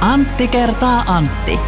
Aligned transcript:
Antti 0.00 0.48
kertaa 0.48 1.04
Antti. 1.06 1.58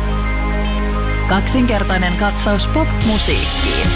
Kaksinkertainen 1.29 2.17
katsaus 2.17 2.67
pop-musiikkiin. 2.67 3.89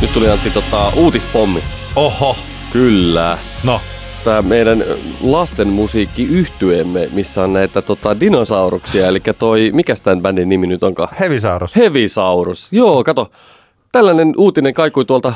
Nyt 0.00 0.12
tuli 0.12 0.28
Antti 0.28 0.50
tota, 0.50 0.92
uutispommi. 0.96 1.62
Oho, 1.96 2.36
Kyllä. 2.72 3.38
no 3.64 3.80
Tämä 4.24 4.42
meidän 4.42 4.84
lasten 5.20 5.68
musiikki 5.68 6.24
yhtyeemme, 6.24 7.08
missä 7.12 7.42
on 7.42 7.52
näitä 7.52 7.82
tota, 7.82 8.20
dinosauruksia. 8.20 9.06
Eli 9.06 9.20
toi, 9.38 9.70
mikä 9.74 9.94
tämän 10.02 10.22
bändin 10.22 10.48
nimi 10.48 10.66
nyt 10.66 10.82
onkaan? 10.82 11.08
Hevisaurus. 11.20 11.76
Hevisaurus. 11.76 12.72
Joo, 12.72 13.04
kato. 13.04 13.30
Tällainen 13.92 14.34
uutinen 14.36 14.74
kaikui 14.74 15.04
tuolta 15.04 15.32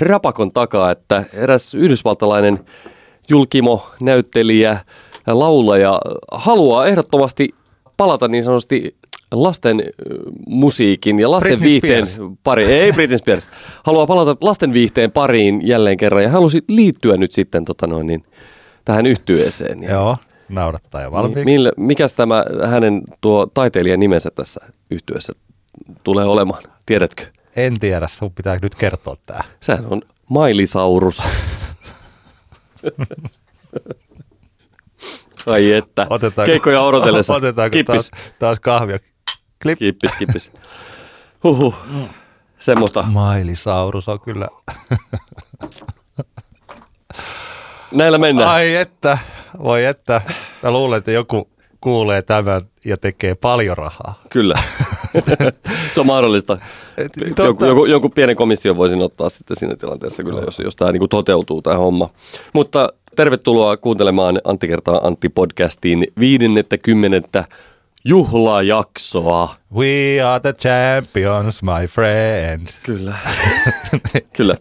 rapakon 0.00 0.52
takaa, 0.52 0.90
että 0.90 1.24
eräs 1.32 1.74
yhdysvaltalainen 1.74 2.64
julkimo, 3.28 3.90
näyttelijä, 4.02 4.80
laulaja 5.26 6.00
haluaa 6.32 6.86
ehdottomasti 6.86 7.54
palata 7.96 8.28
niin 8.28 8.44
sanotusti 8.44 8.96
lasten 9.32 9.82
musiikin 10.46 11.18
ja 11.18 11.30
lasten 11.30 11.50
Britney 11.50 11.70
viihteen 11.70 12.06
Spears. 12.06 12.32
pariin. 12.44 12.70
Ei 12.70 12.92
Britney 12.92 13.18
Spears. 13.18 13.48
Haluaa 13.84 14.06
palata 14.06 14.36
lasten 14.40 14.72
viihteen 14.72 15.12
pariin 15.12 15.66
jälleen 15.66 15.96
kerran 15.96 16.22
ja 16.22 16.28
halusi 16.28 16.64
liittyä 16.68 17.16
nyt 17.16 17.32
sitten 17.32 17.64
tota 17.64 17.86
noin, 17.86 18.06
niin, 18.06 18.24
tähän 18.84 19.06
yhtyeeseen. 19.06 19.82
Ja 19.82 19.90
Joo, 19.90 20.16
naurattaa 20.48 21.02
jo 21.02 21.12
valmiiksi. 21.12 21.44
Millä, 21.44 21.72
mikäs 21.76 22.14
tämä 22.14 22.44
hänen 22.64 23.02
tuo 23.20 23.46
taiteilijan 23.46 24.00
nimensä 24.00 24.30
tässä 24.30 24.60
yhtyessä 24.90 25.32
tulee 26.04 26.24
olemaan? 26.24 26.62
Tiedätkö? 26.86 27.24
En 27.56 27.80
tiedä, 27.80 28.08
sun 28.08 28.32
pitää 28.32 28.58
nyt 28.62 28.74
kertoa 28.74 29.16
tää. 29.26 29.44
Sehän 29.60 29.86
on 29.90 30.02
Mailisaurus. 30.30 31.22
Ai 35.46 35.72
että. 35.72 36.06
Otetaanko- 36.10 36.46
Keikkoja 36.46 36.80
odotellessa. 36.82 37.34
Otetaanko 37.42 37.72
Kippis. 37.72 38.10
taas, 38.10 38.32
taas 38.38 38.60
kahvia? 38.60 38.98
Klip. 39.62 39.78
Kippis, 39.78 40.14
kippis. 40.14 40.50
Huhhuh. 41.44 41.74
Semmoista. 42.58 43.02
Mailisaurus 43.02 44.08
on 44.08 44.20
kyllä. 44.20 44.48
Näillä 47.92 48.18
mennään. 48.18 48.50
Ai 48.50 48.74
että, 48.74 49.18
voi 49.62 49.84
että. 49.84 50.20
Mä 50.62 50.70
luulen, 50.70 50.98
että 50.98 51.10
joku 51.12 51.50
kuulee 51.80 52.22
tämän 52.22 52.62
ja 52.84 52.96
tekee 52.96 53.34
paljon 53.34 53.76
rahaa. 53.76 54.14
Kyllä. 54.30 54.54
Se 55.94 56.00
on 56.00 56.06
mahdollista. 56.06 56.58
totta. 57.36 57.42
Joku, 57.44 57.64
joku, 57.64 57.84
joku 57.84 58.08
pienen 58.08 58.36
komission 58.36 58.76
voisin 58.76 59.02
ottaa 59.02 59.28
sitten 59.28 59.56
siinä 59.56 59.76
tilanteessa 59.76 60.22
kyllä, 60.22 60.40
jos, 60.40 60.58
jos 60.64 60.76
tämä 60.76 60.92
niin 60.92 61.08
toteutuu 61.08 61.62
tämä 61.62 61.76
homma. 61.76 62.10
Mutta 62.52 62.88
tervetuloa 63.16 63.76
kuuntelemaan 63.76 64.38
Antti 64.44 64.68
kertaa 64.68 65.00
Antti 65.06 65.28
podcastiin 65.28 66.06
50. 66.18 67.44
juhlajaksoa. 68.04 69.54
We 69.74 70.20
are 70.26 70.40
the 70.40 70.52
champions, 70.52 71.62
my 71.62 71.86
friend. 71.86 72.66
Kyllä. 72.82 73.14
kyllä. 74.36 74.56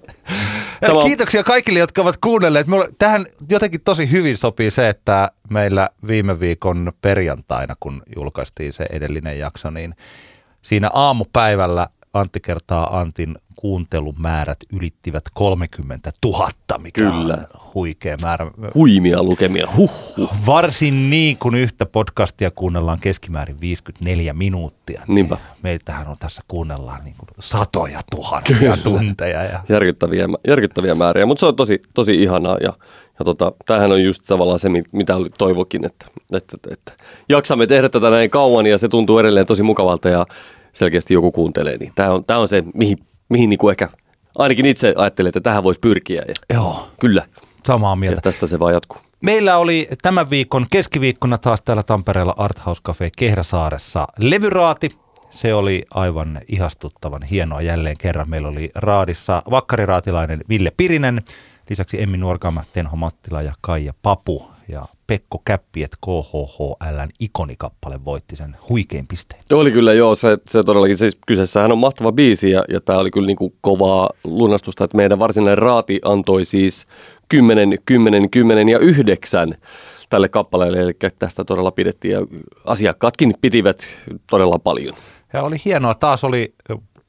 Tämä 0.82 0.94
on- 0.94 1.04
Kiitoksia 1.06 1.44
kaikille, 1.44 1.80
jotka 1.80 2.02
ovat 2.02 2.18
kuunnelleet. 2.22 2.68
Mulla, 2.68 2.86
tähän 3.00 3.26
jotenkin 3.50 3.82
tosi 3.82 4.12
hyvin 4.12 4.38
sopii 4.38 4.72
se, 4.72 4.88
että 4.90 5.32
meillä 5.50 5.90
viime 6.08 6.40
viikon 6.40 6.92
perjantaina, 7.02 7.76
kun 7.80 8.02
julkaistiin 8.16 8.74
se 8.74 8.86
edellinen 8.92 9.40
jakso, 9.40 9.70
niin 9.70 9.94
siinä 10.62 10.90
aamupäivällä 10.94 11.88
Antti 12.14 12.40
kertaa 12.40 13.00
Antin 13.00 13.36
kuuntelumäärät 13.62 14.58
ylittivät 14.74 15.24
30 15.34 16.12
000, 16.26 16.50
mikä 16.78 17.02
Kyllä. 17.02 17.34
on 17.34 17.60
huikea 17.74 18.18
määrä. 18.22 18.52
Huimia 18.76 19.24
lukemia. 19.24 19.68
Huh. 19.78 19.92
Varsin 20.46 21.10
niin, 21.10 21.38
kun 21.38 21.56
yhtä 21.56 21.86
podcastia 21.86 22.52
kuunnellaan 22.52 23.00
keskimäärin 23.00 23.56
54 23.62 24.34
minuuttia. 24.34 25.02
niin 25.08 25.16
Niinpä. 25.16 25.38
Meiltähän 25.64 26.08
on 26.08 26.16
tässä 26.20 26.42
kuunnellaan 26.48 27.04
niin 27.04 27.16
kuin 27.20 27.28
satoja 27.40 28.00
tuhansia 28.12 28.78
tunteja. 28.84 29.44
Ja 29.44 29.60
Järkyttäviä, 29.70 30.28
järkyttäviä 30.48 30.96
määriä, 30.96 31.26
mutta 31.26 31.40
se 31.40 31.46
on 31.46 31.56
tosi, 31.56 31.82
tosi 31.96 32.24
ihanaa 32.24 32.58
ja, 32.64 32.74
ja 33.20 33.26
tota, 33.26 33.52
tämähän 33.66 33.92
on 33.92 34.04
just 34.04 34.24
tavallaan 34.28 34.60
se, 34.60 34.70
mi- 34.70 34.84
mitä 34.92 35.16
oli 35.16 35.30
toivokin, 35.38 35.86
että, 35.86 36.06
että, 36.34 36.58
että 36.72 36.94
jaksamme 37.30 37.68
tehdä 37.68 37.90
tätä 37.90 38.10
näin 38.10 38.30
kauan 38.30 38.66
ja 38.66 38.78
se 38.78 38.88
tuntuu 38.88 39.20
edelleen 39.20 39.46
tosi 39.46 39.64
mukavalta 39.64 40.10
ja 40.10 40.26
selkeästi 40.74 41.14
joku 41.14 41.32
kuuntelee, 41.32 41.78
niin 41.78 41.92
tämä 41.96 42.12
on, 42.12 42.26
tämä 42.26 42.40
on 42.40 42.48
se, 42.48 42.64
mihin, 42.74 42.98
mihin 43.32 43.50
niin 43.50 43.58
kuin 43.58 43.72
ehkä 43.72 43.90
ainakin 44.38 44.66
itse 44.66 44.94
ajattelen, 44.98 45.30
että 45.30 45.42
tähän 45.42 45.64
voisi 45.64 45.80
pyrkiä 45.80 46.24
ja 46.28 46.34
joo, 46.54 46.88
kyllä, 47.00 47.26
samaa 47.66 47.92
ja 47.92 47.96
mieltä. 47.96 48.22
tästä 48.22 48.48
se 48.48 48.60
vaan 48.60 48.74
jatkuu. 48.74 49.02
Meillä 49.22 49.58
oli 49.58 49.88
tämän 50.02 50.30
viikon 50.30 50.66
keskiviikkona 50.72 51.38
taas 51.38 51.62
täällä 51.62 51.84
Tampereella 51.84 52.34
Art 52.38 52.66
House 52.66 52.82
Cafe 52.82 53.10
Kehräsaaressa 53.18 54.08
levyraati. 54.20 54.90
Se 55.30 55.54
oli 55.54 55.86
aivan 55.94 56.40
ihastuttavan 56.48 57.24
hienoa 57.24 57.62
jälleen 57.62 57.98
kerran. 57.98 58.30
Meillä 58.30 58.48
oli 58.48 58.72
raadissa 58.76 59.44
vakkariraatilainen 59.50 60.42
Ville 60.50 60.72
Pirinen, 60.78 61.22
lisäksi 61.70 62.02
Emmi 62.02 62.18
Nuorgama, 62.18 62.64
Tenho 62.74 62.96
Mattila 62.96 63.42
ja 63.42 63.54
Kaija 63.62 63.94
Papu. 64.02 64.51
Ja 64.72 64.86
Pekko 65.08 65.42
Käppiet 65.46 65.92
KHHLn 66.06 67.10
ikonikappale 67.20 68.06
voitti 68.06 68.36
sen 68.36 68.56
huikein 68.70 69.08
pisteen. 69.08 69.42
Oli 69.54 69.72
kyllä 69.72 69.94
joo, 69.94 70.16
se, 70.16 70.38
se 70.50 70.64
todellakin, 70.64 70.98
siis 70.98 71.18
kyseessähän 71.28 71.72
on 71.72 71.78
mahtava 71.78 72.12
biisi 72.12 72.50
ja, 72.52 72.64
ja 72.70 72.82
tämä 72.82 73.00
oli 73.00 73.12
kyllä 73.12 73.28
niin 73.28 73.38
kuin 73.38 73.54
kovaa 73.62 74.10
lunastusta, 74.24 74.84
että 74.84 74.98
meidän 74.98 75.20
varsinainen 75.20 75.58
raati 75.58 76.00
antoi 76.06 76.46
siis 76.46 76.86
10, 77.30 77.80
10, 77.86 78.30
10 78.30 78.70
ja 78.70 78.80
9 78.80 79.56
tälle 80.10 80.30
kappaleelle, 80.30 80.80
eli 80.80 80.94
tästä 81.20 81.44
todella 81.44 81.72
pidettiin 81.72 82.12
ja 82.12 82.22
asiakkaatkin 82.66 83.34
pitivät 83.42 83.88
todella 84.30 84.60
paljon. 84.60 84.96
Ja 85.34 85.44
oli 85.44 85.58
hienoa, 85.66 85.94
taas 85.94 86.24
oli 86.24 86.54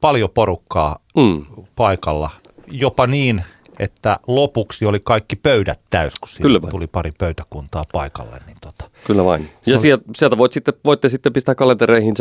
paljon 0.01 0.29
porukkaa 0.29 0.99
Mm, 1.17 1.45
paikalla. 1.75 2.29
Jopa 2.67 3.07
niin, 3.07 3.43
että 3.79 4.19
lopuksi 4.27 4.85
oli 4.85 4.99
kaikki 5.03 5.35
pöydät 5.35 5.79
täys, 5.89 6.13
kun 6.19 6.29
Kyllä 6.41 6.61
vain. 6.61 6.71
tuli 6.71 6.87
pari 6.87 7.11
pöytäkuntaa 7.17 7.83
paikalle. 7.91 8.39
Niin 8.47 8.57
tota. 8.61 8.89
kyllä 9.07 9.25
vain. 9.25 9.49
Ja 9.65 9.77
sieltä, 9.77 10.03
sieltä 10.15 10.37
voit 10.37 10.53
sitten, 10.53 10.73
voitte 10.85 11.09
sitten 11.09 11.33
pistää 11.33 11.55
kalentereihin, 11.55 12.15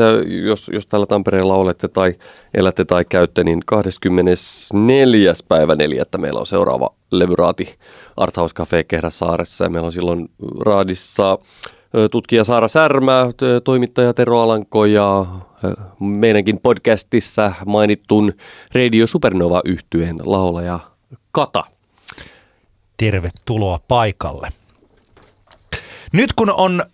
jos, 0.46 0.70
jos 0.74 0.86
täällä 0.86 1.06
Tampereella 1.06 1.54
olette 1.54 1.88
tai 1.88 2.14
elätte 2.54 2.84
tai 2.84 3.04
käytte, 3.04 3.44
niin 3.44 3.60
24. 3.66 5.32
päivä 5.48 5.74
4. 5.74 6.04
meillä 6.18 6.40
on 6.40 6.46
seuraava 6.46 6.94
levyraati 7.10 7.74
Art 8.16 8.36
House 8.36 8.54
Cafe 8.54 8.84
Kehräsaaressa 8.84 9.64
ja 9.64 9.70
meillä 9.70 9.86
on 9.86 9.92
silloin 9.92 10.28
raadissa 10.60 11.38
tutkija 12.10 12.44
Saara 12.44 12.68
Särmä, 12.68 13.28
toimittaja 13.64 14.14
Tero 14.14 14.40
Alanko 14.40 14.84
ja 14.84 15.26
meidänkin 16.00 16.58
podcastissa 16.62 17.52
mainittun 17.66 18.32
Radio 18.74 19.06
Supernova 19.06 19.60
yhtyeen 19.64 20.16
laulaja 20.24 20.80
Kata. 21.32 21.64
Tervetuloa 22.96 23.80
paikalle. 23.88 24.48
Nyt 26.12 26.32
kun 26.32 26.50
on 26.50 26.84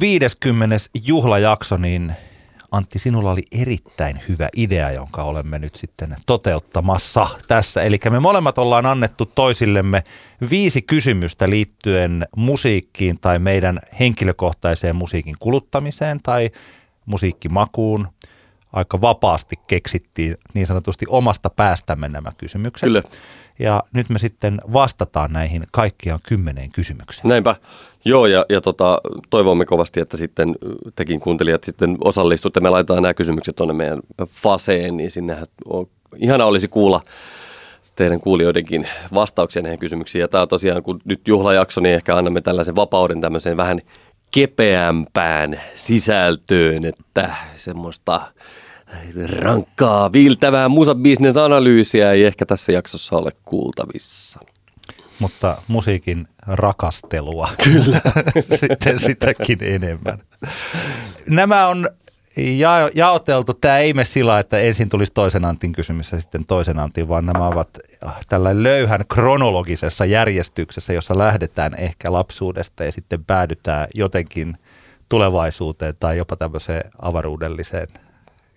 50. 0.00 0.76
juhlajakso, 1.04 1.76
niin 1.76 2.12
Antti, 2.70 2.98
sinulla 2.98 3.30
oli 3.30 3.42
erittäin 3.52 4.20
hyvä 4.28 4.48
idea, 4.56 4.90
jonka 4.90 5.22
olemme 5.22 5.58
nyt 5.58 5.74
sitten 5.74 6.16
toteuttamassa 6.26 7.28
tässä. 7.48 7.82
Eli 7.82 7.98
me 8.10 8.20
molemmat 8.20 8.58
ollaan 8.58 8.86
annettu 8.86 9.26
toisillemme 9.26 10.04
viisi 10.50 10.82
kysymystä 10.82 11.50
liittyen 11.50 12.26
musiikkiin 12.36 13.20
tai 13.20 13.38
meidän 13.38 13.80
henkilökohtaiseen 14.00 14.96
musiikin 14.96 15.34
kuluttamiseen 15.38 16.20
tai 16.22 16.50
musiikkimakuun. 17.06 18.08
Aika 18.72 19.00
vapaasti 19.00 19.56
keksittiin 19.66 20.36
niin 20.54 20.66
sanotusti 20.66 21.06
omasta 21.08 21.50
päästämme 21.50 22.08
nämä 22.08 22.32
kysymykset. 22.36 22.86
Kyllä. 22.86 23.02
Ja 23.58 23.82
nyt 23.92 24.08
me 24.08 24.18
sitten 24.18 24.60
vastataan 24.72 25.32
näihin 25.32 25.64
kaikkiaan 25.72 26.20
kymmeneen 26.28 26.70
kysymykseen. 26.70 27.28
Näinpä. 27.28 27.56
Joo, 28.04 28.26
ja, 28.26 28.46
ja 28.48 28.60
tota, 28.60 29.00
toivomme 29.30 29.64
kovasti, 29.64 30.00
että 30.00 30.16
sitten 30.16 30.56
tekin 30.96 31.20
kuuntelijat 31.20 31.64
sitten 31.64 31.96
osallistutte. 32.00 32.60
Me 32.60 32.70
laitetaan 32.70 33.02
nämä 33.02 33.14
kysymykset 33.14 33.56
tuonne 33.56 33.74
meidän 33.74 34.00
faseen, 34.28 34.96
niin 34.96 35.10
sinnehän 35.10 35.46
on, 35.64 35.86
ihana 36.16 36.44
olisi 36.44 36.68
kuulla 36.68 37.02
teidän 37.96 38.20
kuulijoidenkin 38.20 38.88
vastauksia 39.14 39.62
näihin 39.62 39.78
kysymyksiin. 39.78 40.20
Ja 40.20 40.28
tämä 40.28 40.42
on 40.42 40.48
tosiaan, 40.48 40.82
kun 40.82 41.00
nyt 41.04 41.28
juhlajakso, 41.28 41.80
niin 41.80 41.94
ehkä 41.94 42.16
annamme 42.16 42.40
tällaisen 42.40 42.76
vapauden 42.76 43.20
tämmöiseen 43.20 43.56
vähän 43.56 43.80
kepeämpään 44.30 45.60
sisältöön, 45.74 46.84
että 46.84 47.34
semmoista 47.56 48.20
rankkaa, 49.42 50.12
viiltävää 50.12 50.68
musabisnesanalyysiä 50.68 52.12
ei 52.12 52.24
ehkä 52.24 52.46
tässä 52.46 52.72
jaksossa 52.72 53.16
ole 53.16 53.32
kuultavissa. 53.44 54.40
Mutta 55.18 55.62
musiikin 55.68 56.28
rakastelua. 56.46 57.48
Kyllä. 57.64 58.00
sitten 58.60 58.98
sitäkin 58.98 59.58
enemmän. 59.62 60.18
Nämä 61.28 61.66
on 61.66 61.88
ja, 62.36 62.90
jaoteltu. 62.94 63.54
Tämä 63.54 63.78
ei 63.78 63.94
mene 63.94 64.04
sillä, 64.04 64.38
että 64.38 64.58
ensin 64.58 64.88
tulisi 64.88 65.12
toisen 65.14 65.44
Antin 65.44 65.72
kysymys 65.72 66.12
ja 66.12 66.20
sitten 66.20 66.44
toisen 66.44 66.78
Antin, 66.78 67.08
vaan 67.08 67.26
nämä 67.26 67.46
ovat 67.46 67.78
tällä 68.28 68.62
löyhän 68.62 69.04
kronologisessa 69.08 70.04
järjestyksessä, 70.04 70.92
jossa 70.92 71.18
lähdetään 71.18 71.74
ehkä 71.78 72.12
lapsuudesta 72.12 72.84
ja 72.84 72.92
sitten 72.92 73.24
päädytään 73.24 73.86
jotenkin 73.94 74.54
tulevaisuuteen 75.08 75.94
tai 76.00 76.16
jopa 76.16 76.36
tämmöiseen 76.36 76.90
avaruudelliseen 77.02 77.88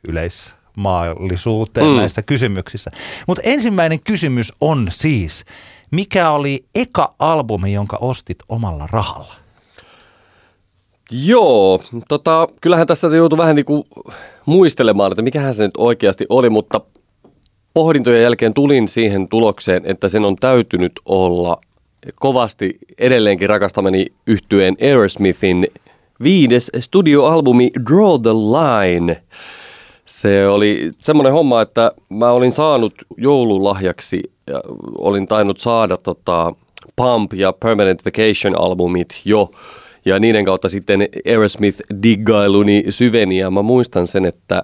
yleismaallisuuteen 0.08 1.88
mm. 1.88 1.96
näissä 1.96 2.22
kysymyksissä. 2.22 2.92
Mutta 3.28 3.42
ensimmäinen 3.46 4.00
kysymys 4.04 4.54
on 4.62 4.88
siis, 4.90 5.46
mikä 5.92 6.30
oli 6.30 6.66
eka 6.76 7.14
albumi, 7.20 7.74
jonka 7.74 7.98
ostit 8.02 8.38
omalla 8.50 8.88
rahalla? 8.92 9.34
Joo, 11.26 11.84
tota, 12.08 12.48
kyllähän 12.62 12.88
tässä 12.88 13.08
joutui 13.08 13.38
vähän 13.38 13.56
niin 13.56 13.66
kuin 13.66 13.84
muistelemaan, 14.46 15.12
että 15.12 15.22
mikähän 15.22 15.54
se 15.54 15.64
nyt 15.64 15.78
oikeasti 15.78 16.26
oli, 16.30 16.50
mutta 16.50 16.82
pohdintojen 17.74 18.24
jälkeen 18.24 18.54
tulin 18.54 18.88
siihen 18.88 19.30
tulokseen, 19.30 19.82
että 19.86 20.10
sen 20.10 20.26
on 20.26 20.36
täytynyt 20.36 20.92
olla 21.06 21.62
kovasti 22.16 22.78
edelleenkin 22.98 23.50
rakastamani 23.50 24.06
yhtyeen 24.28 24.78
Aerosmithin 24.82 25.68
viides 26.24 26.72
studioalbumi 26.80 27.70
Draw 27.90 28.22
the 28.22 28.34
Line. 28.34 29.22
Se 30.12 30.48
oli 30.48 30.92
semmoinen 31.00 31.34
homma, 31.34 31.62
että 31.62 31.92
mä 32.10 32.32
olin 32.32 32.52
saanut 32.52 32.94
joululahjaksi 33.18 34.32
ja 34.48 34.62
olin 34.98 35.28
tainnut 35.28 35.60
saada 35.60 35.98
tota 35.98 36.54
Pump 36.96 37.34
ja 37.34 37.54
Permanent 37.54 38.06
Vacation 38.06 38.62
albumit 38.62 39.22
jo 39.26 39.52
ja 40.06 40.20
niiden 40.20 40.46
kautta 40.46 40.70
sitten 40.70 41.02
Aerosmith-diggailuni 41.02 42.84
syveni 42.90 43.38
ja 43.38 43.52
mä 43.52 43.62
muistan 43.62 44.08
sen, 44.08 44.26
että, 44.26 44.64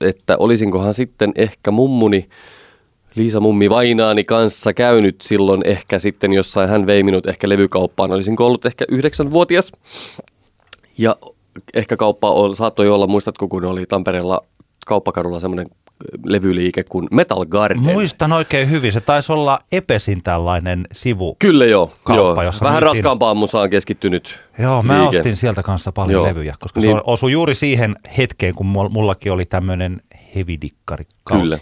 että 0.00 0.36
olisinkohan 0.38 0.94
sitten 0.94 1.32
ehkä 1.36 1.70
mummuni 1.70 2.28
Liisa 3.14 3.40
Mummi 3.40 3.70
Vainaani 3.70 4.24
kanssa 4.24 4.72
käynyt 4.72 5.20
silloin 5.20 5.62
ehkä 5.66 5.98
sitten 5.98 6.32
jossain, 6.32 6.68
hän 6.68 6.86
vei 6.86 7.02
minut 7.02 7.26
ehkä 7.26 7.48
levykauppaan, 7.48 8.12
olisinko 8.12 8.46
ollut 8.46 8.66
ehkä 8.66 8.84
yhdeksänvuotias. 8.88 9.72
Ja 10.98 11.16
ehkä 11.74 11.96
kauppa 11.96 12.28
saattoi 12.54 12.88
olla, 12.88 13.06
muistatko 13.06 13.48
kun 13.48 13.64
oli 13.64 13.86
Tampereella 13.86 14.40
kauppakadulla 14.86 15.40
semmoinen 15.40 15.66
levyliike 16.24 16.84
kuin 16.84 17.08
Metal 17.10 17.46
Garden. 17.46 17.82
Muistan 17.82 18.32
oikein 18.32 18.70
hyvin. 18.70 18.92
Se 18.92 19.00
taisi 19.00 19.32
olla 19.32 19.58
Epesin 19.72 20.22
tällainen 20.22 20.86
sivu. 20.92 21.36
Kyllä 21.38 21.64
joo. 21.64 21.92
Kauppa, 22.04 22.22
joo. 22.22 22.42
Jossa 22.42 22.64
Vähän 22.64 22.82
myytiin... 22.82 22.96
raskaampaan 22.96 23.36
musaan 23.36 23.70
keskittynyt 23.70 24.40
Joo, 24.58 24.82
mä 24.82 25.02
liike. 25.02 25.16
ostin 25.16 25.36
sieltä 25.36 25.62
kanssa 25.62 25.92
paljon 25.92 26.12
joo. 26.12 26.24
levyjä, 26.24 26.54
koska 26.60 26.80
niin. 26.80 26.96
se 26.96 27.02
osui 27.06 27.32
juuri 27.32 27.54
siihen 27.54 27.96
hetkeen, 28.18 28.54
kun 28.54 28.66
mullakin 28.66 29.32
oli 29.32 29.44
tämmöinen 29.44 30.00
hevidikkari 30.34 31.04
Kyllä. 31.28 31.58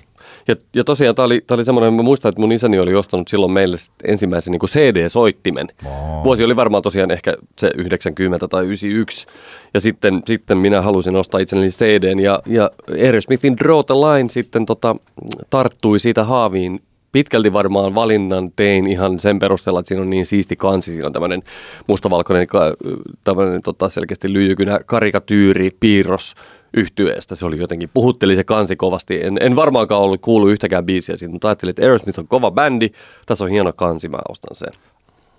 Ja, 0.48 0.56
ja 0.75 0.84
tosiaan 0.84 1.14
tämä 1.14 1.26
oli, 1.26 1.44
oli 1.50 1.64
semmoinen, 1.64 1.94
mä 1.94 2.02
muistan, 2.02 2.28
että 2.28 2.40
mun 2.40 2.52
isäni 2.52 2.78
oli 2.78 2.94
ostanut 2.94 3.28
silloin 3.28 3.52
meille 3.52 3.76
ensimmäisen 4.04 4.52
niin 4.52 4.60
CD-soittimen. 4.69 5.69
Oh. 5.84 6.25
Vuosi 6.25 6.44
oli 6.44 6.56
varmaan 6.56 6.82
tosiaan 6.82 7.10
ehkä 7.10 7.37
se 7.58 7.70
90 7.76 8.48
tai 8.48 8.64
91. 8.64 9.26
Ja 9.75 9.81
sitten, 9.81 10.22
sitten 10.26 10.58
minä 10.58 10.82
halusin 10.82 11.16
ostaa 11.16 11.40
itselleni 11.40 11.70
CDn 11.70 12.20
ja, 12.20 12.42
ja 12.46 12.70
Aerosmithin 13.02 13.56
Draw 13.56 13.81
the 13.87 13.94
Line 13.94 14.28
sitten 14.28 14.66
tota, 14.66 14.96
tarttui 15.50 15.98
siitä 15.98 16.25
haaviin 16.25 16.81
pitkälti 17.12 17.52
varmaan 17.52 17.94
valinnan 17.94 18.48
tein 18.56 18.87
ihan 18.87 19.19
sen 19.19 19.38
perusteella, 19.38 19.81
että 19.81 19.88
siinä 19.88 20.02
on 20.02 20.10
niin 20.10 20.26
siisti 20.26 20.56
kansi. 20.56 20.92
Siinä 20.92 21.06
on 21.06 21.12
tämmöinen 21.12 21.42
mustavalkoinen, 21.87 22.46
tämmöinen 23.25 23.62
tota, 23.62 23.88
selkeästi 23.88 24.32
lyijykynä 24.32 24.81
karikatyyri, 24.87 25.70
piirros 25.81 26.34
yhtyeestä. 26.75 27.34
Se 27.34 27.46
oli 27.46 27.58
jotenkin, 27.58 27.90
puhutteli 27.94 28.37
se 28.37 28.44
kansi 28.44 28.76
kovasti. 28.76 29.25
En, 29.25 29.38
en 29.40 29.56
varmaankaan 29.56 30.00
ollut 30.02 30.20
kuullut 30.20 30.50
yhtäkään 30.50 30.87
biisiä 30.87 31.17
siitä, 31.17 31.32
mutta 31.32 31.49
ajattelin, 31.49 31.70
että 31.70 31.82
Aerosmith 31.82 32.19
on 32.19 32.28
kova 32.28 32.50
bändi, 32.50 32.90
tässä 33.26 33.44
on 33.44 33.50
hieno 33.50 33.72
kansi, 33.72 34.08
mä 34.08 34.19
ostan 34.28 34.56
sen. 34.56 34.72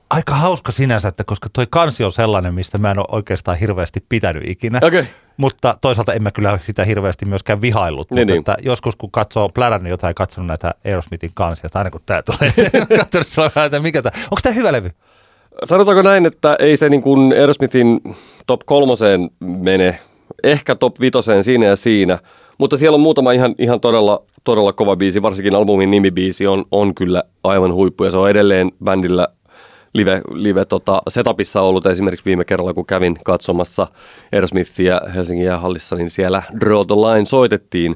Aika 0.10 0.36
hauska 0.36 0.72
sinänsä, 0.72 1.08
että 1.08 1.24
koska 1.24 1.50
toi 1.54 1.68
kansi 1.70 2.04
on 2.04 2.12
sellainen, 2.12 2.54
mistä 2.54 2.78
mä 2.78 2.92
en 2.92 3.00
ole 3.00 3.08
oikeastaan 3.12 3.58
hirveästi 3.58 4.06
pitänyt 4.10 4.44
ikinä. 4.50 4.80
Okay. 4.84 5.06
Mutta 5.38 5.76
toisaalta 5.82 6.14
en 6.14 6.24
mä 6.24 6.32
kyllä 6.32 6.60
sitä 6.66 6.86
hirveästi 6.86 7.26
myöskään 7.26 7.62
vihaillut. 7.62 8.12
Niin, 8.12 8.20
mutta 8.20 8.34
niin. 8.34 8.40
Että 8.40 8.56
joskus 8.62 8.96
kun 8.96 9.12
katsoo 9.12 9.50
plärän 9.50 9.88
jotain 9.88 10.16
katsonut 10.16 10.48
näitä 10.48 10.74
Aerosmithin 10.86 11.32
kansia, 11.36 11.70
aina 11.74 11.92
kun 11.92 12.02
tää 12.06 12.22
tulee, 12.22 12.54
katsonut 13.12 13.52
että 13.66 13.80
mikä 13.80 14.02
tää, 14.02 14.12
onko 14.16 14.40
tämä 14.44 14.56
hyvä 14.56 14.72
levy? 14.72 14.92
Sanotaanko 15.64 16.02
näin, 16.02 16.26
että 16.26 16.56
ei 16.60 16.78
se 16.78 16.90
niin 16.90 17.02
kuin 17.02 17.34
Aerosmithin 17.34 18.02
top 18.48 18.62
kolmoseen 18.66 19.30
mene, 19.40 20.00
ehkä 20.44 20.76
top 20.76 21.00
vitoseen 21.00 21.44
siinä 21.44 21.66
ja 21.66 21.76
siinä, 21.76 22.20
mutta 22.58 22.78
siellä 22.78 22.96
on 22.96 23.02
muutama 23.02 23.32
ihan, 23.32 23.56
ihan 23.58 23.80
todella, 23.80 24.24
todella 24.44 24.74
kova 24.74 24.96
biisi, 24.96 25.22
varsinkin 25.22 25.56
albumin 25.56 25.92
nimibiisi 25.92 26.48
on, 26.48 26.66
on 26.72 26.96
kyllä 26.96 27.24
aivan 27.44 27.74
huippu 27.74 28.04
ja 28.04 28.12
se 28.12 28.18
on 28.18 28.30
edelleen 28.30 28.72
bändillä 28.84 29.28
live, 29.94 30.22
live 30.34 30.66
tota, 30.66 31.02
setupissa 31.10 31.62
ollut 31.62 31.86
esimerkiksi 31.86 32.26
viime 32.26 32.46
kerralla, 32.46 32.74
kun 32.74 32.86
kävin 32.86 33.18
katsomassa 33.24 33.88
Aerosmithia 34.34 35.02
Helsingin 35.16 35.46
jäähallissa, 35.46 35.96
niin 35.96 36.12
siellä 36.12 36.44
Draw 36.60 36.88
the 36.88 36.96
Line 36.96 37.26
soitettiin. 37.26 37.96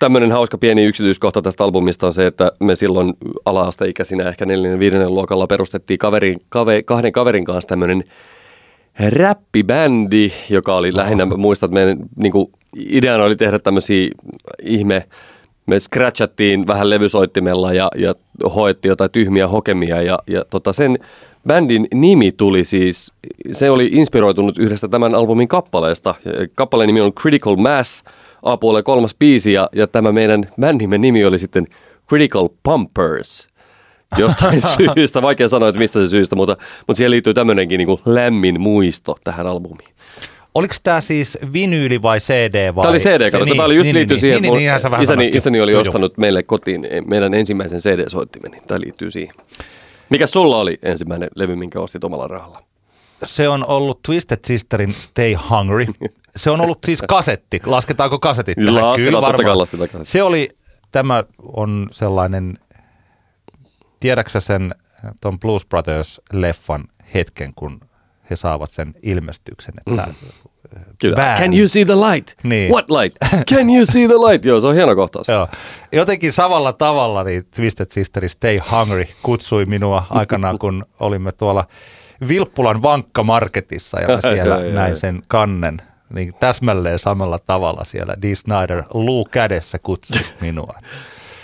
Tämmöinen 0.00 0.32
hauska 0.32 0.58
pieni 0.58 0.84
yksityiskohta 0.84 1.42
tästä 1.42 1.64
albumista 1.64 2.06
on 2.06 2.12
se, 2.12 2.26
että 2.26 2.52
me 2.60 2.76
silloin 2.76 3.14
ala-asteikäisinä 3.44 4.28
ehkä 4.28 4.46
neljännen 4.46 4.80
viidennen 4.80 5.14
luokalla 5.14 5.46
perustettiin 5.46 5.98
kaverin, 5.98 6.38
kave, 6.48 6.82
kahden 6.82 7.12
kaverin 7.12 7.44
kanssa 7.44 7.68
tämmöinen 7.68 8.04
räppibändi, 8.98 10.32
joka 10.50 10.74
oli 10.74 10.96
lähinnä, 10.96 11.24
oh. 11.24 11.36
muistat, 11.36 11.70
meidän 11.70 11.98
niin 12.16 12.32
kuin, 12.32 12.50
ideana 12.76 13.24
oli 13.24 13.36
tehdä 13.36 13.58
tämmöisiä 13.58 14.10
ihme, 14.62 15.04
me 15.66 15.80
scratchattiin 15.80 16.66
vähän 16.66 16.90
levysoittimella 16.90 17.72
ja, 17.72 17.88
ja 17.96 18.14
hoettiin 18.54 18.90
jotain 18.90 19.10
tyhmiä 19.10 19.48
hokemia 19.48 20.02
ja, 20.02 20.18
ja 20.26 20.44
tota 20.50 20.72
sen 20.72 20.98
bändin 21.46 21.88
nimi 21.94 22.32
tuli 22.32 22.64
siis, 22.64 23.12
se 23.52 23.70
oli 23.70 23.88
inspiroitunut 23.92 24.58
yhdestä 24.58 24.88
tämän 24.88 25.14
albumin 25.14 25.48
kappaleesta. 25.48 26.14
Kappaleen 26.54 26.86
nimi 26.86 27.00
on 27.00 27.12
Critical 27.14 27.56
Mass, 27.56 28.04
A-puolen 28.42 28.84
kolmas 28.84 29.14
biisi 29.18 29.52
ja, 29.52 29.68
ja 29.72 29.86
tämä 29.86 30.12
meidän 30.12 30.48
bändimme 30.60 30.98
nimi 30.98 31.24
oli 31.24 31.38
sitten 31.38 31.66
Critical 32.08 32.48
Pumpers 32.62 33.48
jostain 34.16 34.62
syystä. 34.94 35.22
Vaikea 35.22 35.48
sanoa, 35.48 35.68
että 35.68 35.78
mistä 35.78 36.00
se 36.00 36.08
syystä, 36.08 36.36
mutta, 36.36 36.56
mutta 36.86 36.96
siihen 36.96 37.10
liittyy 37.10 37.34
tämmöinenkin 37.34 37.78
niin 37.78 37.86
kuin 37.86 38.00
lämmin 38.04 38.60
muisto 38.60 39.16
tähän 39.24 39.46
albumiin. 39.46 39.94
Oliko 40.54 40.74
tämä 40.82 41.00
siis 41.00 41.38
vinyyli 41.52 42.02
vai 42.02 42.20
CD? 42.20 42.74
Vai? 42.74 42.82
Tämä 42.82 42.90
oli 42.90 42.98
CD, 42.98 43.30
kato. 43.30 43.44
Niin, 43.44 43.56
tämä 43.56 43.64
oli 43.64 43.74
just 43.74 43.84
niin, 43.84 43.94
liittyy 43.94 44.14
niin, 44.14 44.20
siihen, 44.20 44.42
niin, 44.42 44.52
niin, 44.52 44.72
niin, 44.90 45.02
isäni, 45.02 45.30
isäni 45.34 45.60
oli 45.60 45.74
ostanut 45.74 46.12
Joo. 46.12 46.20
meille 46.20 46.42
kotiin 46.42 46.86
meidän 47.06 47.34
ensimmäisen 47.34 47.78
CD-soittimen, 47.78 48.50
niin 48.50 48.62
tämä 48.66 48.80
liittyy 48.80 49.10
siihen. 49.10 49.34
Mikä 50.10 50.26
sulla 50.26 50.56
oli 50.58 50.78
ensimmäinen 50.82 51.28
levy, 51.34 51.56
minkä 51.56 51.80
ostit 51.80 52.04
omalla 52.04 52.28
rahalla? 52.28 52.58
Se 53.24 53.48
on 53.48 53.66
ollut 53.66 54.02
Twisted 54.02 54.38
Sisterin 54.46 54.92
Stay 54.92 55.34
Hungry. 55.50 55.86
Se 56.36 56.50
on 56.50 56.60
ollut 56.60 56.78
siis 56.86 57.02
kasetti. 57.08 57.60
Lasketaanko 57.66 58.18
kasetit 58.18 58.56
tähän? 58.56 58.74
Lasketaan, 58.74 59.00
Kyllä, 59.00 59.20
totta 59.20 59.42
kai 59.42 59.56
lasketaan 59.56 59.88
kasetti. 59.88 60.10
Se 60.10 60.22
oli, 60.22 60.48
tämä 60.92 61.24
on 61.52 61.88
sellainen 61.90 62.58
tiedäksä 64.00 64.40
sen 64.40 64.74
ton 65.20 65.38
Blues 65.38 65.66
Brothers-leffan 65.66 66.84
hetken, 67.14 67.52
kun 67.54 67.80
he 68.30 68.36
saavat 68.36 68.70
sen 68.70 68.94
ilmestyksen, 69.02 69.74
että 69.86 70.06
mm. 70.06 70.14
Kyllä. 71.00 71.36
Can 71.38 71.54
you 71.54 71.68
see 71.68 71.84
the 71.84 71.94
light? 71.94 72.32
Niin. 72.42 72.72
What 72.72 72.90
light? 72.90 73.16
Can 73.54 73.70
you 73.70 73.86
see 73.86 74.06
the 74.06 74.14
light? 74.14 74.44
Joo, 74.44 74.60
se 74.60 74.66
on 74.66 74.74
hieno 74.74 74.96
kohtaus. 74.96 75.28
Joo. 75.28 75.48
Jotenkin 75.92 76.32
samalla 76.32 76.72
tavalla 76.72 77.24
niin 77.24 77.46
Twisted 77.56 77.86
Sister 77.90 78.28
Stay 78.28 78.58
Hungry 78.70 79.04
kutsui 79.22 79.64
minua 79.64 80.06
aikanaan, 80.10 80.58
kun 80.58 80.84
olimme 81.00 81.32
tuolla 81.32 81.64
Vilppulan 82.28 82.82
vankkamarketissa 82.82 84.00
ja 84.00 84.08
mä 84.14 84.20
siellä 84.20 84.58
näin 84.72 84.96
sen 84.96 85.22
kannen. 85.28 85.82
Niin 86.14 86.34
täsmälleen 86.40 86.98
samalla 86.98 87.38
tavalla 87.38 87.84
siellä 87.84 88.14
Dee 88.22 88.34
Snyder 88.34 88.82
luu 88.94 89.24
kädessä 89.24 89.78
kutsui 89.78 90.20
minua. 90.40 90.74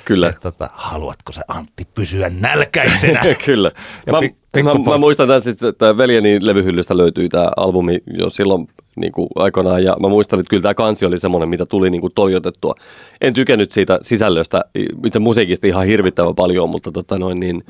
Kyllä. 0.05 0.29
Että, 0.29 0.41
tota, 0.41 0.71
haluatko 0.73 1.33
se 1.33 1.43
Antti 1.49 1.85
pysyä 1.95 2.31
nälkäisenä? 2.31 3.23
Kyllä. 3.47 3.71
Ja 4.07 4.13
mä, 4.13 4.21
mä, 4.63 4.91
mä, 4.91 4.99
muistan 4.99 5.29
tässä, 5.29 5.51
että 5.69 5.97
veljeni 5.97 6.39
levyhyllystä 6.41 6.97
löytyi 6.97 7.29
tämä 7.29 7.49
albumi 7.57 7.99
jo 8.15 8.31
silloin 8.31 8.69
niin 8.97 9.13
kuin 9.13 9.29
aikoinaan, 9.35 9.85
ja 9.85 9.97
mä 10.01 10.09
muistan, 10.09 10.41
että 10.41 10.51
kyllä 10.51 10.63
tämä 10.63 10.75
kansi 10.75 11.07
oli 11.07 11.21
semmoinen, 11.21 11.49
mitä 11.49 11.67
tuli 11.67 11.91
niin 11.91 12.01
kuin 12.01 12.13
toijotettua. 12.15 12.75
En 13.21 13.35
tykännyt 13.35 13.73
siitä 13.73 13.99
sisällöstä, 14.03 14.65
itse 15.07 15.19
musiikista 15.19 15.67
ihan 15.67 15.87
hirvittävän 15.87 16.35
paljon, 16.35 16.71
mutta, 16.71 16.93
tota 16.93 17.19
noin, 17.19 17.41
niin, 17.41 17.65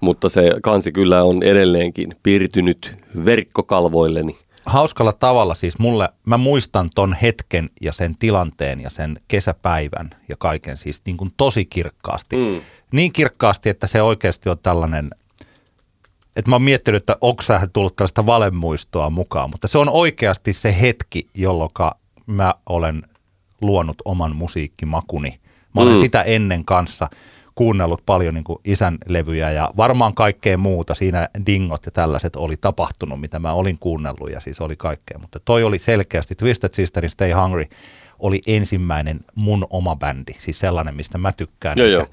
mutta 0.00 0.28
se 0.28 0.52
kansi 0.62 0.92
kyllä 0.92 1.22
on 1.22 1.42
edelleenkin 1.42 2.16
piirtynyt 2.22 2.92
verkkokalvoilleni 3.24 4.36
hauskalla 4.66 5.12
tavalla 5.12 5.54
siis 5.54 5.78
mulle, 5.78 6.08
mä 6.26 6.36
muistan 6.38 6.90
ton 6.94 7.12
hetken 7.22 7.70
ja 7.80 7.92
sen 7.92 8.18
tilanteen 8.18 8.80
ja 8.80 8.90
sen 8.90 9.20
kesäpäivän 9.28 10.10
ja 10.28 10.36
kaiken 10.38 10.76
siis 10.76 11.02
niin 11.06 11.16
kuin 11.16 11.32
tosi 11.36 11.64
kirkkaasti. 11.64 12.36
Mm. 12.36 12.60
Niin 12.92 13.12
kirkkaasti, 13.12 13.68
että 13.68 13.86
se 13.86 14.02
oikeasti 14.02 14.48
on 14.48 14.58
tällainen, 14.62 15.10
että 16.36 16.50
mä 16.50 16.54
oon 16.54 16.62
miettinyt, 16.62 17.02
että 17.02 17.16
onko 17.20 17.42
sä 17.42 17.68
tullut 17.72 17.96
tällaista 17.96 18.26
valemuistoa 18.26 19.10
mukaan, 19.10 19.50
mutta 19.50 19.68
se 19.68 19.78
on 19.78 19.88
oikeasti 19.88 20.52
se 20.52 20.80
hetki, 20.80 21.28
jolloin 21.34 21.70
mä 22.26 22.54
olen 22.66 23.02
luonut 23.60 23.96
oman 24.04 24.36
musiikkimakuni. 24.36 25.40
Mä 25.74 25.80
olen 25.82 25.94
Mm. 25.94 26.00
sitä 26.00 26.22
ennen 26.22 26.64
kanssa 26.64 27.08
kuunnellut 27.54 28.02
paljon 28.06 28.34
niin 28.34 28.44
kuin 28.44 28.58
isän 28.64 28.98
levyjä 29.06 29.50
ja 29.50 29.70
varmaan 29.76 30.14
kaikkea 30.14 30.58
muuta. 30.58 30.94
Siinä 30.94 31.28
dingot 31.46 31.86
ja 31.86 31.90
tällaiset 31.90 32.36
oli 32.36 32.56
tapahtunut, 32.56 33.20
mitä 33.20 33.38
mä 33.38 33.52
olin 33.52 33.78
kuunnellut 33.78 34.30
ja 34.30 34.40
siis 34.40 34.60
oli 34.60 34.76
kaikkea. 34.76 35.18
Mutta 35.18 35.40
toi 35.44 35.64
oli 35.64 35.78
selkeästi, 35.78 36.34
Twisted 36.34 36.70
Sisterin 36.72 37.10
Stay 37.10 37.32
Hungry 37.32 37.64
oli 38.18 38.42
ensimmäinen 38.46 39.20
mun 39.34 39.66
oma 39.70 39.96
bändi. 39.96 40.32
Siis 40.38 40.58
sellainen, 40.58 40.94
mistä 40.94 41.18
mä 41.18 41.32
tykkään. 41.32 41.78
Joo, 41.78 41.86
eikä, 41.88 42.00
joo. 42.00 42.08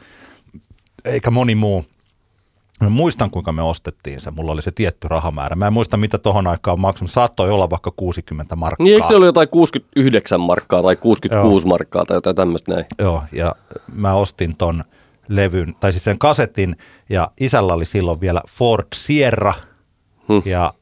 eikä 1.05 1.31
moni 1.31 1.55
muu. 1.55 1.85
Mä 2.83 2.89
muistan, 2.89 3.31
kuinka 3.31 3.51
me 3.51 3.61
ostettiin 3.61 4.21
se. 4.21 4.31
Mulla 4.31 4.51
oli 4.51 4.61
se 4.61 4.71
tietty 4.75 5.07
rahamäärä. 5.07 5.55
Mä 5.55 5.67
en 5.67 5.73
muista, 5.73 5.97
mitä 5.97 6.17
tohon 6.17 6.47
aikaan 6.47 6.79
maksanut. 6.79 7.11
Saattoi 7.11 7.49
olla 7.49 7.69
vaikka 7.69 7.91
60 7.91 8.55
markkaa. 8.55 8.83
Niin 8.83 8.95
eikö 8.95 9.15
ollut 9.15 9.25
jotain 9.25 9.49
69 9.49 10.39
markkaa 10.41 10.83
tai 10.83 10.95
66 10.95 11.65
Joo. 11.65 11.69
markkaa 11.69 12.05
tai 12.05 12.17
jotain 12.17 12.35
tämmöistä 12.35 12.73
näin? 12.73 12.85
Joo, 12.99 13.23
ja 13.31 13.55
mä 13.93 14.13
ostin 14.13 14.55
ton 14.57 14.83
levyn, 15.27 15.75
tai 15.79 15.91
siis 15.91 16.03
sen 16.03 16.19
kasetin, 16.19 16.75
ja 17.09 17.31
isällä 17.39 17.73
oli 17.73 17.85
silloin 17.85 18.21
vielä 18.21 18.41
Ford 18.49 18.87
Sierra, 18.95 19.53
Hmm. 20.27 20.41
ja 20.45 20.73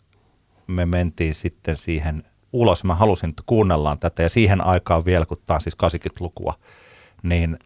me 0.67 0.85
mentiin 0.85 1.35
sitten 1.35 1.77
siihen 1.77 2.23
ulos. 2.53 2.83
Mä 2.83 2.95
halusin, 2.95 3.29
että 3.29 3.43
kuunnellaan 3.45 3.99
tätä, 3.99 4.23
ja 4.23 4.29
siihen 4.29 4.61
aikaan 4.61 5.05
vielä, 5.05 5.25
kun 5.25 5.37
tämä 5.45 5.55
on 5.55 5.61
siis 5.61 5.77
80-lukua, 5.83 6.53
niin 7.23 7.59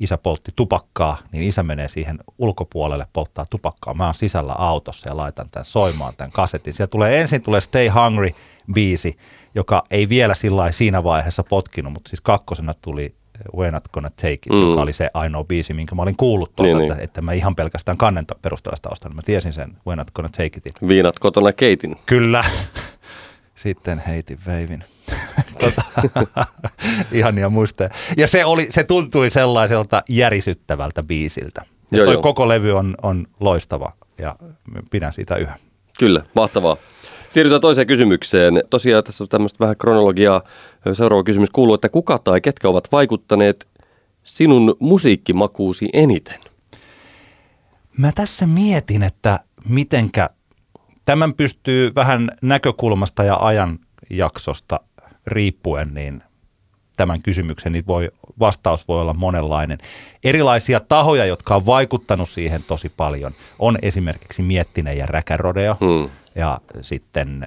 isä 0.00 0.18
poltti 0.18 0.52
tupakkaa, 0.56 1.16
niin 1.32 1.44
isä 1.44 1.62
menee 1.62 1.88
siihen 1.88 2.18
ulkopuolelle 2.38 3.06
polttaa 3.12 3.46
tupakkaa. 3.50 3.94
Mä 3.94 4.04
oon 4.04 4.14
sisällä 4.14 4.52
autossa 4.52 5.08
ja 5.08 5.16
laitan 5.16 5.50
tämän 5.50 5.64
soimaan 5.64 6.14
tämän 6.16 6.32
kasetin. 6.32 6.74
Siellä 6.74 6.90
tulee 6.90 7.20
ensin 7.20 7.42
tulee 7.42 7.60
Stay 7.60 7.88
Hungry 7.88 8.30
biisi, 8.72 9.16
joka 9.54 9.84
ei 9.90 10.08
vielä 10.08 10.34
sillä 10.34 10.72
siinä 10.72 11.04
vaiheessa 11.04 11.42
potkinut, 11.42 11.92
mutta 11.92 12.08
siis 12.08 12.20
kakkosena 12.20 12.74
tuli 12.74 13.14
We're 13.56 13.70
Not 13.70 13.88
Gonna 13.92 14.10
Take 14.10 14.32
It, 14.32 14.46
Mm. 14.52 14.68
joka 14.70 14.82
oli 14.82 14.92
se 14.92 15.10
ainoa 15.14 15.44
biisi, 15.44 15.74
minkä 15.74 15.94
mä 15.94 16.02
olin 16.02 16.16
kuullut 16.16 16.56
tuolta, 16.56 16.68
Niin, 16.68 16.78
niin, 16.78 16.82
niin. 16.88 16.92
että, 16.92 17.04
että 17.04 17.22
mä 17.22 17.32
ihan 17.32 17.54
pelkästään 17.54 17.98
kannenta 17.98 18.34
perusteella 18.42 18.76
sitä 18.76 18.88
ostan. 18.92 19.14
Mä 19.16 19.22
tiesin 19.24 19.52
sen 19.52 19.68
We're 19.90 19.96
Not 19.96 20.10
Gonna 20.10 20.28
Take 20.28 20.44
Itin. 20.46 20.72
Viinat 20.88 21.18
kotona 21.18 21.52
keitin. 21.52 21.96
Kyllä. 22.06 22.44
Sitten 23.54 23.98
heitin 23.98 24.38
veivin. 24.46 24.84
tota, 25.60 25.82
ihania 27.12 27.48
muistoja. 27.48 27.90
Ja 28.16 28.26
se, 28.26 28.44
oli, 28.44 28.66
se 28.70 28.84
tuntui 28.84 29.30
sellaiselta 29.30 30.02
järisyttävältä 30.08 31.02
biisiltä. 31.02 31.60
Ja 31.92 31.98
Joo, 31.98 32.04
toi 32.04 32.14
joo. 32.14 32.22
koko 32.22 32.48
levy 32.48 32.72
on, 32.72 32.94
on 33.02 33.26
loistava 33.40 33.92
ja 34.18 34.36
pidän 34.90 35.12
siitä 35.12 35.36
yhä. 35.36 35.58
Kyllä, 35.98 36.22
mahtavaa. 36.34 36.76
Siirrytään 37.30 37.60
toiseen 37.60 37.86
kysymykseen. 37.86 38.62
Tosiaan 38.70 39.04
tässä 39.04 39.24
on 39.24 39.28
tämmöistä 39.28 39.58
vähän 39.60 39.76
kronologiaa. 39.76 40.42
Seuraava 40.92 41.24
kysymys 41.24 41.50
kuuluu, 41.50 41.74
että 41.74 41.88
kuka 41.88 42.18
tai 42.18 42.40
ketkä 42.40 42.68
ovat 42.68 42.92
vaikuttaneet 42.92 43.68
sinun 44.22 44.76
musiikkimakuusi 44.78 45.88
eniten? 45.92 46.38
Mä 47.98 48.12
tässä 48.12 48.46
mietin, 48.46 49.02
että 49.02 49.40
mitenkä 49.68 50.30
tämän 51.04 51.34
pystyy 51.34 51.94
vähän 51.94 52.30
näkökulmasta 52.42 53.24
ja 53.24 53.38
ajanjaksosta 53.40 54.80
riippuen, 55.26 55.94
niin 55.94 56.22
tämän 56.96 57.22
kysymyksen 57.22 57.72
niin 57.72 57.86
voi, 57.86 58.10
vastaus 58.38 58.88
voi 58.88 59.00
olla 59.00 59.14
monenlainen. 59.14 59.78
Erilaisia 60.24 60.80
tahoja, 60.80 61.24
jotka 61.24 61.56
on 61.56 61.66
vaikuttanut 61.66 62.28
siihen 62.28 62.62
tosi 62.62 62.88
paljon, 62.96 63.32
on 63.58 63.78
esimerkiksi 63.82 64.42
Miettinen 64.42 64.98
ja 64.98 65.06
Räkärodeo 65.06 65.76
Hmm. 65.80 66.10
Ja 66.38 66.60
sitten 66.80 67.46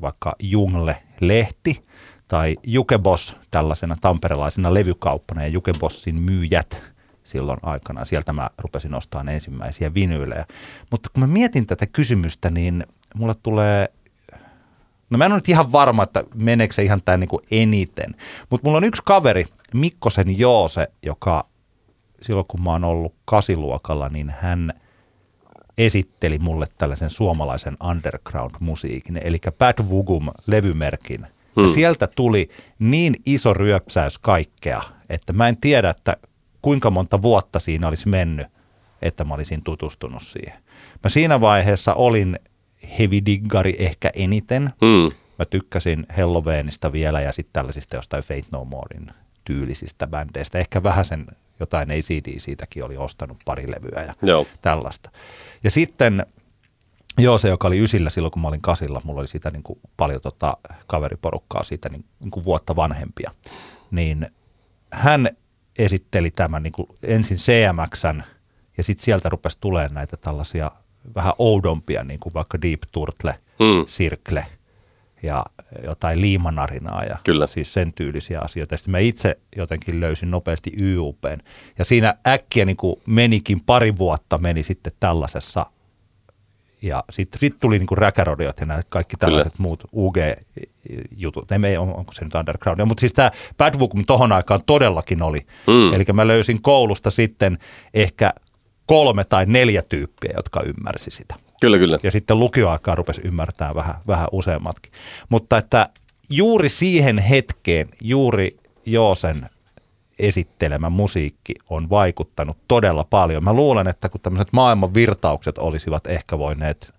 vaikka 0.00 0.36
Jungle-lehti 0.42 1.84
tai 2.28 2.56
Jukeboss 2.66 3.36
tällaisena 3.50 3.96
tamperelaisena 4.00 4.74
levykauppana 4.74 5.42
ja 5.42 5.48
Jukebossin 5.48 6.22
myyjät 6.22 6.82
silloin 7.24 7.58
aikana. 7.62 8.04
Sieltä 8.04 8.32
mä 8.32 8.50
rupesin 8.58 8.94
ostamaan 8.94 9.28
ensimmäisiä 9.28 9.94
vinyylejä. 9.94 10.44
Mutta 10.90 11.10
kun 11.12 11.20
mä 11.20 11.26
mietin 11.26 11.66
tätä 11.66 11.86
kysymystä, 11.86 12.50
niin 12.50 12.84
mulle 13.14 13.34
tulee 13.42 13.88
No 15.10 15.18
mä 15.18 15.24
en 15.24 15.32
ole 15.32 15.38
nyt 15.38 15.48
ihan 15.48 15.72
varma, 15.72 16.02
että 16.02 16.24
meneekö 16.34 16.74
se 16.74 16.82
ihan 16.82 17.02
tämän 17.04 17.20
niin 17.20 17.28
kuin 17.28 17.42
eniten. 17.50 18.14
Mutta 18.50 18.66
mulla 18.66 18.78
on 18.78 18.84
yksi 18.84 19.02
kaveri, 19.04 19.44
Mikkosen 19.74 20.38
Joose, 20.38 20.88
joka 21.02 21.46
silloin 22.22 22.46
kun 22.48 22.62
mä 22.62 22.70
oon 22.70 22.84
ollut 22.84 23.14
kasiluokalla, 23.24 24.08
niin 24.08 24.34
hän 24.40 24.72
esitteli 25.78 26.38
mulle 26.38 26.66
tällaisen 26.78 27.10
suomalaisen 27.10 27.76
underground-musiikin, 27.84 29.20
eli 29.22 29.38
Bad 29.58 29.78
Vugum-levymerkin. 29.82 31.26
Hmm. 31.56 31.64
Ja 31.64 31.68
sieltä 31.68 32.08
tuli 32.16 32.48
niin 32.78 33.14
iso 33.26 33.54
ryöpsäys 33.54 34.18
kaikkea, 34.18 34.82
että 35.08 35.32
mä 35.32 35.48
en 35.48 35.56
tiedä, 35.56 35.90
että 35.90 36.16
kuinka 36.62 36.90
monta 36.90 37.22
vuotta 37.22 37.58
siinä 37.58 37.88
olisi 37.88 38.08
mennyt, 38.08 38.46
että 39.02 39.24
mä 39.24 39.34
olisin 39.34 39.62
tutustunut 39.62 40.22
siihen. 40.22 40.58
Mä 41.04 41.10
siinä 41.10 41.40
vaiheessa 41.40 41.94
olin 41.94 42.38
heavy 42.98 43.24
diggari 43.26 43.76
ehkä 43.78 44.10
eniten. 44.14 44.62
Hmm. 44.62 45.16
Mä 45.38 45.44
tykkäsin 45.44 46.06
Halloweenista 46.16 46.92
vielä 46.92 47.20
ja 47.20 47.32
sitten 47.32 47.52
tällaisista 47.52 47.96
jostain 47.96 48.22
Fate 48.22 48.46
No 48.52 48.64
Morein 48.64 49.10
tyylisistä 49.44 50.06
bändeistä. 50.06 50.58
Ehkä 50.58 50.82
vähän 50.82 51.04
sen 51.04 51.26
jotain 51.60 51.90
ACD 51.90 52.38
siitäkin 52.38 52.84
oli 52.84 52.96
ostanut 52.96 53.38
pari 53.44 53.70
levyä 53.70 54.02
ja 54.02 54.14
Joo. 54.22 54.46
tällaista. 54.60 55.10
Ja 55.64 55.70
sitten 55.70 56.26
joo, 57.18 57.38
se 57.38 57.48
joka 57.48 57.68
oli 57.68 57.78
ysillä 57.78 58.10
silloin, 58.10 58.32
kun 58.32 58.42
mä 58.42 58.48
olin 58.48 58.60
kasilla, 58.60 59.00
mulla 59.04 59.20
oli 59.20 59.28
siitä 59.28 59.50
niin 59.50 59.62
kuin 59.62 59.80
paljon 59.96 60.20
tota 60.20 60.56
kaveriporukkaa 60.86 61.62
siitä 61.62 61.88
niin, 61.88 62.04
niin 62.20 62.30
kuin 62.30 62.44
vuotta 62.44 62.76
vanhempia, 62.76 63.30
niin 63.90 64.26
hän 64.92 65.28
esitteli 65.78 66.30
tämän 66.30 66.62
niin 66.62 66.72
kuin 66.72 66.88
ensin 67.02 67.36
CMXn 67.36 68.22
ja 68.76 68.84
sitten 68.84 69.04
sieltä 69.04 69.28
rupesi 69.28 69.58
tulemaan 69.60 69.94
näitä 69.94 70.16
tällaisia 70.16 70.70
vähän 71.14 71.32
oudompia, 71.38 72.04
niin 72.04 72.20
kuin 72.20 72.34
vaikka 72.34 72.62
Deep 72.62 72.80
Turtle, 72.92 73.34
Hmm. 73.58 73.84
Sirkle 73.86 74.46
ja 75.22 75.44
jotain 75.84 76.20
liimanarinaa 76.20 77.04
ja 77.04 77.16
Kyllä. 77.24 77.46
siis 77.46 77.74
sen 77.74 77.92
tyylisiä 77.92 78.40
asioita. 78.40 78.76
Sitten 78.76 78.92
mä 78.92 78.98
itse 78.98 79.38
jotenkin 79.56 80.00
löysin 80.00 80.30
nopeasti 80.30 80.72
YUPn. 80.78 81.38
Ja 81.78 81.84
siinä 81.84 82.14
äkkiä 82.28 82.64
niin 82.64 82.76
kuin 82.76 82.96
menikin 83.06 83.60
pari 83.60 83.98
vuotta 83.98 84.38
meni 84.38 84.62
sitten 84.62 84.92
tällaisessa 85.00 85.66
ja 86.82 87.04
sitten 87.10 87.40
sit 87.40 87.56
tuli 87.60 87.78
niinku 87.78 87.94
räkärodiot 87.94 88.60
ja 88.60 88.66
nämä 88.66 88.80
kaikki 88.88 89.16
tällaiset 89.16 89.52
Kyllä. 89.52 89.62
muut 89.62 89.84
UG-jutut. 89.92 91.50
Ne 91.50 91.68
ei, 91.68 91.76
on- 91.76 91.94
onko 91.96 92.12
se 92.12 92.24
nyt 92.24 92.34
undergroundia, 92.34 92.86
mutta 92.86 93.00
siis 93.00 93.12
tämä 93.12 93.30
Bad 93.58 93.78
Book 93.78 93.92
tohon 94.06 94.32
aikaan 94.32 94.60
todellakin 94.66 95.22
oli. 95.22 95.40
Mm. 95.66 95.94
Eli 95.94 96.04
mä 96.12 96.26
löysin 96.26 96.62
koulusta 96.62 97.10
sitten 97.10 97.58
ehkä 97.94 98.32
kolme 98.86 99.24
tai 99.24 99.46
neljä 99.46 99.82
tyyppiä, 99.88 100.32
jotka 100.36 100.62
ymmärsi 100.62 101.10
sitä. 101.10 101.34
Kyllä, 101.60 101.78
kyllä. 101.78 101.98
Ja 102.02 102.10
sitten 102.10 102.38
lukioaikaa 102.38 102.94
rupesi 102.94 103.20
ymmärtää 103.24 103.74
vähän, 103.74 103.94
vähän 104.06 104.28
useammatkin. 104.32 104.92
Mutta 105.28 105.58
että 105.58 105.88
juuri 106.30 106.68
siihen 106.68 107.18
hetkeen, 107.18 107.88
juuri 108.00 108.56
Joosen 108.86 109.46
esittelemä 110.18 110.90
musiikki 110.90 111.54
on 111.70 111.90
vaikuttanut 111.90 112.56
todella 112.68 113.04
paljon. 113.04 113.44
Mä 113.44 113.52
luulen, 113.52 113.88
että 113.88 114.08
kun 114.08 114.20
tämmöiset 114.20 114.52
maailman 114.52 114.94
virtaukset 114.94 115.58
olisivat 115.58 116.06
ehkä 116.06 116.38
voineet 116.38 116.94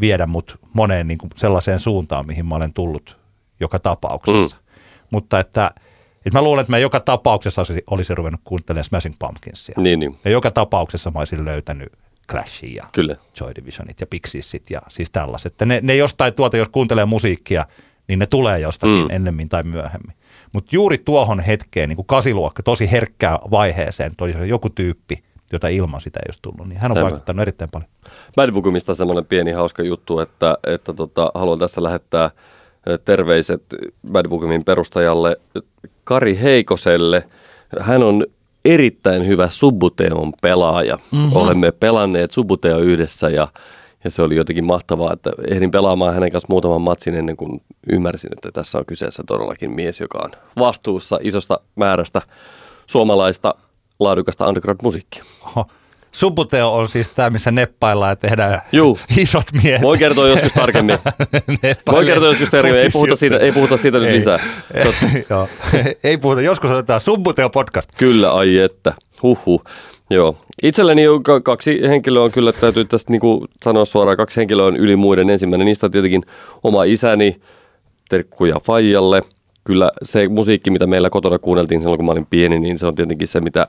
viedä 0.00 0.26
mut 0.26 0.58
moneen 0.72 1.08
niin 1.08 1.18
kuin 1.18 1.30
sellaiseen 1.36 1.80
suuntaan, 1.80 2.26
mihin 2.26 2.46
mä 2.46 2.54
olen 2.54 2.72
tullut 2.72 3.18
joka 3.60 3.78
tapauksessa. 3.78 4.56
Mm. 4.56 4.62
Mutta 5.10 5.40
että, 5.40 5.70
että 6.26 6.38
mä 6.38 6.42
luulen, 6.42 6.60
että 6.60 6.72
mä 6.72 6.78
joka 6.78 7.00
tapauksessa 7.00 7.60
olisi, 7.60 7.82
olisi 7.90 8.14
ruvennut 8.14 8.40
kuuntelemaan 8.44 8.84
Smashing 8.84 9.14
Pumpkinsia. 9.18 9.74
Niin, 9.78 10.00
niin. 10.00 10.18
Ja 10.24 10.30
joka 10.30 10.50
tapauksessa 10.50 11.10
mä 11.10 11.18
olisin 11.18 11.44
löytänyt 11.44 11.92
Clashia 12.30 12.82
ja 12.82 12.88
Kyllä. 12.92 13.16
Joy 13.40 13.54
Divisionit 13.54 14.00
ja 14.00 14.06
Pixiesit 14.06 14.70
ja 14.70 14.80
siis 14.88 15.10
tällaiset. 15.10 15.52
Että 15.52 15.66
ne, 15.66 15.80
ne 15.82 15.96
jostain 15.96 16.34
tuota, 16.34 16.56
jos 16.56 16.68
kuuntelee 16.68 17.04
musiikkia, 17.04 17.64
niin 18.08 18.18
ne 18.18 18.26
tulee 18.26 18.58
jostakin 18.60 18.96
Mm. 18.96 19.02
mm. 19.02 19.10
ennemmin 19.10 19.48
tai 19.48 19.62
myöhemmin. 19.62 20.16
Mutta 20.52 20.68
juuri 20.72 20.98
tuohon 20.98 21.40
hetkeen, 21.40 21.88
niin 21.88 21.96
kuin 21.96 22.06
kasiluokka, 22.06 22.62
tosi 22.62 22.90
herkkää 22.90 23.38
vaiheeseen, 23.50 24.12
toi 24.16 24.48
joku 24.48 24.70
tyyppi, 24.70 25.24
jota 25.52 25.68
ilman 25.68 26.00
sitä 26.00 26.20
ei 26.20 26.28
olisi 26.28 26.42
tullut, 26.42 26.68
niin 26.68 26.78
hän 26.80 26.90
on 26.92 26.96
Aivan. 26.98 27.10
vaikuttanut 27.10 27.42
erittäin 27.42 27.70
paljon. 27.72 27.90
Bad 28.36 28.52
Bookumista 28.52 28.94
semmoinen 28.94 29.26
pieni 29.26 29.52
hauska 29.52 29.82
juttu, 29.82 30.18
että, 30.20 30.58
että 30.66 30.92
tota, 30.92 31.30
haluan 31.34 31.58
tässä 31.58 31.82
lähettää 31.82 32.30
terveiset 33.04 33.62
Bad 34.12 34.28
Bookumin 34.28 34.64
perustajalle 34.64 35.36
Kari 36.04 36.38
Heikoselle. 36.42 37.28
Hän 37.80 38.02
on 38.02 38.26
erittäin 38.66 39.26
hyvä 39.26 39.48
Subuteon 39.48 40.32
pelaaja. 40.42 40.98
Mm-hmm. 41.12 41.36
Olemme 41.36 41.72
pelanneet 41.72 42.30
Subuteo 42.30 42.78
yhdessä 42.78 43.28
ja, 43.28 43.48
ja 44.04 44.10
se 44.10 44.22
oli 44.22 44.36
jotenkin 44.36 44.64
mahtavaa, 44.64 45.12
että 45.12 45.30
ehdin 45.50 45.70
pelaamaan 45.70 46.14
hänen 46.14 46.32
kanssa 46.32 46.46
muutaman 46.50 46.80
matsin 46.80 47.14
ennen 47.14 47.36
kuin 47.36 47.62
ymmärsin, 47.92 48.32
että 48.32 48.52
tässä 48.52 48.78
on 48.78 48.86
kyseessä 48.86 49.22
todellakin 49.26 49.70
mies, 49.70 50.00
joka 50.00 50.18
on 50.18 50.30
vastuussa 50.58 51.18
isosta 51.22 51.60
määrästä 51.76 52.22
suomalaista 52.86 53.54
laadukasta 54.00 54.48
underground-musiikkia. 54.48 55.24
Oho. 55.46 55.66
Subuteo 56.16 56.74
on 56.74 56.88
siis 56.88 57.08
tämä, 57.08 57.30
missä 57.30 57.50
neppaillaan 57.50 58.10
ja 58.10 58.16
tehdään 58.16 58.60
Juu. 58.72 58.98
isot 59.22 59.46
miehet. 59.62 59.82
Voi 59.82 59.98
kertoa 59.98 60.28
joskus 60.28 60.52
tarkemmin. 60.52 60.98
Voi 61.92 62.06
kertoa 62.06 62.28
joskus 62.28 62.50
tarkemmin. 62.50 62.80
Ei 62.80 62.90
puhuta 62.90 63.16
siitä, 63.16 63.36
ei 63.36 63.52
puhuta 63.52 63.76
siitä 63.76 63.98
nyt 63.98 64.08
Ei. 64.08 64.14
lisää. 64.14 64.38
Joo. 65.30 65.48
Ei 66.04 66.18
puhuta, 66.18 66.40
joskus 66.40 66.70
otetaan 66.70 67.00
Subuteo 67.00 67.50
podcast. 67.50 67.90
Kyllä, 67.98 68.32
ai 68.32 68.58
että. 68.58 68.94
Huhhuh. 69.22 69.64
Joo. 70.10 70.36
Itselleni 70.62 71.08
on 71.08 71.22
kaksi 71.22 71.80
henkilöä 71.88 72.22
on 72.22 72.32
kyllä, 72.32 72.52
täytyy 72.52 72.84
tästä 72.84 73.12
niinku 73.12 73.46
sanoa 73.62 73.84
suoraan, 73.84 74.16
kaksi 74.16 74.40
henkilöä 74.40 74.66
on 74.66 74.76
yli 74.76 74.96
muiden. 74.96 75.30
Ensimmäinen 75.30 75.64
niistä 75.64 75.86
on 75.86 75.90
tietenkin 75.90 76.22
oma 76.64 76.84
isäni, 76.84 77.40
terkkuja 78.08 78.60
Fajalle. 78.64 79.22
Kyllä 79.64 79.90
se 80.02 80.28
musiikki, 80.28 80.70
mitä 80.70 80.86
meillä 80.86 81.10
kotona 81.10 81.38
kuunneltiin 81.38 81.80
silloin, 81.80 81.98
kun 81.98 82.06
mä 82.06 82.12
olin 82.12 82.26
pieni, 82.26 82.58
niin 82.58 82.78
se 82.78 82.86
on 82.86 82.94
tietenkin 82.94 83.28
se, 83.28 83.40
mitä, 83.40 83.66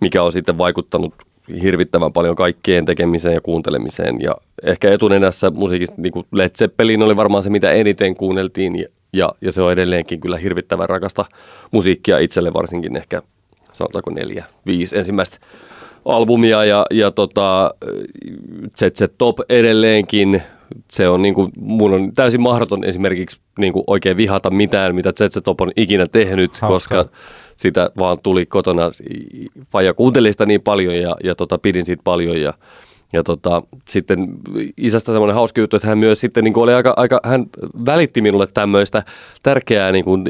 mikä 0.00 0.22
on 0.22 0.32
sitten 0.32 0.58
vaikuttanut 0.58 1.14
hirvittävän 1.62 2.12
paljon 2.12 2.36
kaikkeen 2.36 2.84
tekemiseen 2.84 3.34
ja 3.34 3.40
kuuntelemiseen. 3.40 4.20
Ja 4.20 4.34
ehkä 4.62 4.92
etunenässä 4.92 5.50
musiikista 5.50 6.02
niin 6.02 6.12
kuin 6.12 6.26
Led 6.32 6.50
Zeppelin 6.58 7.02
oli 7.02 7.16
varmaan 7.16 7.42
se, 7.42 7.50
mitä 7.50 7.70
eniten 7.70 8.14
kuunneltiin. 8.14 8.78
Ja, 8.78 8.88
ja, 9.12 9.32
ja 9.40 9.52
se 9.52 9.62
on 9.62 9.72
edelleenkin 9.72 10.20
kyllä 10.20 10.36
hirvittävän 10.36 10.88
rakasta 10.88 11.24
musiikkia 11.70 12.18
itselle 12.18 12.52
varsinkin 12.52 12.96
ehkä 12.96 13.22
sanotaanko 13.72 14.10
neljä, 14.10 14.44
viisi 14.66 14.98
ensimmäistä 14.98 15.38
albumia 16.04 16.64
ja, 16.64 16.86
ja 16.90 17.10
tota, 17.10 17.74
ZZ 18.78 19.02
Top 19.18 19.38
edelleenkin. 19.48 20.42
Se 20.90 21.08
on 21.08 21.22
niin 21.22 21.34
kuin, 21.34 21.52
mun 21.60 21.92
on 21.92 22.12
täysin 22.12 22.40
mahdoton 22.40 22.84
esimerkiksi 22.84 23.38
niin 23.58 23.72
kuin 23.72 23.84
oikein 23.86 24.16
vihata 24.16 24.50
mitään, 24.50 24.94
mitä 24.94 25.12
ZZ 25.12 25.38
Top 25.44 25.60
on 25.60 25.72
ikinä 25.76 26.06
tehnyt, 26.06 26.58
Hauskaa. 26.58 27.04
koska 27.04 27.16
sitä 27.56 27.90
vaan 27.98 28.18
tuli 28.22 28.46
kotona. 28.46 28.90
Faija 29.72 29.94
kuunteli 29.94 30.32
sitä 30.32 30.46
niin 30.46 30.62
paljon 30.62 30.96
ja, 30.96 31.16
ja 31.24 31.34
tota, 31.34 31.58
pidin 31.58 31.86
siitä 31.86 32.02
paljon 32.04 32.40
ja, 32.40 32.54
ja 33.12 33.22
tota, 33.22 33.62
sitten 33.88 34.28
isästä 34.76 35.12
semmoinen 35.12 35.34
hauska 35.34 35.60
juttu, 35.60 35.76
että 35.76 35.88
hän 35.88 35.98
myös 35.98 36.20
sitten 36.20 36.44
niin 36.44 36.54
kuin 36.54 36.64
oli 36.64 36.74
aika, 36.74 36.94
aika, 36.96 37.20
hän 37.24 37.46
välitti 37.86 38.20
minulle 38.20 38.46
tämmöistä 38.46 39.02
tärkeää 39.42 39.92
niin 39.92 40.04
kuin 40.04 40.28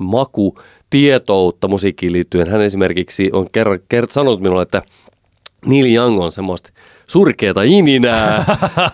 maku, 0.00 0.58
tietoutta 0.90 1.68
musiikkiin 1.68 2.12
liittyen. 2.12 2.48
Hän 2.48 2.62
esimerkiksi 2.62 3.30
on 3.32 3.46
kerran, 3.52 3.78
kerran 3.88 4.12
sanonut 4.12 4.40
minulle, 4.40 4.62
että 4.62 4.82
Neil 5.66 5.94
Young 5.94 6.20
on 6.20 6.32
semmoista 6.32 6.70
surkeata 7.06 7.62
ininää. 7.62 8.44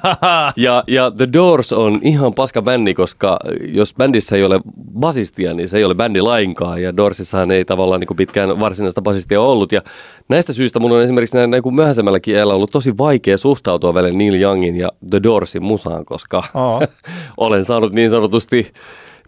ja, 0.56 0.84
ja 0.86 1.10
The 1.10 1.28
Doors 1.32 1.72
on 1.72 1.98
ihan 2.02 2.34
paska 2.34 2.62
bändi, 2.62 2.94
koska 2.94 3.38
jos 3.68 3.94
bändissä 3.94 4.36
ei 4.36 4.44
ole 4.44 4.60
basistia, 4.98 5.54
niin 5.54 5.68
se 5.68 5.78
ei 5.78 5.84
ole 5.84 5.94
bändi 5.94 6.20
lainkaan. 6.20 6.82
Ja 6.82 6.96
Doorsissahan 6.96 7.50
ei 7.50 7.64
tavallaan 7.64 8.00
niin 8.00 8.08
kuin 8.08 8.16
pitkään 8.16 8.60
varsinaista 8.60 9.02
basistia 9.02 9.40
ollut. 9.40 9.72
Ja 9.72 9.80
näistä 10.28 10.52
syistä 10.52 10.80
mun 10.80 10.92
on 10.92 11.02
esimerkiksi 11.02 11.36
näin, 11.36 11.50
näin 11.50 11.62
kuin 11.62 11.74
myöhäisemmälläkin 11.74 12.34
iällä 12.34 12.54
ollut 12.54 12.70
tosi 12.70 12.98
vaikea 12.98 13.38
suhtautua 13.38 13.94
välillä 13.94 14.18
Neil 14.18 14.34
Youngin 14.34 14.76
ja 14.76 14.88
The 15.10 15.22
Doorsin 15.22 15.62
musaan, 15.62 16.04
koska 16.04 16.44
olen 17.36 17.64
saanut 17.64 17.92
niin 17.92 18.10
sanotusti 18.10 18.72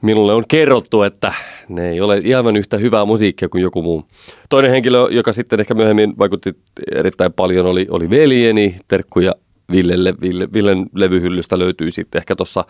minulle 0.04 0.32
on 0.34 0.44
kerrottu, 0.48 1.02
että 1.02 1.34
ne 1.68 1.90
ei 1.90 2.00
ole 2.00 2.22
aivan 2.36 2.56
yhtä 2.56 2.76
hyvää 2.76 3.04
musiikkia 3.04 3.48
kuin 3.48 3.62
joku 3.62 3.82
muu. 3.82 4.04
Toinen 4.48 4.70
henkilö, 4.70 5.08
joka 5.10 5.32
sitten 5.32 5.60
ehkä 5.60 5.74
myöhemmin 5.74 6.18
vaikutti 6.18 6.52
erittäin 6.92 7.32
paljon, 7.32 7.66
oli, 7.66 7.86
oli 7.90 8.10
veljeni, 8.10 8.76
terkkuja 8.88 9.32
Villelle. 9.72 10.14
Ville, 10.20 10.48
Villen 10.52 10.86
levyhyllystä 10.94 11.58
löytyy 11.58 11.90
sitten 11.90 12.18
ehkä 12.18 12.36
tuossa 12.36 12.64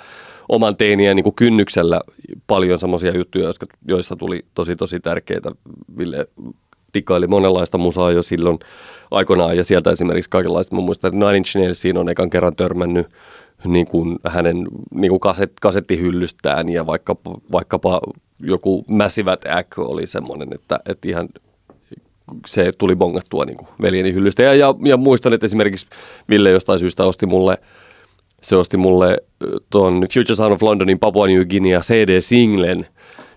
oman 0.49 0.77
teiniä 0.77 1.15
niin 1.15 1.25
kuin 1.25 1.35
kynnyksellä 1.35 2.01
paljon 2.47 2.79
semmoisia 2.79 3.17
juttuja, 3.17 3.47
jotka- 3.47 3.67
joissa 3.89 4.17
tuli 4.17 4.45
tosi 4.55 4.77
tosi 4.77 5.01
tärkeitä. 5.01 5.51
Ville 5.99 6.27
dikkaili 6.95 7.27
monenlaista 7.27 7.79
musaa 7.79 8.13
jo 8.13 8.23
silloin 8.23 8.59
aikoinaan 9.11 9.57
ja 9.57 9.65
sieltä 9.65 9.91
esimerkiksi 9.91 10.31
kaikenlaista. 10.31 10.77
Mä 10.77 10.83
muistan, 10.83 11.09
että 11.09 11.27
Nine 11.27 11.37
Inch 11.37 11.57
Nailsiin 11.57 11.97
on 11.97 12.09
ekan 12.09 12.31
kerran 12.31 12.57
törmännyt 12.57 13.07
niin 13.67 13.87
kuin 13.87 14.19
hänen 14.27 14.67
niin 14.95 15.09
kuin 15.09 15.21
kaset, 15.21 15.53
kasettihyllystään 15.61 16.69
ja 16.69 16.87
vaikkapa, 16.87 17.35
vaikkapa 17.53 18.01
joku 18.41 18.85
Massive 18.89 19.31
Attack 19.31 19.79
oli 19.79 20.07
semmoinen, 20.07 20.49
että, 20.55 20.81
että 20.87 21.09
ihan 21.09 21.29
se 22.47 22.73
tuli 22.79 22.97
bongattua 22.97 23.45
niin 23.45 23.57
kuin 23.57 23.69
veljeni 23.83 24.15
hyllystä. 24.15 24.43
Ja, 24.43 24.55
ja, 24.55 24.75
ja 24.85 24.97
muistan, 24.97 25.33
että 25.33 25.47
esimerkiksi 25.47 25.87
Ville 26.29 26.51
jostain 26.51 26.79
syystä 26.79 27.05
osti 27.05 27.27
mulle, 27.27 27.59
se 28.43 28.57
osti 28.57 28.77
mulle 28.77 29.19
tuon 29.71 30.05
Future 30.15 30.35
Sound 30.35 30.53
of 30.53 30.63
Londonin 30.63 30.99
Papua 30.99 31.27
New 31.27 31.45
Guinea 31.45 31.81
CD-singlen, 31.81 32.87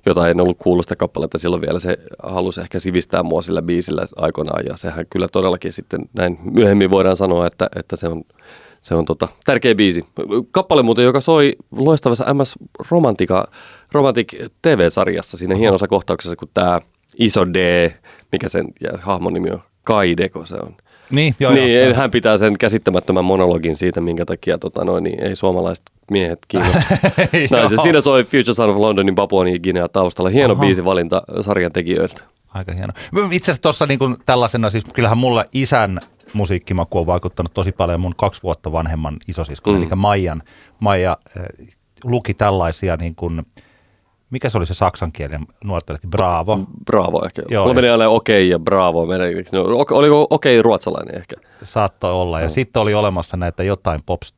jota 0.06 0.30
en 0.30 0.42
ollut 0.42 0.58
kuullut 0.58 0.86
sitä 0.86 0.96
kappaletta 0.96 1.38
silloin 1.38 1.62
vielä. 1.62 1.80
Se 1.80 1.98
halusi 2.24 2.62
ehkä 2.62 2.80
sivistää 2.80 3.24
mua 3.24 3.42
sillä 3.42 3.62
biisillä 3.62 4.08
aikoinaan 4.16 4.66
ja 4.66 4.78
sehän 4.78 5.06
kyllä 5.10 5.28
todellakin 5.28 5.74
sitten 5.74 6.02
näin 6.13 6.40
myöhemmin 6.52 6.92
voidaan 6.92 7.18
sanoa, 7.18 7.48
että, 7.48 7.68
että 7.76 7.96
se 7.96 8.08
on, 8.08 8.24
se 8.82 8.96
on 8.96 9.06
tota, 9.06 9.28
tärkeä 9.46 9.76
biisi. 9.76 10.06
Kappale 10.52 10.84
muuten, 10.84 11.06
joka 11.06 11.22
soi 11.22 11.56
loistavassa 11.72 12.34
MS 12.34 12.56
Romantica, 12.92 13.48
Romantic 13.92 14.34
TV-sarjassa 14.62 15.38
siinä 15.38 15.56
hienossa 15.56 15.88
kohtauksessa, 15.88 16.36
kun 16.36 16.50
tämä 16.54 16.82
iso 17.18 17.46
D, 17.54 17.92
mikä 18.32 18.50
sen 18.50 18.68
ja 18.82 18.90
hahmon 19.02 19.34
nimi 19.34 19.52
on, 19.52 19.62
Kaideko 19.84 20.46
se 20.46 20.56
on. 20.56 20.76
Niin, 21.12 21.36
joo, 21.40 21.54
niin, 21.54 21.84
joo. 21.84 21.94
hän 21.94 22.12
pitää 22.12 22.38
sen 22.38 22.58
käsittämättömän 22.58 23.26
monologin 23.26 23.76
siitä, 23.76 24.02
minkä 24.02 24.26
takia 24.26 24.58
tota, 24.58 24.86
noin, 24.86 25.04
niin 25.04 25.26
ei 25.26 25.36
suomalaiset 25.36 25.86
miehet 26.12 26.40
kiinnosta. 26.48 26.80
no, 27.52 27.70
se, 27.70 27.76
siinä 27.82 28.02
soi 28.02 28.24
Future 28.24 28.54
Son 28.54 28.70
of 28.70 28.78
Londonin 28.78 29.16
Papua 29.16 29.44
New 29.44 29.60
Guinea 29.60 29.90
taustalla. 29.90 30.30
Hieno 30.30 30.54
Aha. 30.54 30.62
biisivalinta 30.62 31.22
sarjan 31.42 31.72
tekijöiltä. 31.72 32.22
Aika 32.48 32.74
hieno. 32.74 32.94
Itse 33.32 33.52
asiassa 33.52 33.62
tuossa 33.62 33.86
niin 33.86 34.00
tällaisena, 34.26 34.70
siis 34.70 34.86
kyllähän 34.94 35.18
mulla 35.18 35.46
isän 35.54 36.00
musiikkimaku 36.34 37.00
on 37.00 37.06
vaikuttanut 37.06 37.54
tosi 37.54 37.72
paljon 37.72 38.00
mun 38.00 38.16
kaksi 38.18 38.44
vuotta 38.44 38.72
vanhemman 38.72 39.18
isosiskon, 39.28 39.76
mm. 39.76 39.82
eli 39.82 39.90
Maijan. 39.96 40.44
Maija 40.80 41.18
äh, 41.38 41.46
luki 42.04 42.34
tällaisia 42.34 42.98
niin 42.98 43.16
kuin, 43.16 43.46
mikä 44.30 44.50
se 44.50 44.58
oli 44.58 44.66
se 44.66 44.74
saksankielinen 44.74 45.48
nuortelehti, 45.63 46.08
Bravo. 46.08 46.60
Bravo 46.86 47.26
ehkä. 47.26 47.42
Joo, 47.50 47.63
Mulla 47.63 47.76
meni 47.76 47.90
aina 47.90 48.10
okei 48.10 48.50
ja 48.50 48.60
bravo. 48.60 49.06
Meni, 49.06 49.34
no, 49.52 49.63
oliko 49.92 50.28
okei 50.30 50.62
ruotsalainen 50.62 51.16
ehkä? 51.16 51.36
Saattoi 51.63 52.12
olla. 52.12 52.42
Ja 52.42 52.50
sitten 52.50 52.82
oli 52.82 52.94
olemassa 52.94 53.38
näitä 53.38 53.63
jotain 53.63 54.02
pops, 54.06 54.36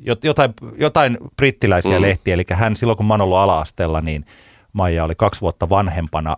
jot- 0.00 0.24
jotain, 0.24 0.54
jotain 0.78 1.18
brittiläisiä 1.36 1.90
mm. 1.90 1.96
Mm. 1.96 2.02
lehtiä. 2.02 2.34
Eli 2.34 2.44
hän 2.52 2.76
silloin, 2.76 2.96
kun 2.96 3.06
mä 3.06 3.14
oon 3.14 3.20
ollut 3.20 3.38
ala-asteella, 3.38 4.00
niin 4.00 4.24
Maija 4.72 5.04
oli 5.04 5.14
kaksi 5.14 5.40
vuotta 5.40 5.68
vanhempana 5.68 6.36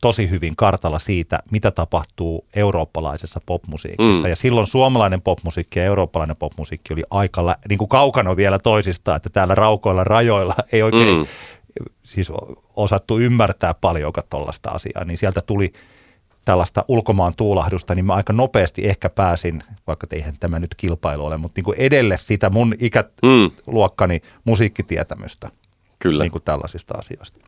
tosi 0.00 0.30
hyvin 0.30 0.56
kartalla 0.56 0.98
siitä, 0.98 1.38
mitä 1.50 1.70
tapahtuu 1.70 2.46
eurooppalaisessa 2.56 3.40
popmusiikissa. 3.46 4.22
Mm. 4.22 4.26
Mm. 4.26 4.30
Ja 4.30 4.36
silloin 4.36 4.66
suomalainen 4.66 5.22
popmusiikki 5.22 5.78
ja 5.78 5.84
eurooppalainen 5.84 6.36
popmusiikki 6.36 6.92
oli 6.92 7.02
aika 7.10 7.56
niin 7.68 7.78
kuin 7.78 7.88
kaukana 7.88 8.36
vielä 8.36 8.58
toisistaan, 8.58 9.16
että 9.16 9.30
täällä 9.30 9.54
raukoilla 9.54 10.04
rajoilla 10.04 10.54
ei 10.72 10.82
oikein 10.82 11.08
mm. 11.08 11.20
Mm. 11.20 11.26
siis 12.04 12.32
osattu 12.76 13.18
ymmärtää 13.18 13.74
paljonkaan 13.74 14.26
tuollaista 14.30 14.70
asiaa, 14.70 15.04
niin 15.04 15.18
sieltä 15.18 15.40
tuli 15.40 15.72
tällaista 16.44 16.84
ulkomaan 16.88 17.32
tuulahdusta, 17.36 17.94
niin 17.94 18.04
mä 18.04 18.14
aika 18.14 18.32
nopeasti 18.32 18.88
ehkä 18.88 19.10
pääsin, 19.10 19.62
vaikka 19.86 20.06
eihän 20.12 20.34
tämä 20.40 20.58
nyt 20.58 20.74
kilpailu 20.76 21.26
ole, 21.26 21.36
mutta 21.36 21.58
niin 21.58 21.64
kuin 21.64 21.78
edelle 21.78 22.16
sitä 22.16 22.50
mun 22.50 22.74
ikäluokkani 22.78 24.20
musiikkitietämystä 24.44 25.50
Kyllä. 25.98 26.24
niin 26.24 26.32
kuin 26.32 26.42
tällaisista 26.42 26.94
asioista. 26.98 27.40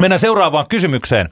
Mennään 0.00 0.20
seuraavaan 0.20 0.66
kysymykseen. 0.68 1.28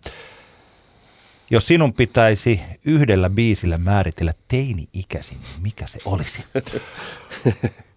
Jos 1.51 1.67
sinun 1.67 1.95
pitäisi 1.95 2.61
yhdellä 2.85 3.31
biisillä 3.31 3.79
määritellä 3.79 4.33
teini-ikäsi, 4.49 5.35
niin 5.35 5.63
mikä 5.63 5.87
se 5.87 5.99
olisi? 6.05 6.45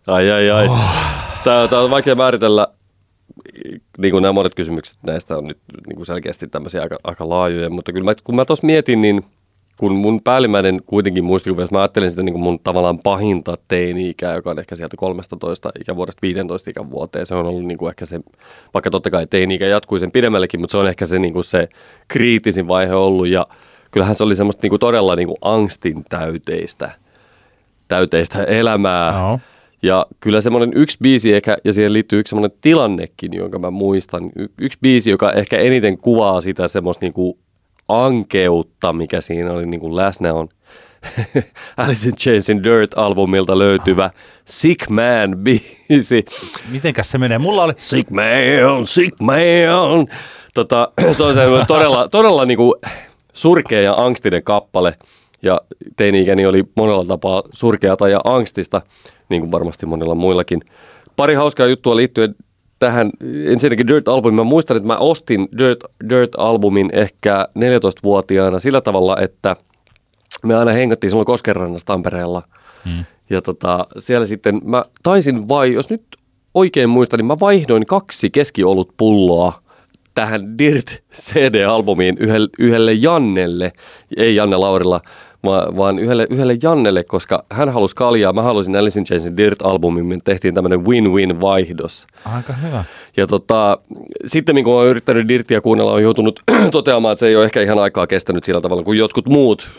Ai, 0.07 0.31
ai, 0.31 0.51
ai. 0.51 0.67
Oh. 0.67 0.79
Tämä, 1.43 1.67
tämä 1.67 1.81
on 1.81 1.89
vaikea 1.89 2.15
määritellä, 2.15 2.67
niin 3.97 4.11
kuin 4.11 4.21
nämä 4.21 4.33
monet 4.33 4.55
kysymykset 4.55 4.97
näistä 5.03 5.37
on 5.37 5.47
nyt 5.47 5.57
niin 5.87 5.95
kuin 5.95 6.05
selkeästi 6.05 6.47
tämmöisiä 6.47 6.81
aika, 6.81 6.97
aika 7.03 7.29
laajoja, 7.29 7.69
mutta 7.69 7.93
kyllä 7.93 8.05
mä, 8.05 8.13
kun 8.23 8.35
mä 8.35 8.45
tuossa 8.45 8.65
mietin, 8.65 9.01
niin 9.01 9.25
kun 9.77 9.95
mun 9.95 10.21
päällimmäinen 10.23 10.81
kuitenkin 10.85 11.23
muistikuva, 11.23 11.61
jos 11.61 11.71
mä 11.71 11.79
ajattelin 11.79 12.09
sitä 12.09 12.23
niin 12.23 12.33
kuin 12.33 12.43
mun 12.43 12.59
tavallaan 12.59 12.99
pahinta 12.99 13.55
teini-ikää, 13.67 14.35
joka 14.35 14.49
on 14.49 14.59
ehkä 14.59 14.75
sieltä 14.75 14.97
13 14.97 15.71
ikävuodesta 15.81 16.21
15 16.21 16.69
ikävuoteen, 16.69 17.25
se 17.25 17.35
on 17.35 17.45
ollut 17.45 17.65
niin 17.65 17.77
kuin 17.77 17.89
ehkä 17.89 18.05
se, 18.05 18.19
vaikka 18.73 18.89
totta 18.89 19.09
kai 19.09 19.27
teini-ikä 19.27 19.65
jatkui 19.65 19.99
sen 19.99 20.11
pidemmällekin, 20.11 20.59
mutta 20.59 20.71
se 20.71 20.77
on 20.77 20.87
ehkä 20.87 21.05
se, 21.05 21.19
niin 21.19 21.33
kuin 21.33 21.43
se 21.43 21.69
kriittisin 22.07 22.67
vaihe 22.67 22.95
ollut 22.95 23.27
ja 23.27 23.47
kyllähän 23.91 24.15
se 24.15 24.23
oli 24.23 24.35
semmoista 24.35 24.61
niin 24.61 24.69
kuin 24.69 24.79
todella 24.79 25.15
niin 25.15 25.27
kuin 25.27 25.37
angstin 25.41 26.03
täyteistä, 26.09 26.91
täyteistä 27.87 28.43
elämää. 28.43 29.13
Joo. 29.19 29.39
Ja 29.83 30.05
kyllä 30.19 30.41
semmoinen 30.41 30.71
yksi 30.75 30.97
biisi 31.01 31.33
ehkä, 31.33 31.57
ja 31.63 31.73
siihen 31.73 31.93
liittyy 31.93 32.19
yksi 32.19 32.29
semmoinen 32.29 32.57
tilannekin, 32.61 33.33
jonka 33.33 33.59
mä 33.59 33.71
muistan. 33.71 34.31
Y- 34.35 34.47
yksi 34.57 34.77
biisi, 34.81 35.09
joka 35.09 35.31
ehkä 35.31 35.57
eniten 35.57 35.97
kuvaa 35.97 36.41
sitä 36.41 36.67
semmoista 36.67 37.05
niinku 37.05 37.37
ankeutta, 37.87 38.93
mikä 38.93 39.21
siinä 39.21 39.53
oli 39.53 39.65
niinku 39.65 39.95
läsnä, 39.95 40.33
on 40.33 40.47
Alice 41.77 42.09
in 42.09 42.15
Chainsin 42.15 42.63
Dirt-albumilta 42.63 43.57
löytyvä 43.57 44.09
Sick 44.45 44.89
Man-biisi. 44.89 46.25
Mitenkäs 46.71 47.11
se 47.11 47.17
menee? 47.17 47.37
Mulla 47.37 47.63
oli, 47.63 47.73
Sick 47.77 48.09
man, 48.09 48.85
sick 48.85 49.19
man. 49.19 50.07
Tota, 50.53 50.91
se 51.17 51.23
on 51.23 51.33
semmoinen 51.33 51.67
todella, 51.67 52.07
todella 52.09 52.45
niinku 52.45 52.75
surkea 53.33 53.81
ja 53.81 53.93
angstinen 53.93 54.43
kappale. 54.43 54.93
Ja 55.41 55.61
teini-ikäni 55.95 56.45
oli 56.45 56.63
monella 56.75 57.05
tapaa 57.05 57.43
surkeata 57.53 58.09
ja 58.09 58.21
angstista, 58.23 58.81
niin 59.29 59.41
kuin 59.41 59.51
varmasti 59.51 59.85
monilla 59.85 60.15
muillakin. 60.15 60.61
Pari 61.15 61.33
hauskaa 61.33 61.67
juttua 61.67 61.95
liittyen 61.95 62.35
tähän 62.79 63.09
ensinnäkin 63.45 63.87
Dirt-albumiin. 63.87 64.35
Mä 64.35 64.43
muistan, 64.43 64.77
että 64.77 64.87
mä 64.87 64.97
ostin 64.97 65.47
Dirt, 65.57 65.79
Dirt-albumin 66.09 66.89
ehkä 66.93 67.47
14-vuotiaana 67.59 68.59
sillä 68.59 68.81
tavalla, 68.81 69.17
että 69.21 69.55
me 70.43 70.55
aina 70.55 70.71
hengattiin 70.71 71.11
silloin 71.11 71.25
Koskenrannassa 71.25 71.85
Tampereella. 71.85 72.43
Hmm. 72.85 73.05
Ja 73.29 73.41
tota, 73.41 73.87
siellä 73.99 74.25
sitten 74.25 74.61
mä 74.63 74.85
taisin 75.03 75.47
vai, 75.47 75.73
jos 75.73 75.89
nyt 75.89 76.03
oikein 76.53 76.89
muistan, 76.89 77.17
niin 77.17 77.25
mä 77.25 77.39
vaihdoin 77.39 77.85
kaksi 77.85 78.29
keskiolut 78.29 78.93
pulloa 78.97 79.61
tähän 80.13 80.57
Dirt 80.57 81.03
CD-albumiin 81.13 82.17
yhdelle, 82.19 82.49
yhdelle 82.59 82.93
Jannelle, 82.93 83.71
ei 84.17 84.35
Janne 84.35 84.57
Laurilla, 84.57 85.01
vaan 85.77 85.99
yhdelle, 85.99 86.27
yhdelle 86.29 86.57
Jannelle, 86.63 87.03
koska 87.03 87.43
hän 87.51 87.69
halusi 87.69 87.95
kaljaa, 87.95 88.33
mä 88.33 88.41
halusin 88.41 88.75
Alice 88.75 88.99
in 88.99 89.05
Chainsin 89.05 89.37
Dirt-albumin, 89.37 90.05
me 90.05 90.17
tehtiin 90.23 90.53
tämmöinen 90.53 90.85
win-win 90.85 91.41
vaihdos. 91.41 92.07
Aika 92.35 92.53
hyvä. 92.53 92.83
Ja 93.17 93.27
tota, 93.27 93.77
sitten 94.25 94.63
kun 94.63 94.73
olen 94.73 94.89
yrittänyt 94.89 95.27
Dirtiä 95.27 95.61
kuunnella, 95.61 95.91
on 95.93 96.03
joutunut 96.03 96.39
toteamaan, 96.71 97.13
että 97.13 97.19
se 97.19 97.27
ei 97.27 97.35
ole 97.35 97.45
ehkä 97.45 97.61
ihan 97.61 97.79
aikaa 97.79 98.07
kestänyt 98.07 98.43
sillä 98.43 98.61
tavalla 98.61 98.83
kuin 98.83 98.99
jotkut 98.99 99.27
muut 99.27 99.69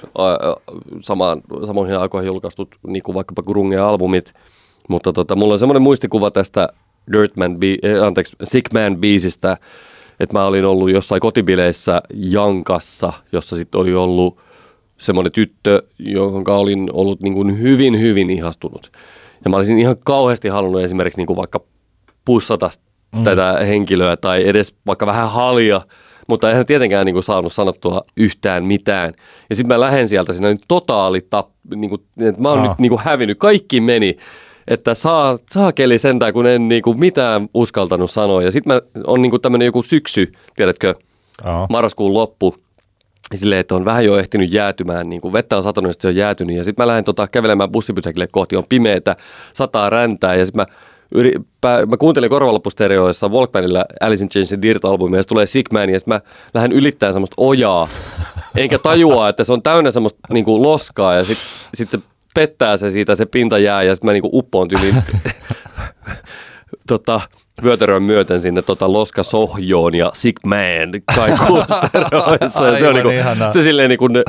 samaan, 1.01 1.40
samoihin 1.66 1.99
aikoihin 1.99 2.27
julkaistut, 2.27 2.68
niin 2.87 3.03
kuin 3.03 3.14
vaikkapa 3.14 3.42
Grunge-albumit. 3.42 4.33
Mutta 4.88 5.12
tota, 5.12 5.37
mulla 5.37 5.53
on 5.53 5.59
semmoinen 5.59 5.83
muistikuva 5.83 6.31
tästä 6.31 6.68
Dirtman, 7.12 7.57
eh, 7.83 8.03
anteeksi, 8.03 8.37
Sick 8.44 8.73
Man 8.73 8.97
biisistä, 8.97 9.57
että 10.21 10.38
mä 10.38 10.44
olin 10.44 10.64
ollut 10.64 10.90
jossain 10.90 11.21
kotibileissä 11.21 12.03
Jankassa, 12.14 13.12
jossa 13.33 13.57
sitten 13.57 13.81
oli 13.81 13.94
ollut 13.94 14.38
semmoinen 15.00 15.32
tyttö, 15.32 15.82
johon 15.98 16.44
olin 16.48 16.88
ollut 16.92 17.22
niin 17.22 17.34
kuin 17.34 17.61
hyvin, 17.61 18.00
hyvin 18.00 18.30
ihastunut. 18.30 18.92
Ja 19.44 19.50
mä 19.50 19.56
olisin 19.56 19.78
ihan 19.78 19.96
kauheasti 20.04 20.48
halunnut 20.48 20.82
esimerkiksi 20.82 21.20
niin 21.20 21.26
kuin 21.26 21.37
vaikka 21.37 21.61
pussata 22.24 22.70
mm. 23.16 23.24
tätä 23.24 23.52
henkilöä 23.52 24.16
tai 24.16 24.48
edes 24.48 24.74
vaikka 24.87 25.06
vähän 25.06 25.30
halia, 25.30 25.80
mutta 26.28 26.50
eihän 26.50 26.66
tietenkään 26.66 27.06
niin 27.06 27.14
kuin 27.14 27.22
saanut 27.22 27.52
sanottua 27.52 28.02
yhtään 28.16 28.64
mitään. 28.64 29.12
Ja 29.50 29.56
sitten 29.56 29.76
mä 29.76 29.80
lähden 29.80 30.08
sieltä 30.08 30.32
siinä 30.32 30.48
niin 30.48 30.58
totaali 30.68 31.20
tap, 31.30 31.48
niin 31.74 31.90
kuin, 31.90 32.02
että 32.20 32.40
mä 32.40 32.50
oon 32.50 32.58
Aa. 32.58 32.68
nyt 32.68 32.78
niin 32.78 32.90
kuin 32.90 33.02
hävinnyt, 33.04 33.38
kaikki 33.38 33.80
meni 33.80 34.16
että 34.68 34.94
saa, 34.94 35.38
saakeli 35.50 35.98
sentään, 35.98 36.32
kun 36.32 36.46
en 36.46 36.68
niin 36.68 36.82
kuin 36.82 36.98
mitään 36.98 37.48
uskaltanut 37.54 38.11
sanoa. 38.11 38.42
Ja 38.42 38.52
sitten 38.52 38.82
on 39.06 39.22
niin 39.22 39.40
tämmöinen 39.42 39.66
joku 39.66 39.82
syksy, 39.82 40.32
tiedätkö, 40.56 40.94
Aa. 41.44 41.66
marraskuun 41.70 42.14
loppu, 42.14 42.54
silleen, 43.35 43.61
että 43.61 43.75
on 43.75 43.85
vähän 43.85 44.05
jo 44.05 44.19
ehtinyt 44.19 44.53
jäätymään, 44.53 45.11
niin 45.11 45.21
kuin 45.21 45.33
vettä 45.33 45.57
on 45.57 45.62
satanut, 45.62 45.88
ja 45.88 45.95
se 46.01 46.09
on 46.09 46.17
jäätynyt. 46.17 46.57
Ja 46.57 46.64
sitten 46.64 46.83
mä 46.83 46.87
lähden 46.87 47.05
tota, 47.05 47.29
kävelemään 47.29 47.73
bussipysäkille 47.73 48.27
kohti, 48.27 48.57
on 48.57 48.64
pimeätä, 48.69 49.17
sataa 49.53 49.91
räntää, 49.91 50.35
ja 50.35 50.45
sitten 50.45 50.61
mä 50.61 50.67
Yri, 51.14 51.33
mä 51.87 51.97
kuuntelin 51.99 52.31
korvalappustereoissa 52.31 53.29
Walkmanilla 53.29 53.85
Alice 54.01 54.25
in 54.25 54.29
Chainsin 54.29 54.62
Dirt-albumia, 54.62 55.19
ja 55.19 55.25
tulee 55.25 55.47
Sick 55.47 55.73
Man, 55.73 55.91
ja 55.91 55.99
sitten 55.99 56.14
mä 56.14 56.21
lähden 56.55 56.73
ylittämään 56.73 57.12
semmoista 57.12 57.35
ojaa, 57.37 57.88
enkä 58.57 58.79
tajua, 58.79 59.29
että 59.29 59.45
se 59.45 59.53
on 59.53 59.62
täynnä 59.62 59.91
semmoista 59.91 60.19
niin 60.33 60.45
kuin 60.45 60.62
loskaa, 60.62 61.14
ja 61.14 61.25
sitten 61.25 61.47
sit 61.75 61.91
se 61.91 61.99
pettää 62.35 62.77
se 62.77 62.91
siitä, 62.91 63.17
se 63.17 63.27
pinta 63.27 63.59
jää 63.59 63.83
ja 63.83 63.95
sitten 63.95 64.09
mä 64.09 64.12
niinku 64.12 64.31
uppoon 64.33 64.69
tyyliin 64.69 64.95
tota, 66.88 67.21
vyötärön 67.62 68.03
myöten 68.03 68.40
sinne 68.40 68.62
tota 68.62 68.92
Loska 68.92 69.23
Sohjoon 69.23 69.94
ja 69.94 70.11
Sick 70.14 70.37
Man 70.44 70.59
ja 72.40 72.49
se 72.77 72.88
on 72.88 72.94
niinku, 72.94 73.11
se 73.53 73.62
silleen 73.62 73.88
niinku 73.88 74.09
ne, 74.09 74.23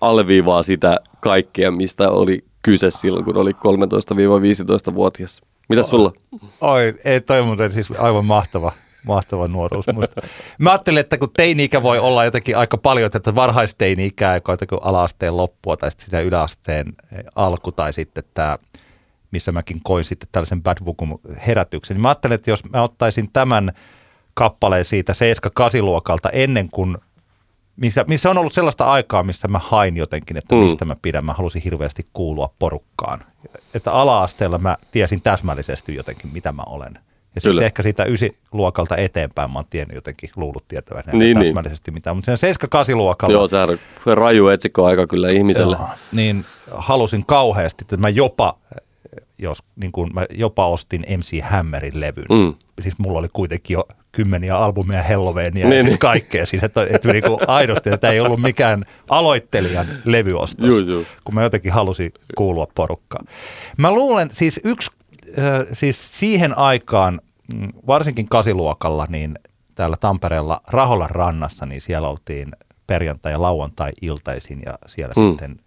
alleviivaa 0.00 0.62
sitä 0.62 1.00
kaikkea, 1.20 1.70
mistä 1.70 2.10
oli 2.10 2.44
kyse 2.62 2.90
silloin, 2.90 3.24
kun 3.24 3.36
oli 3.36 3.52
13-15-vuotias. 3.52 5.42
Mitä 5.68 5.82
sulla? 5.82 6.12
Oi, 6.60 6.94
ei 7.04 7.20
toi 7.20 7.42
muuten 7.42 7.72
siis 7.72 7.90
aivan 7.98 8.24
mahtava 8.24 8.72
mahtava 9.06 9.48
nuoruus 9.48 9.86
muista. 9.92 10.22
Mä 10.58 10.70
ajattelin, 10.70 11.00
että 11.00 11.18
kun 11.18 11.28
teini-ikä 11.36 11.82
voi 11.82 11.98
olla 11.98 12.24
jotenkin 12.24 12.56
aika 12.56 12.78
paljon, 12.78 13.10
että 13.14 13.34
varhaisteini-ikää, 13.34 14.34
joka 14.34 14.52
on 14.52 14.54
jotenkin 14.54 14.78
ala-asteen 14.82 15.36
loppua 15.36 15.76
tai 15.76 15.90
sitten 15.90 16.10
siinä 16.10 16.20
yläasteen 16.20 16.92
alku 17.34 17.72
tai 17.72 17.92
sitten 17.92 18.24
tämä, 18.34 18.58
missä 19.34 19.52
mäkin 19.52 19.80
koin 19.82 20.04
sitten 20.04 20.28
tällaisen 20.32 20.62
bad 20.62 20.78
herätyksen. 21.46 21.94
Niin 21.94 22.02
mä 22.02 22.08
ajattelin, 22.08 22.34
että 22.34 22.50
jos 22.50 22.64
mä 22.72 22.82
ottaisin 22.82 23.30
tämän 23.32 23.72
kappaleen 24.34 24.84
siitä 24.84 25.12
7-8 25.78 25.82
luokalta 25.82 26.30
ennen 26.30 26.68
kuin 26.68 26.96
missä, 27.76 28.04
missä 28.08 28.30
on 28.30 28.38
ollut 28.38 28.52
sellaista 28.52 28.84
aikaa, 28.84 29.22
missä 29.22 29.48
mä 29.48 29.58
hain 29.58 29.96
jotenkin, 29.96 30.36
että 30.36 30.54
mm. 30.54 30.60
mistä 30.60 30.84
mä 30.84 30.96
pidän. 31.02 31.24
Mä 31.24 31.32
halusin 31.32 31.62
hirveästi 31.62 32.04
kuulua 32.12 32.54
porukkaan. 32.58 33.20
Että 33.74 33.92
ala-asteella 33.92 34.58
mä 34.58 34.76
tiesin 34.90 35.22
täsmällisesti 35.22 35.94
jotenkin, 35.94 36.30
mitä 36.32 36.52
mä 36.52 36.62
olen. 36.66 36.98
Ja 37.34 37.40
Kyllä. 37.40 37.52
sitten 37.52 37.66
ehkä 37.66 37.82
siitä 37.82 38.04
luokalta 38.52 38.96
eteenpäin 38.96 39.50
mä 39.50 39.58
oon 39.58 39.64
tiennyt 39.70 39.94
jotenkin 39.94 40.30
luullut 40.36 40.68
tietävän 40.68 41.02
niin, 41.12 41.18
niin, 41.18 41.46
täsmällisesti 41.46 41.90
niin. 41.90 41.94
mitään. 41.94 42.16
Mutta 42.16 42.36
sen 42.36 42.54
7-8 42.92 42.96
luokalla... 42.96 43.32
Joo, 43.32 43.48
se 43.48 43.56
on 44.06 44.18
raju 44.18 44.48
etsikko 44.48 44.84
aika 44.84 45.06
kyllä 45.06 45.30
ihmiselle. 45.30 45.76
Joo, 45.76 45.88
niin 46.12 46.44
halusin 46.70 47.26
kauheasti, 47.26 47.84
että 47.84 47.96
mä 47.96 48.08
jopa, 48.08 48.58
jos, 49.38 49.62
niin 49.76 49.92
kuin, 49.92 50.14
mä 50.14 50.26
jopa 50.30 50.66
ostin 50.66 51.04
MC 51.18 51.42
Hammerin 51.42 52.00
levyn. 52.00 52.26
Mm. 52.30 52.54
Siis 52.82 52.98
mulla 52.98 53.18
oli 53.18 53.28
kuitenkin 53.32 53.74
jo 53.74 53.84
kymmeniä 54.12 54.58
albumeja 54.58 55.02
Helloveenia 55.02 55.68
niin, 55.68 55.78
ja 55.78 55.84
niin. 55.84 55.98
kaikkea. 55.98 56.46
Siis, 56.46 56.64
että, 56.64 56.86
että 56.90 57.12
niin 57.12 57.24
kuin 57.24 57.38
aidosti, 57.46 57.90
että 57.90 58.10
ei 58.10 58.20
ollut 58.20 58.40
mikään 58.40 58.84
aloittelijan 59.08 59.86
levyostos, 60.04 60.68
juu, 60.68 60.78
juu. 60.78 61.04
kun 61.24 61.34
mä 61.34 61.42
jotenkin 61.42 61.72
halusin 61.72 62.12
kuulua 62.36 62.66
porukkaan. 62.74 63.26
Mä 63.78 63.92
luulen, 63.92 64.28
siis 64.32 64.60
yksi 64.64 64.90
siis 65.72 66.18
siihen 66.18 66.58
aikaan, 66.58 67.20
mm, 67.54 67.68
varsinkin 67.86 68.28
kasiluokalla, 68.28 69.06
niin 69.08 69.34
täällä 69.74 69.96
Tampereella 69.96 70.60
Raholan 70.66 71.10
rannassa, 71.10 71.66
niin 71.66 71.80
siellä 71.80 72.08
oltiin 72.08 72.48
perjantai- 72.86 73.32
ja 73.32 73.42
lauantai-iltaisin 73.42 74.62
ja 74.66 74.78
siellä 74.86 75.14
mm. 75.16 75.28
sitten 75.28 75.60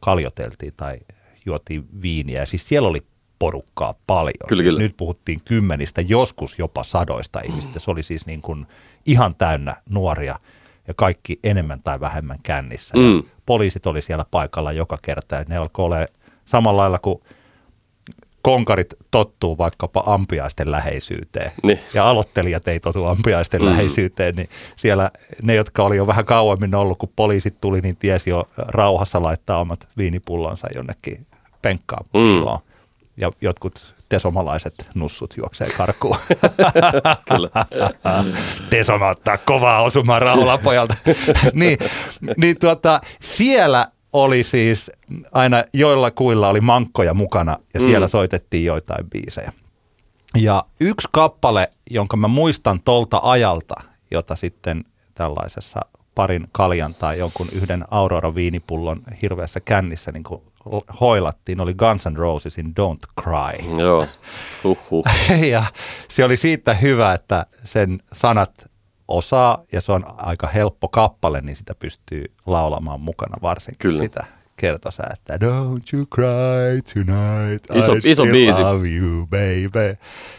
kaljoteltiin 0.00 0.72
tai 0.76 0.98
juotiin 1.46 1.88
viiniä. 2.02 2.40
Ja 2.40 2.46
siis 2.46 2.68
siellä 2.68 2.88
oli 2.88 3.02
porukkaa 3.38 3.94
paljon. 4.06 4.48
Kyllä, 4.48 4.62
siis 4.62 4.74
kyllä. 4.74 4.82
Nyt 4.82 4.96
puhuttiin 4.96 5.40
kymmenistä, 5.44 6.00
joskus 6.00 6.58
jopa 6.58 6.84
sadoista 6.84 7.40
ihmistä. 7.44 7.78
Se 7.78 7.90
oli 7.90 8.02
siis 8.02 8.26
niin 8.26 8.42
kuin 8.42 8.66
ihan 9.06 9.34
täynnä 9.34 9.74
nuoria 9.90 10.38
ja 10.88 10.94
kaikki 10.94 11.38
enemmän 11.44 11.82
tai 11.82 12.00
vähemmän 12.00 12.38
kännissä. 12.42 12.98
Mm. 12.98 13.16
Ja 13.16 13.22
poliisit 13.46 13.86
oli 13.86 14.02
siellä 14.02 14.24
paikalla 14.30 14.72
joka 14.72 14.98
kerta 15.02 15.34
ja 15.34 15.44
ne 15.48 15.56
alkoi 15.56 15.84
olla 15.84 15.96
samalla 16.44 16.82
lailla 16.82 16.98
kuin 16.98 17.22
konkarit 18.42 18.94
tottuu 19.10 19.58
vaikkapa 19.58 20.02
ampiaisten 20.06 20.70
läheisyyteen 20.70 21.50
niin. 21.62 21.78
ja 21.94 22.10
aloittelijat 22.10 22.68
ei 22.68 22.80
totu 22.80 23.04
ampiaisten 23.04 23.60
mm-hmm. 23.60 23.72
läheisyyteen, 23.72 24.34
niin 24.34 24.48
siellä 24.76 25.10
ne, 25.42 25.54
jotka 25.54 25.82
oli 25.82 25.96
jo 25.96 26.06
vähän 26.06 26.24
kauemmin 26.24 26.74
ollut, 26.74 26.98
kun 26.98 27.12
poliisit 27.16 27.60
tuli, 27.60 27.80
niin 27.80 27.96
tiesi 27.96 28.30
jo 28.30 28.48
rauhassa 28.56 29.22
laittaa 29.22 29.60
omat 29.60 29.88
viinipullonsa 29.96 30.68
jonnekin 30.74 31.26
penkkaan 31.62 32.04
mm. 32.14 32.62
Ja 33.16 33.30
jotkut 33.40 33.94
tesomalaiset 34.08 34.90
nussut 34.94 35.34
juoksee 35.36 35.68
karkuun. 35.76 36.16
Kyllä. 37.30 37.48
Tesoma 38.70 39.08
ottaa 39.08 39.38
kovaa 39.38 39.82
osumaa 39.82 40.18
rahulapojalta. 40.18 40.94
niin, 41.52 41.78
niin 42.36 42.58
tuota, 42.58 43.00
siellä 43.20 43.86
oli 44.12 44.44
siis 44.44 44.90
aina 45.32 45.64
joilla 45.72 46.10
kuilla 46.10 46.48
oli 46.48 46.60
mankkoja 46.60 47.14
mukana 47.14 47.58
ja 47.74 47.80
mm. 47.80 47.86
siellä 47.86 48.08
soitettiin 48.08 48.64
joitain 48.64 49.10
biisejä. 49.10 49.52
Ja 50.38 50.64
yksi 50.80 51.08
kappale, 51.12 51.70
jonka 51.90 52.16
mä 52.16 52.28
muistan 52.28 52.80
tolta 52.80 53.20
ajalta, 53.22 53.74
jota 54.10 54.36
sitten 54.36 54.84
tällaisessa 55.14 55.80
parin 56.14 56.48
kaljan 56.52 56.94
tai 56.94 57.18
jonkun 57.18 57.48
yhden 57.52 57.84
Aurora-viinipullon 57.90 59.02
hirveässä 59.22 59.60
kännissä 59.60 60.12
niin 60.12 60.24
hoilattiin, 61.00 61.60
oli 61.60 61.74
Guns 61.74 62.04
N' 62.06 62.16
Rosesin 62.16 62.66
Don't 62.66 63.22
Cry. 63.22 63.74
Joo, 63.78 64.06
uhuh. 64.64 65.04
ja 65.50 65.64
se 66.08 66.24
oli 66.24 66.36
siitä 66.36 66.74
hyvä, 66.74 67.14
että 67.14 67.46
sen 67.64 67.98
sanat 68.12 68.70
osaa 69.08 69.62
ja 69.72 69.80
se 69.80 69.92
on 69.92 70.04
aika 70.16 70.46
helppo 70.46 70.88
kappale, 70.88 71.40
niin 71.40 71.56
sitä 71.56 71.74
pystyy 71.74 72.24
laulamaan 72.46 73.00
mukana 73.00 73.36
varsinkin 73.42 73.90
Kyllä. 73.90 74.02
sitä 74.02 74.24
kertosäättää. 74.56 75.36
Don't 75.36 75.82
you 75.92 76.06
cry 76.14 76.82
tonight, 76.94 77.70
iso, 77.74 77.94
I 77.94 78.00
iso 78.04 78.24
biisi. 78.26 78.60
love 78.60 78.88
you, 78.88 79.26
baby. 79.26 79.96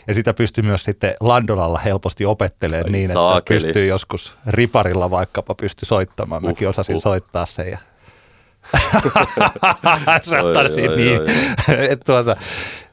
Ja 0.08 0.14
sitä 0.14 0.34
pystyy 0.34 0.64
myös 0.64 0.84
sitten 0.84 1.14
Landolalla 1.20 1.80
helposti 1.80 2.26
opettelemaan 2.26 2.86
Ai 2.86 2.92
niin, 2.92 3.14
saakeli. 3.14 3.58
että 3.58 3.68
pystyy 3.68 3.86
joskus 3.86 4.34
riparilla 4.48 5.10
vaikkapa 5.10 5.56
pysty 5.56 5.86
soittamaan. 5.86 6.46
Mäkin 6.46 6.68
uh, 6.68 6.70
osasin 6.70 6.96
uh. 6.96 7.02
soittaa 7.02 7.46
sen 7.46 7.68
ja 7.68 7.78
Sanoisin 10.24 10.96
niin, 10.96 11.22
että 11.90 12.06
tuota, 12.06 12.36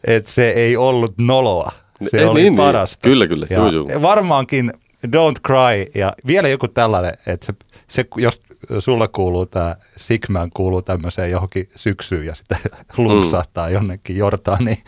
et 0.04 0.26
se 0.26 0.50
ei 0.50 0.76
ollut 0.76 1.14
noloa. 1.18 1.72
Se 2.10 2.18
ei, 2.18 2.24
oli 2.24 2.42
niin, 2.42 2.52
niin. 2.52 2.56
parasta. 2.56 3.08
Niin. 3.08 3.12
Kyllä, 3.12 3.26
kyllä. 3.26 3.46
Ja 3.50 3.58
juu, 3.58 3.70
juu. 3.70 4.02
Varmaankin 4.02 4.72
Don't 5.06 5.40
Cry 5.46 5.90
ja 5.94 6.12
vielä 6.26 6.48
joku 6.48 6.68
tällainen, 6.68 7.14
että 7.26 7.46
se, 7.46 7.54
se 7.88 8.04
jos 8.16 8.40
sulla 8.78 9.08
kuuluu 9.08 9.46
tämä, 9.46 9.76
Sigman 9.96 10.50
kuuluu 10.54 10.82
tämmöiseen 10.82 11.30
johonkin 11.30 11.68
syksyyn 11.76 12.26
ja 12.26 12.34
sitten 12.34 12.58
lumpsahtaa 12.98 13.66
mm. 13.66 13.72
jonnekin 13.72 14.16
jortaan, 14.16 14.64
niin, 14.64 14.78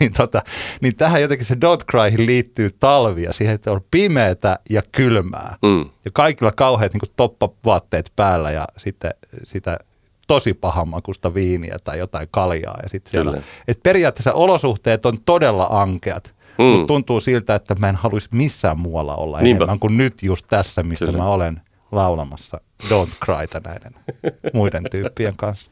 niin, 0.00 0.12
tota, 0.12 0.42
niin 0.80 0.96
tähän 0.96 1.22
jotenkin 1.22 1.46
se 1.46 1.54
Don't 1.54 1.84
Cryhin 1.90 2.26
liittyy 2.26 2.70
talvi 2.80 3.22
ja 3.22 3.32
siihen, 3.32 3.54
että 3.54 3.72
on 3.72 3.80
pimeätä 3.90 4.58
ja 4.70 4.82
kylmää. 4.92 5.56
Mm. 5.62 5.90
Ja 6.04 6.10
kaikilla 6.12 6.52
kauheat 6.52 6.92
niin 6.92 7.12
toppavaatteet 7.16 8.12
päällä 8.16 8.50
ja 8.50 8.64
sitten 8.76 9.10
sitä 9.44 9.78
tosi 10.28 10.54
pahanmakusta 10.54 11.34
viiniä 11.34 11.76
tai 11.84 11.98
jotain 11.98 12.28
kaljaa. 12.30 12.78
Ja 12.82 12.88
sit 12.88 13.06
siellä, 13.06 13.42
et 13.68 13.82
periaatteessa 13.82 14.32
olosuhteet 14.32 15.06
on 15.06 15.20
todella 15.20 15.66
ankeat, 15.70 16.34
mm. 16.58 16.64
mutta 16.64 16.86
tuntuu 16.86 17.20
siltä, 17.20 17.54
että 17.54 17.74
mä 17.74 17.88
en 17.88 17.96
haluaisi 17.96 18.28
missään 18.32 18.78
muualla 18.78 19.16
olla 19.16 19.40
Niinpä. 19.40 19.64
enemmän 19.64 19.78
kuin 19.78 19.96
nyt 19.96 20.22
just 20.22 20.46
tässä, 20.48 20.82
missä 20.82 21.04
Kyllä. 21.04 21.18
mä 21.18 21.28
olen 21.28 21.60
laulamassa 21.92 22.60
Don't 22.84 23.24
Cryta 23.24 23.60
näiden 23.64 23.94
muiden 24.54 24.84
tyyppien 24.90 25.36
kanssa. 25.36 25.70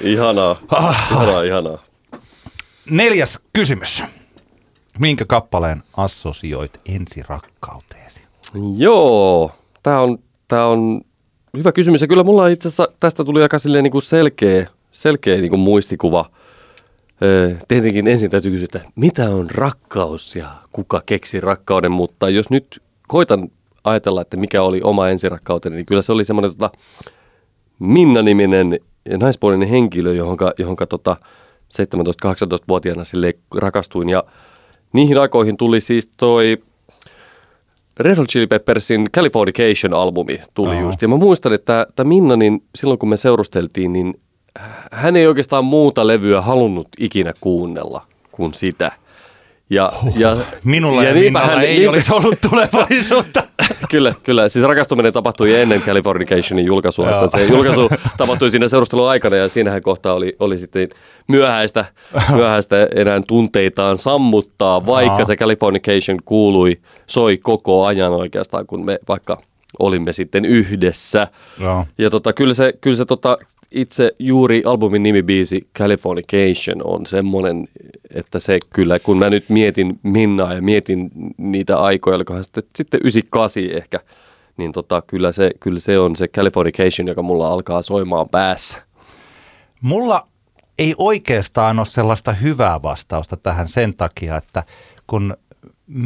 Ihanaa, 0.00 0.56
ah. 0.68 1.12
ihanaa, 1.12 1.42
ihanaa. 1.42 1.78
Neljäs 2.90 3.38
kysymys. 3.52 4.02
Minkä 4.98 5.24
kappaleen 5.28 5.82
assosioit 5.96 6.80
ensirakkauteesi? 6.86 8.22
Joo, 8.76 9.52
tämä 9.82 10.00
on, 10.00 10.18
tää 10.48 10.66
on 10.66 11.00
hyvä 11.56 11.72
kysymys. 11.72 12.00
Ja 12.00 12.06
kyllä 12.06 12.24
mulla 12.24 12.48
itse 12.48 12.68
asiassa 12.68 12.88
tästä 13.00 13.24
tuli 13.24 13.42
aika 13.42 13.56
niin 13.82 13.90
kuin 13.90 14.02
selkeä, 14.02 14.66
selkeä 14.90 15.36
niin 15.36 15.50
kuin 15.50 15.60
muistikuva. 15.60 16.30
Tietenkin 17.68 18.08
ensin 18.08 18.30
täytyy 18.30 18.50
kysyä, 18.50 18.64
että 18.64 18.90
mitä 18.96 19.30
on 19.30 19.50
rakkaus 19.50 20.36
ja 20.36 20.48
kuka 20.72 21.02
keksi 21.06 21.40
rakkauden, 21.40 21.92
mutta 21.92 22.28
jos 22.28 22.50
nyt 22.50 22.82
koitan 23.08 23.48
ajatella, 23.84 24.22
että 24.22 24.36
mikä 24.36 24.62
oli 24.62 24.80
oma 24.84 25.08
ensirakkauteni, 25.08 25.76
niin 25.76 25.86
kyllä 25.86 26.02
se 26.02 26.12
oli 26.12 26.24
semmoinen 26.24 26.50
tota, 26.50 26.70
Minna-niminen 27.78 28.80
naispuolinen 29.20 29.68
henkilö, 29.68 30.14
johonka, 30.14 30.52
johonka 30.58 30.86
tota, 30.86 31.16
17-18-vuotiaana 32.26 33.04
sille 33.04 33.34
rakastuin. 33.54 34.08
Ja 34.08 34.24
niihin 34.92 35.18
aikoihin 35.18 35.56
tuli 35.56 35.80
siis 35.80 36.10
toi 36.16 36.62
Red 37.96 38.16
Hot 38.16 38.28
Chili 38.28 38.46
Peppersin 38.46 39.08
Californication-albumi 39.16 40.40
tuli 40.54 40.70
Aha. 40.70 40.80
just. 40.80 41.02
Ja 41.02 41.08
mä 41.08 41.16
muistan, 41.16 41.52
että 41.52 41.86
tämä 41.96 42.08
Minna, 42.08 42.36
niin 42.36 42.62
silloin 42.74 42.98
kun 42.98 43.08
me 43.08 43.16
seurusteltiin, 43.16 43.92
niin 43.92 44.20
hän 44.92 45.16
ei 45.16 45.26
oikeastaan 45.26 45.64
muuta 45.64 46.06
levyä 46.06 46.40
halunnut 46.40 46.88
ikinä 46.98 47.34
kuunnella 47.40 48.06
kuin 48.32 48.54
sitä. 48.54 48.92
Ja, 49.70 49.92
ja, 50.16 50.36
Minulla 50.64 51.02
ja, 51.02 51.08
ja 51.08 51.14
Minnalla 51.14 51.46
hän, 51.46 51.60
ei 51.60 51.78
niinpä, 51.78 51.90
olisi 51.90 52.12
ollut 52.12 52.40
tulevaisuutta. 52.50 53.42
kyllä, 53.90 54.14
kyllä. 54.22 54.48
Siis 54.48 54.64
rakastuminen 54.64 55.12
tapahtui 55.12 55.54
ennen 55.54 55.82
Californicationin 55.82 56.66
julkaisua. 56.66 57.10
että 57.10 57.38
se 57.38 57.44
julkaisu 57.44 57.88
tapahtui 58.16 58.50
siinä 58.50 58.68
seurustelun 58.68 59.08
aikana 59.08 59.36
ja 59.36 59.48
siinähän 59.48 59.82
kohtaa 59.82 60.14
oli, 60.14 60.36
oli 60.38 60.58
sitten 60.58 60.88
myöhäistä, 61.28 61.84
myöhäistä 62.34 62.88
enää 62.94 63.20
tunteitaan 63.26 63.98
sammuttaa, 63.98 64.86
vaikka 64.86 65.14
Aha. 65.14 65.24
se 65.24 65.36
Californication 65.36 66.18
kuului, 66.24 66.78
soi 67.06 67.38
koko 67.38 67.86
ajan 67.86 68.12
oikeastaan, 68.12 68.66
kun 68.66 68.84
me 68.84 68.98
vaikka 69.08 69.38
olimme 69.78 70.12
sitten 70.12 70.44
yhdessä. 70.44 71.28
Joo. 71.60 71.86
Ja 71.98 72.10
tota, 72.10 72.32
kyllä 72.32 72.54
se, 72.54 72.72
kyllä 72.80 72.96
se 72.96 73.04
tota, 73.04 73.38
itse 73.70 74.12
juuri 74.18 74.62
albumin 74.64 75.02
nimibiisi 75.02 75.68
Californication 75.78 76.76
on 76.84 77.06
semmoinen, 77.06 77.68
että 78.14 78.40
se 78.40 78.58
kyllä, 78.70 78.98
kun 78.98 79.18
mä 79.18 79.30
nyt 79.30 79.44
mietin 79.48 80.00
Minnaa 80.02 80.54
ja 80.54 80.62
mietin 80.62 81.10
niitä 81.36 81.76
aikoja, 81.76 82.16
olikohan 82.16 82.44
sitten, 82.44 82.62
sitten 82.76 83.00
98 83.04 83.62
ehkä, 83.76 84.00
niin 84.56 84.72
tota, 84.72 85.02
kyllä, 85.06 85.32
se, 85.32 85.50
kyllä 85.60 85.80
se 85.80 85.98
on 85.98 86.16
se 86.16 86.28
Californication, 86.28 87.08
joka 87.08 87.22
mulla 87.22 87.48
alkaa 87.48 87.82
soimaan 87.82 88.28
päässä. 88.28 88.82
Mulla 89.80 90.28
ei 90.78 90.94
oikeastaan 90.98 91.78
ole 91.78 91.86
sellaista 91.86 92.32
hyvää 92.32 92.82
vastausta 92.82 93.36
tähän 93.36 93.68
sen 93.68 93.94
takia, 93.94 94.36
että 94.36 94.62
kun 95.06 95.36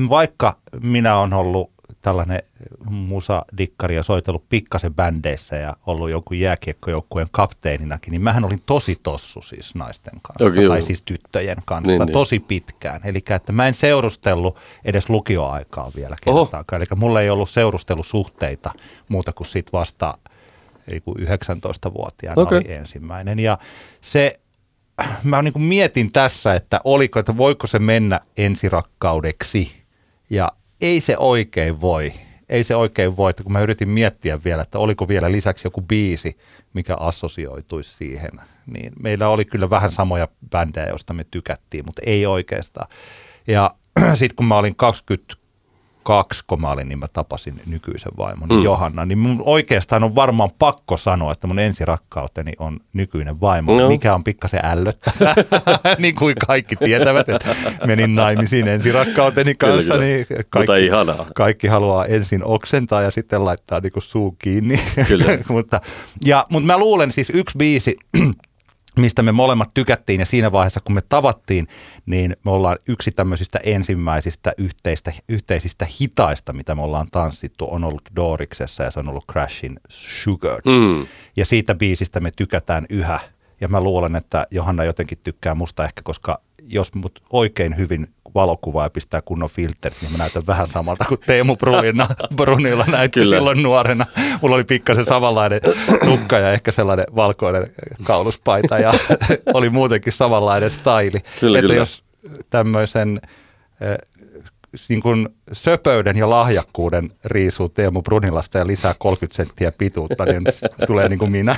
vaikka 0.08 0.56
minä 0.82 1.18
olen 1.18 1.32
ollut 1.32 1.73
tällainen 2.04 2.42
musadikkari 2.90 3.94
ja 3.94 4.02
soitellut 4.02 4.48
pikkasen 4.48 4.94
bändeissä 4.94 5.56
ja 5.56 5.76
ollut 5.86 6.10
jonkun 6.10 6.38
jääkiekkojoukkueen 6.38 7.28
kapteeninakin, 7.30 8.12
niin 8.12 8.22
mähän 8.22 8.44
olin 8.44 8.62
tosi 8.66 9.00
tossu 9.02 9.42
siis 9.42 9.74
naisten 9.74 10.20
kanssa, 10.22 10.44
okay, 10.44 10.68
tai 10.68 10.78
joo. 10.78 10.86
siis 10.86 11.02
tyttöjen 11.04 11.56
kanssa 11.64 11.90
niin, 11.90 11.98
niin. 11.98 12.12
tosi 12.12 12.38
niin. 12.38 12.46
pitkään. 12.46 13.00
Eli 13.04 13.18
että 13.30 13.52
mä 13.52 13.68
en 13.68 13.74
seurustellut 13.74 14.56
edes 14.84 15.10
lukioaikaa 15.10 15.90
vielä 15.96 16.16
kertaakaan. 16.24 16.82
Eli 16.82 16.86
mulla 16.96 17.20
ei 17.20 17.30
ollut 17.30 17.50
seurustelusuhteita 17.50 18.70
muuta 19.08 19.32
kuin 19.32 19.46
sit 19.46 19.72
vasta 19.72 20.18
19-vuotiaana 21.20 22.42
okay. 22.42 22.58
oli 22.58 22.72
ensimmäinen. 22.72 23.38
Ja 23.38 23.58
se, 24.00 24.40
mä 25.22 25.42
niin 25.42 25.62
mietin 25.62 26.12
tässä, 26.12 26.54
että 26.54 26.80
oliko, 26.84 27.18
että 27.18 27.36
voiko 27.36 27.66
se 27.66 27.78
mennä 27.78 28.20
ensirakkaudeksi. 28.36 29.84
Ja 30.30 30.52
ei 30.80 31.00
se 31.00 31.16
oikein 31.18 31.80
voi. 31.80 32.12
Ei 32.48 32.64
se 32.64 32.76
oikein 32.76 33.16
voi, 33.16 33.30
että 33.30 33.42
kun 33.42 33.52
mä 33.52 33.60
yritin 33.60 33.88
miettiä 33.88 34.44
vielä, 34.44 34.62
että 34.62 34.78
oliko 34.78 35.08
vielä 35.08 35.32
lisäksi 35.32 35.66
joku 35.66 35.80
biisi, 35.80 36.36
mikä 36.74 36.94
assosioituisi 36.94 37.96
siihen, 37.96 38.30
niin 38.66 38.92
meillä 39.02 39.28
oli 39.28 39.44
kyllä 39.44 39.70
vähän 39.70 39.92
samoja 39.92 40.28
bändejä, 40.50 40.86
joista 40.86 41.14
me 41.14 41.24
tykättiin, 41.30 41.84
mutta 41.86 42.02
ei 42.06 42.26
oikeastaan. 42.26 42.86
Ja 43.46 43.70
sitten 44.14 44.36
kun 44.36 44.46
mä 44.46 44.56
olin 44.58 44.76
20 44.76 45.34
kaksi, 46.04 46.44
kun 46.46 46.60
mä 46.60 46.70
olin, 46.70 46.88
niin 46.88 46.98
mä 46.98 47.06
tapasin 47.12 47.60
nykyisen 47.66 48.12
vaimon 48.16 48.48
mm. 48.48 48.62
Johanna. 48.62 49.06
Niin 49.06 49.18
mun 49.18 49.42
oikeastaan 49.44 50.04
on 50.04 50.14
varmaan 50.14 50.50
pakko 50.58 50.96
sanoa, 50.96 51.32
että 51.32 51.46
mun 51.46 51.58
ensirakkauteni 51.58 52.52
on 52.58 52.80
nykyinen 52.92 53.40
vaimo, 53.40 53.80
no. 53.80 53.88
mikä 53.88 54.14
on 54.14 54.24
pikkasen 54.24 54.60
ällöttävää, 54.64 55.34
niin 55.98 56.14
kuin 56.14 56.34
kaikki 56.46 56.76
tietävät, 56.76 57.28
että 57.28 57.54
menin 57.86 58.14
naimisiin 58.14 58.68
ensirakkauteni 58.68 59.54
kanssa, 59.54 59.94
kyllä, 59.94 60.06
niin 60.06 60.26
kaikki, 60.50 60.90
kaikki 61.34 61.66
haluaa 61.66 62.06
ensin 62.06 62.44
oksentaa 62.44 63.02
ja 63.02 63.10
sitten 63.10 63.44
laittaa 63.44 63.80
niin 63.80 63.92
kuin 63.92 64.02
suu 64.02 64.36
kiinni. 64.38 64.80
Kyllä. 65.08 65.24
mutta, 65.48 65.80
ja, 66.24 66.44
mutta 66.50 66.66
mä 66.66 66.78
luulen 66.78 67.12
siis 67.12 67.30
yksi 67.34 67.58
biisi, 67.58 67.96
mistä 68.98 69.22
me 69.22 69.32
molemmat 69.32 69.74
tykättiin 69.74 70.20
ja 70.20 70.26
siinä 70.26 70.52
vaiheessa 70.52 70.80
kun 70.80 70.94
me 70.94 71.02
tavattiin, 71.08 71.68
niin 72.06 72.36
me 72.44 72.50
ollaan 72.50 72.78
yksi 72.88 73.10
tämmöisistä 73.10 73.60
ensimmäisistä 73.62 74.52
yhteistä, 74.58 75.12
yhteisistä 75.28 75.86
hitaista, 76.00 76.52
mitä 76.52 76.74
me 76.74 76.82
ollaan 76.82 77.06
tanssittu, 77.12 77.66
on 77.70 77.84
ollut 77.84 78.02
Doriksessa 78.16 78.82
ja 78.82 78.90
se 78.90 79.00
on 79.00 79.08
ollut 79.08 79.24
Crashin 79.32 79.80
Sugar. 79.88 80.60
Mm. 80.66 81.06
Ja 81.36 81.44
siitä 81.44 81.74
biisistä 81.74 82.20
me 82.20 82.30
tykätään 82.36 82.86
yhä 82.88 83.18
ja 83.60 83.68
mä 83.68 83.80
luulen, 83.80 84.16
että 84.16 84.46
Johanna 84.50 84.84
jotenkin 84.84 85.18
tykkää 85.24 85.54
musta 85.54 85.84
ehkä, 85.84 86.02
koska 86.04 86.40
jos 86.68 86.94
mut 86.94 87.22
oikein 87.30 87.76
hyvin 87.76 88.13
valokuvaa 88.34 88.84
ja 88.84 88.90
pistää 88.90 89.22
kunnon 89.22 89.50
filterit, 89.50 89.98
niin 90.02 90.12
mä 90.12 90.18
näytän 90.18 90.46
vähän 90.46 90.66
samalta 90.66 91.04
kuin 91.04 91.20
Teemu 91.26 91.56
Brunilla, 91.56 92.08
Brunilla 92.36 92.84
näytti 92.84 93.20
Kyllä. 93.20 93.36
silloin 93.36 93.62
nuorena. 93.62 94.06
Mulla 94.42 94.54
oli 94.56 94.64
pikkasen 94.64 95.04
samanlainen 95.04 95.60
tukka 96.04 96.38
ja 96.38 96.52
ehkä 96.52 96.72
sellainen 96.72 97.06
valkoinen 97.16 97.66
kauluspaita 98.02 98.78
ja 98.78 98.92
oli 99.54 99.70
muutenkin 99.70 100.12
samanlainen 100.12 100.70
staili. 100.70 101.18
Kyllä, 101.40 101.58
että 101.58 101.68
kyllä. 101.68 101.80
jos 101.80 102.04
tämmöisen 102.50 103.20
niin 104.88 105.00
kuin 105.00 105.28
söpöyden 105.52 106.16
ja 106.16 106.30
lahjakkuuden 106.30 107.10
riisuu 107.24 107.68
Teemu 107.68 108.02
Brunilasta 108.02 108.58
ja 108.58 108.66
lisää 108.66 108.94
30 108.98 109.36
senttiä 109.36 109.72
pituutta, 109.72 110.24
niin 110.24 110.42
tulee 110.86 111.08
niin 111.08 111.18
kuin 111.18 111.32
minä. 111.32 111.56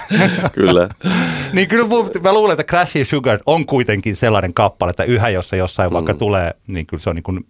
Kyllä. 0.52 0.88
niin 1.52 1.68
kyllä 1.68 1.86
mä 2.22 2.32
luulen, 2.32 2.52
että 2.52 2.64
Crashy 2.64 3.04
Sugar 3.04 3.38
on 3.46 3.66
kuitenkin 3.66 4.16
sellainen 4.16 4.54
kappale, 4.54 4.90
että 4.90 5.04
yhä 5.04 5.28
jos 5.28 5.48
se 5.48 5.56
jossain 5.56 5.90
mm. 5.90 5.94
vaikka 5.94 6.14
tulee, 6.14 6.54
niin 6.66 6.86
kyllä 6.86 7.00
se 7.00 7.10
on 7.10 7.16
niin 7.16 7.22
kuin, 7.22 7.46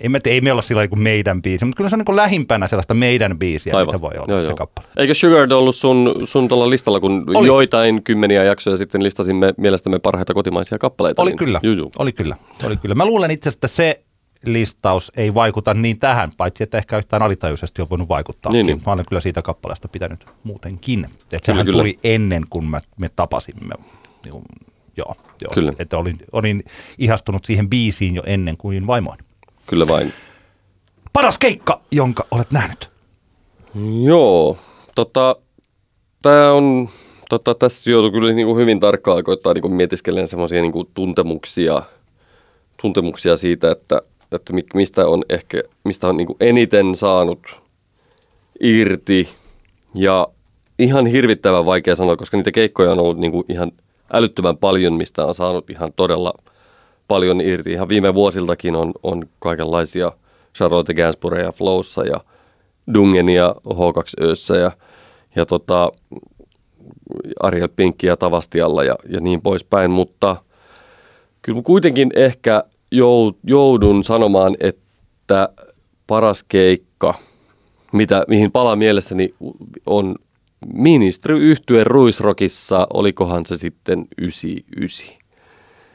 ei 0.00 0.08
me, 0.08 0.20
ei 0.24 0.40
me 0.40 0.52
olla 0.52 0.62
sillä 0.62 0.86
niin 0.86 1.02
meidän 1.02 1.42
biisi, 1.42 1.64
mutta 1.64 1.76
kyllä 1.76 1.90
se 1.90 1.96
on 1.96 2.02
niin 2.06 2.16
lähimpänä 2.16 2.68
sellaista 2.68 2.94
meidän 2.94 3.38
biisiä, 3.38 3.76
Aivan. 3.76 3.94
mitä 3.94 4.00
voi 4.00 4.12
olla 4.16 4.34
joo, 4.34 4.42
se 4.42 4.48
joo. 4.48 4.56
kappale. 4.56 4.86
Eikö 4.96 5.14
Sugar 5.14 5.52
ollut 5.52 5.76
sun, 5.76 6.14
sun 6.24 6.48
tuolla 6.48 6.70
listalla, 6.70 7.00
kun 7.00 7.20
Oli. 7.34 7.46
joitain 7.46 8.02
kymmeniä 8.02 8.44
jaksoja 8.44 8.76
sitten 8.76 9.04
listasimme 9.04 9.54
mielestämme 9.56 9.98
parhaita 9.98 10.34
kotimaisia 10.34 10.78
kappaleita? 10.78 11.22
Oli 11.22 11.30
niin, 11.30 11.38
kyllä, 11.38 11.60
juu. 11.62 11.90
oli 11.98 12.12
kyllä, 12.12 12.36
oli 12.64 12.76
kyllä. 12.76 12.94
Mä 12.94 13.06
luulen 13.06 13.30
itse 13.30 13.48
asiassa, 13.48 13.58
että 13.58 13.68
se 13.68 14.02
listaus 14.44 15.12
ei 15.16 15.34
vaikuta 15.34 15.74
niin 15.74 15.98
tähän, 15.98 16.30
paitsi 16.36 16.62
että 16.62 16.78
ehkä 16.78 16.98
yhtään 16.98 17.22
alitajuisesti 17.22 17.82
on 17.82 17.90
voinut 17.90 18.08
vaikuttaa. 18.08 18.52
Niin, 18.52 18.66
niin. 18.66 18.82
Mä 18.86 18.92
olen 18.92 19.06
kyllä 19.06 19.20
siitä 19.20 19.42
kappaleesta 19.42 19.88
pitänyt 19.88 20.26
muutenkin. 20.44 21.04
Että 21.04 21.38
sehän 21.42 21.66
kyllä. 21.66 21.82
tuli 21.82 21.98
ennen 22.04 22.42
kuin 22.50 22.64
me, 22.64 22.78
me 23.00 23.08
tapasimme. 23.16 23.74
Joo, 24.26 25.14
joo. 25.42 25.54
Kyllä. 25.54 25.72
Että 25.78 25.98
olin, 25.98 26.18
olin 26.32 26.62
ihastunut 26.98 27.44
siihen 27.44 27.70
biisiin 27.70 28.14
jo 28.14 28.22
ennen 28.26 28.56
kuin 28.56 28.86
vaimoin. 28.86 29.18
Kyllä 29.66 29.88
vain. 29.88 30.12
Paras 31.12 31.38
keikka, 31.38 31.80
jonka 31.92 32.26
olet 32.30 32.50
nähnyt? 32.50 32.90
Joo, 34.04 34.58
tota, 34.94 35.36
tämä 36.22 36.52
on, 36.52 36.88
tota, 37.28 37.54
tässä 37.54 37.90
joutuu 37.90 38.10
kyllä 38.10 38.32
niin 38.32 38.46
kuin 38.46 38.60
hyvin 38.60 38.80
tarkkaan 38.80 39.24
koittaa 39.24 39.54
niin 39.54 39.72
mietiskellen 39.72 40.28
semmoisia 40.28 40.62
niin 40.62 40.72
tuntemuksia, 40.94 41.82
tuntemuksia 42.82 43.36
siitä, 43.36 43.70
että 43.70 44.00
että 44.32 44.52
mistä 44.74 45.06
on 45.06 45.22
ehkä, 45.28 45.62
mistä 45.84 46.08
on 46.08 46.16
niin 46.16 46.28
eniten 46.40 46.96
saanut 46.96 47.38
irti. 48.60 49.28
Ja 49.94 50.28
ihan 50.78 51.06
hirvittävän 51.06 51.66
vaikea 51.66 51.94
sanoa, 51.94 52.16
koska 52.16 52.36
niitä 52.36 52.52
keikkoja 52.52 52.92
on 52.92 52.98
ollut 52.98 53.18
niin 53.18 53.32
kuin 53.32 53.44
ihan 53.48 53.72
älyttömän 54.12 54.56
paljon, 54.56 54.92
mistä 54.92 55.24
on 55.26 55.34
saanut 55.34 55.70
ihan 55.70 55.92
todella 55.96 56.34
paljon 57.08 57.40
irti. 57.40 57.72
Ihan 57.72 57.88
viime 57.88 58.14
vuosiltakin 58.14 58.76
on, 58.76 58.92
on 59.02 59.26
kaikenlaisia 59.38 60.12
Charlotte 60.56 60.94
Gainsbourgia 60.94 61.52
Flowssa 61.52 62.04
ja 62.04 62.20
Dungenia 62.94 63.54
H2Össä 63.68 64.56
ja, 64.56 64.70
ja 65.36 65.46
tota, 65.46 65.92
Ariel 67.40 67.68
Pinkkiä 67.76 68.16
Tavastialla 68.16 68.84
ja, 68.84 68.94
ja 69.08 69.20
niin 69.20 69.42
poispäin, 69.42 69.90
mutta 69.90 70.36
kyllä 71.42 71.62
kuitenkin 71.62 72.10
ehkä 72.16 72.64
joudun 73.44 74.04
sanomaan, 74.04 74.56
että 74.60 75.48
paras 76.06 76.44
keikka, 76.48 77.14
mitä, 77.92 78.24
mihin 78.28 78.52
palaa 78.52 78.76
mielessäni, 78.76 79.30
on 79.86 80.14
ministry 80.74 81.38
yhtyen 81.50 81.86
Ruisrokissa, 81.86 82.86
olikohan 82.94 83.46
se 83.46 83.56
sitten 83.56 84.06
99. 84.18 85.14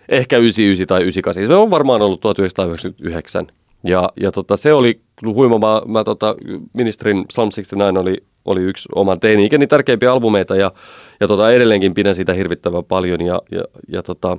Ehkä 0.10 0.38
99 0.38 0.88
tai 0.88 1.01
98. 1.01 1.47
Se 1.47 1.56
on 1.56 1.71
varmaan 1.71 2.01
ollut 2.01 2.21
1999. 2.21 3.47
Ja, 3.84 4.10
ja 4.19 4.32
tota, 4.32 4.58
se 4.58 4.73
oli 4.73 5.01
huima. 5.25 5.60
Mä, 5.60 5.82
mä 5.86 6.03
tota, 6.03 6.36
ministerin 6.73 7.27
Psalm 7.27 7.49
69 7.49 7.97
oli, 7.97 8.17
oli 8.45 8.62
yksi 8.62 8.89
oman 8.95 9.19
teini-ikäni 9.19 9.67
tärkeimpiä 9.67 10.12
albumeita 10.12 10.56
ja, 10.56 10.71
ja 11.19 11.27
tota, 11.27 11.51
edelleenkin 11.51 11.93
pidän 11.93 12.15
sitä 12.15 12.34
hirvittävän 12.34 12.84
paljon. 12.84 13.21
Ja, 13.21 13.41
ja, 13.51 13.63
ja 13.88 14.03
tota, 14.03 14.38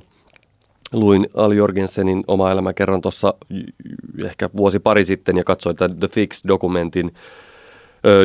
luin 0.95 1.27
Al 1.33 1.51
Jorgensenin 1.51 2.23
oma 2.27 2.51
elämä 2.51 2.73
kerran 2.73 3.01
tuossa 3.01 3.33
ehkä 4.25 4.49
vuosi 4.57 4.79
pari 4.79 5.05
sitten 5.05 5.37
ja 5.37 5.43
katsoin 5.43 5.75
tämän 5.75 5.97
The 5.97 6.07
Fix-dokumentin 6.07 7.11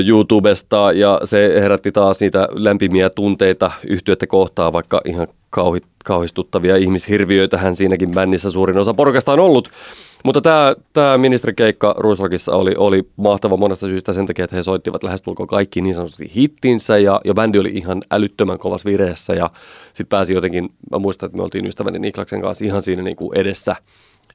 YouTubesta 0.06 0.92
ja 0.92 1.20
se 1.24 1.60
herätti 1.60 1.92
taas 1.92 2.20
niitä 2.20 2.48
lämpimiä 2.50 3.10
tunteita 3.10 3.70
yhtyötä 3.86 4.26
kohtaa, 4.26 4.72
vaikka 4.72 5.00
ihan 5.04 5.26
kauhi, 5.50 5.78
kauhistuttavia 6.04 6.76
ihmishirviöitä 6.76 7.58
hän 7.58 7.76
siinäkin 7.76 8.10
bändissä 8.14 8.50
suurin 8.50 8.78
osa 8.78 8.94
porukasta 8.94 9.32
on 9.32 9.40
ollut. 9.40 9.70
Mutta 10.24 10.40
tämä, 10.40 10.74
tämä 10.92 11.18
ministerikeikka 11.18 11.94
Ruisrockissa 11.98 12.52
oli, 12.52 12.74
oli 12.76 13.08
mahtava 13.16 13.56
monesta 13.56 13.86
syystä 13.86 14.12
sen 14.12 14.26
takia, 14.26 14.44
että 14.44 14.56
he 14.56 14.62
soittivat 14.62 15.02
lähestulkoon 15.02 15.46
kaikki 15.46 15.80
niin 15.80 15.94
sanotusti 15.94 16.32
hittinsä 16.36 16.98
ja, 16.98 17.20
ja 17.24 17.34
bändi 17.34 17.58
oli 17.58 17.70
ihan 17.70 18.02
älyttömän 18.10 18.58
kovassa 18.58 18.90
vireessä 18.90 19.32
ja 19.32 19.50
sitten 19.86 20.06
pääsi 20.06 20.34
jotenkin, 20.34 20.68
mä 20.90 20.98
muistan, 20.98 21.26
että 21.26 21.36
me 21.36 21.42
oltiin 21.42 21.66
ystäväni 21.66 21.98
Niklaksen 21.98 22.40
kanssa 22.40 22.64
ihan 22.64 22.82
siinä 22.82 23.02
niin 23.02 23.16
kuin 23.16 23.38
edessä, 23.38 23.76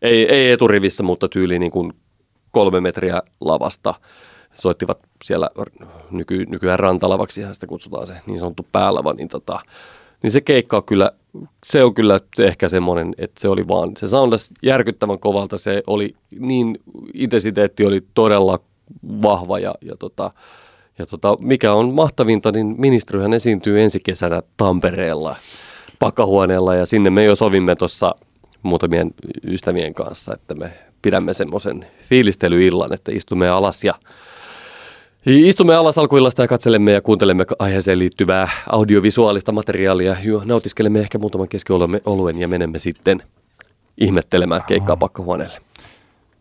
ei, 0.02 0.30
ei 0.34 0.52
eturivissä, 0.52 1.04
mutta 1.04 1.30
tyyli 1.30 1.60
niin 1.60 1.72
kuin 1.72 1.94
kolme 2.52 2.82
metriä 2.82 3.22
lavasta. 3.42 3.94
Soittivat 4.54 5.00
siellä 5.24 5.50
nyky, 6.12 6.46
nykyään 6.46 6.80
rantalavaksi, 6.80 7.42
sitä 7.52 7.68
kutsutaan 7.68 8.08
se 8.08 8.14
niin 8.26 8.40
sanottu 8.40 8.68
päälava, 8.72 9.14
niin, 9.14 9.28
tota, 9.28 9.60
niin 10.24 10.32
se 10.32 10.42
keikka 10.42 10.78
on 10.78 10.84
kyllä, 10.84 11.12
se 11.66 11.84
on 11.84 11.94
kyllä 11.94 12.20
ehkä 12.40 12.70
semmoinen, 12.70 13.16
että 13.18 13.42
se 13.42 13.50
oli 13.50 13.68
vaan, 13.68 13.92
se 13.98 14.08
soundas 14.08 14.54
järkyttävän 14.64 15.20
kovalta, 15.20 15.58
se 15.58 15.84
oli 15.88 16.16
niin, 16.40 16.80
intensiteetti 17.14 17.86
oli 17.86 18.02
todella 18.14 18.60
vahva 19.22 19.60
ja, 19.60 19.76
ja, 19.82 19.96
tota, 19.98 20.32
ja 20.98 21.06
tota, 21.06 21.38
mikä 21.40 21.74
on 21.74 21.94
mahtavinta, 21.94 22.52
niin 22.52 22.76
ministerihän 22.78 23.34
esiintyy 23.34 23.82
ensi 23.82 24.00
kesänä 24.00 24.42
Tampereella 24.58 25.36
pakkahuoneella 26.00 26.76
ja 26.76 26.86
sinne 26.86 27.10
me 27.10 27.24
jo 27.24 27.36
sovimme 27.36 27.76
tuossa 27.76 28.16
muutamien 28.64 29.14
ystävien 29.48 29.94
kanssa, 29.94 30.34
että 30.34 30.56
me 30.56 30.74
pidämme 31.02 31.34
semmoisen 31.34 31.86
fiilistelyillan, 32.10 32.94
että 32.94 33.12
istumme 33.12 33.50
alas 33.50 33.84
ja 33.84 33.94
Istumme 35.26 35.76
alas 35.76 35.98
alkuillasta 35.98 36.42
ja 36.42 36.48
katselemme 36.48 36.92
ja 36.92 37.02
kuuntelemme 37.02 37.46
aiheeseen 37.60 38.00
liittyvää 38.00 38.50
audiovisuaalista 38.70 39.52
materiaalia. 39.52 40.16
Jo, 40.24 40.42
nautiskelemme 40.46 41.00
ehkä 41.00 41.18
muutaman 41.18 41.48
keskioluen 41.48 42.38
ja 42.40 42.48
menemme 42.48 42.80
sitten 42.80 43.24
ihmettelemään 43.98 44.64
keikkaa 44.68 44.98
pakkahuoneelle. 44.98 45.62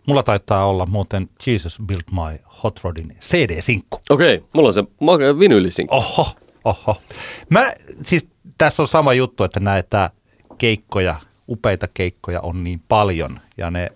Mulla 0.06 0.22
taitaa 0.22 0.66
olla 0.66 0.86
muuten 0.86 1.28
Jesus 1.46 1.82
Built 1.86 2.04
My 2.10 2.38
Hot 2.62 2.80
Rodin 2.82 3.16
CD-sinkku. 3.20 4.00
Okei, 4.10 4.34
okay, 4.34 4.48
mulla 4.52 4.68
on 4.68 4.74
se 4.74 4.84
vinyylissinkku. 5.38 5.96
Oho, 5.96 6.26
oho. 6.64 6.96
Mä, 7.50 7.72
siis 8.04 8.28
tässä 8.58 8.82
on 8.82 8.88
sama 8.88 9.14
juttu, 9.14 9.44
että 9.44 9.60
näitä 9.60 10.10
keikkoja, 10.58 11.14
upeita 11.48 11.88
keikkoja 11.94 12.40
on 12.40 12.64
niin 12.64 12.82
paljon. 12.88 13.40
Ja 13.56 13.70
ne 13.70 13.92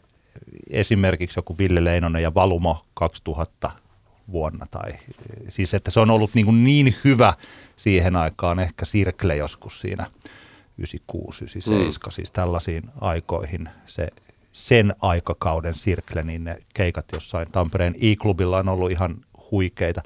esimerkiksi 0.71 1.39
joku 1.39 1.59
Ville 1.59 1.85
Leinonen 1.85 2.23
ja 2.23 2.35
Valumo 2.35 2.77
2000 2.95 3.71
vuonna. 4.33 4.67
Tai, 4.71 4.91
siis 5.49 5.75
että 5.75 5.91
se 5.91 6.01
on 6.01 6.11
ollut 6.11 6.35
niin, 6.35 6.45
kuin 6.45 6.65
niin 6.65 6.95
hyvä 7.05 7.33
siihen 7.77 8.17
aikaan, 8.17 8.59
ehkä 8.59 8.85
Sirkle 8.85 9.37
joskus 9.37 9.81
siinä 9.81 10.07
96, 10.79 11.45
97, 11.45 11.87
mm. 11.87 12.11
siis 12.11 12.33
tällaisiin 12.33 12.83
aikoihin 13.01 13.69
se 13.87 14.09
sen 14.53 14.95
aikakauden 15.01 15.75
Sirkle, 15.75 16.23
niin 16.23 16.45
ne 16.45 16.57
keikat 16.75 17.07
jossain 17.13 17.53
Tampereen 17.53 17.95
i-klubilla 18.03 18.59
on 18.59 18.69
ollut 18.69 18.91
ihan 18.91 19.17
huikeita. 19.51 20.03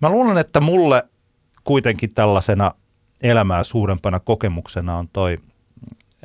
Mä 0.00 0.10
luulen, 0.10 0.38
että 0.38 0.60
mulle 0.60 1.02
kuitenkin 1.64 2.14
tällaisena 2.14 2.72
elämää 3.20 3.64
suurempana 3.64 4.20
kokemuksena 4.20 4.96
on 4.96 5.08
toi 5.08 5.38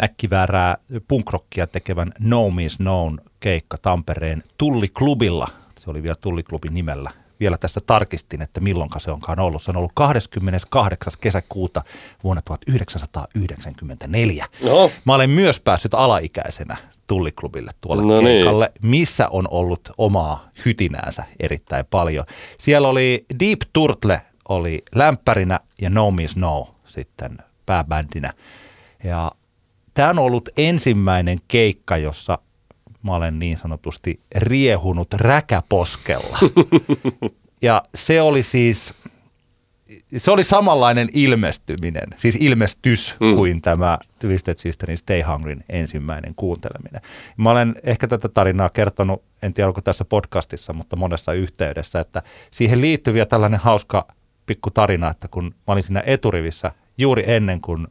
äkkiväärää 0.04 0.78
punkrockia 1.08 1.67
tekevän 1.67 2.13
No 2.20 2.50
Means 2.50 2.78
Known 2.78 3.22
keikka 3.39 3.78
Tampereen 3.78 4.44
Tulliklubilla. 4.58 5.48
Se 5.80 5.89
oli 5.89 6.04
vielä 6.04 6.15
Tulliklubin 6.22 6.74
nimellä 6.74 7.12
vielä 7.41 7.58
tästä 7.58 7.80
tarkistin, 7.86 8.41
että 8.41 8.60
milloin 8.60 8.89
se 8.97 9.12
onkaan 9.12 9.39
ollut. 9.39 9.63
Se 9.63 9.71
on 9.71 9.77
ollut 9.77 9.91
28. 9.95 11.13
kesäkuuta 11.21 11.82
vuonna 12.23 12.41
1994. 12.41 14.45
No. 14.63 14.91
Mä 15.06 15.15
olen 15.15 15.30
myös 15.30 15.60
päässyt 15.60 15.93
alaikäisenä 15.93 16.77
tulliklubille 17.08 17.71
tuolle 17.82 18.04
no 18.04 18.21
keikalle, 18.21 18.71
niin. 18.82 18.89
missä 18.89 19.27
on 19.27 19.47
ollut 19.51 19.89
omaa 19.97 20.49
hytinäänsä 20.65 21.23
erittäin 21.39 21.86
paljon. 21.89 22.25
Siellä 22.58 22.88
oli 22.88 23.25
Deep 23.39 23.60
Turtle 23.73 24.21
oli 24.49 24.84
lämpärinä 24.95 25.60
ja 25.82 25.89
No 25.89 26.12
Means 26.12 26.36
No 26.36 26.75
sitten 26.86 27.38
pääbändinä. 27.65 28.34
Ja 29.04 29.32
tämä 29.93 30.10
on 30.10 30.19
ollut 30.19 30.49
ensimmäinen 30.58 31.38
keikka, 31.47 31.97
jossa 31.97 32.38
mä 33.03 33.15
olen 33.15 33.39
niin 33.39 33.57
sanotusti 33.57 34.19
riehunut 34.35 35.13
räkäposkella. 35.13 36.37
ja 37.61 37.81
se 37.95 38.21
oli 38.21 38.43
siis, 38.43 38.93
se 40.17 40.31
oli 40.31 40.43
samanlainen 40.43 41.07
ilmestyminen, 41.13 42.07
siis 42.17 42.37
ilmestys 42.39 43.15
mm. 43.19 43.35
kuin 43.35 43.61
tämä 43.61 43.97
Twisted 44.19 44.57
Sisterin 44.57 44.97
Stay 44.97 45.21
Hungryn 45.21 45.63
ensimmäinen 45.69 46.33
kuunteleminen. 46.35 47.01
Mä 47.37 47.51
olen 47.51 47.75
ehkä 47.83 48.07
tätä 48.07 48.29
tarinaa 48.29 48.69
kertonut, 48.69 49.23
en 49.41 49.53
tiedä 49.53 49.67
onko 49.67 49.81
tässä 49.81 50.05
podcastissa, 50.05 50.73
mutta 50.73 50.95
monessa 50.95 51.33
yhteydessä, 51.33 51.99
että 51.99 52.21
siihen 52.51 52.81
liittyy 52.81 53.13
vielä 53.13 53.25
tällainen 53.25 53.59
hauska 53.59 54.07
pikku 54.45 54.71
tarina, 54.71 55.09
että 55.09 55.27
kun 55.27 55.43
mä 55.43 55.73
olin 55.73 55.83
siinä 55.83 56.03
eturivissä 56.05 56.71
juuri 56.97 57.23
ennen 57.27 57.61
kuin 57.61 57.87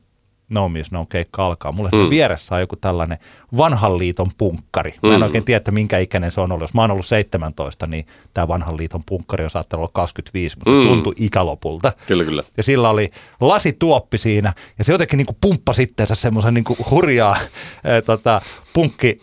No 0.51 0.69
Miss 0.69 0.93
No 0.93 1.07
keikka 1.07 1.47
alkaa. 1.47 1.73
Mulle 1.73 1.91
mm. 1.93 2.11
vieressä 2.11 2.55
on 2.55 2.61
joku 2.61 2.77
tällainen 2.77 3.19
vanhan 3.57 3.99
liiton 3.99 4.31
punkkari. 4.39 4.95
Mä 5.03 5.15
en 5.15 5.21
mm. 5.21 5.23
oikein 5.23 5.45
tiedä, 5.45 5.57
että 5.57 5.71
minkä 5.71 5.99
ikäinen 5.99 6.31
se 6.31 6.41
on 6.41 6.53
ollut. 6.53 6.63
Jos 6.63 6.75
mä 6.75 6.81
oon 6.81 6.91
ollut 6.91 7.07
17, 7.07 7.87
niin 7.87 8.07
tämä 8.35 8.49
vanhan 8.49 8.77
liiton 8.77 9.05
punkkari 9.07 9.45
on 9.45 9.51
saattanut 9.51 9.81
olla 9.81 9.91
25, 9.95 10.57
mutta 10.57 10.73
mm. 10.73 10.83
se 10.83 10.89
tuntui 10.89 11.15
ikälopulta. 11.17 11.93
Kyllä, 12.07 12.25
kyllä. 12.25 12.43
Ja 12.57 12.63
sillä 12.63 12.91
oli 12.91 13.11
lasituoppi 13.41 14.19
siinä, 14.19 14.53
ja 14.79 14.85
se 14.85 14.93
jotenkin 14.93 15.17
niin 15.17 15.27
kuin 15.27 15.39
pumppasi 15.41 15.83
itseensä 15.83 16.15
semmoisen 16.15 16.55
niin 16.55 16.65
hurjaa 16.91 17.37
äh, 17.37 18.03
tota, 18.07 18.41
punkki 18.73 19.21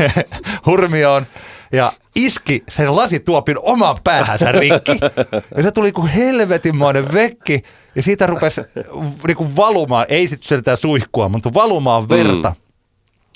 hurmioon 0.66 1.26
ja 1.72 1.92
iski 2.16 2.62
sen 2.68 2.96
lasituopin 2.96 3.56
oman 3.62 3.96
päähänsä 4.04 4.52
rikki. 4.52 4.98
Ja 5.56 5.62
se 5.62 5.72
tuli 5.72 5.92
kuin 5.92 6.08
helvetinmoinen 6.08 7.12
vekki. 7.12 7.62
Ja 7.96 8.02
siitä 8.02 8.26
rupesi 8.26 8.60
niin 9.26 9.36
kuin 9.36 9.56
valumaan, 9.56 10.06
ei 10.08 10.28
sitten 10.28 10.58
sitä 10.58 10.76
suihkua, 10.76 11.28
mutta 11.28 11.54
valumaan 11.54 12.08
verta. 12.08 12.50
Mm. 12.50 12.56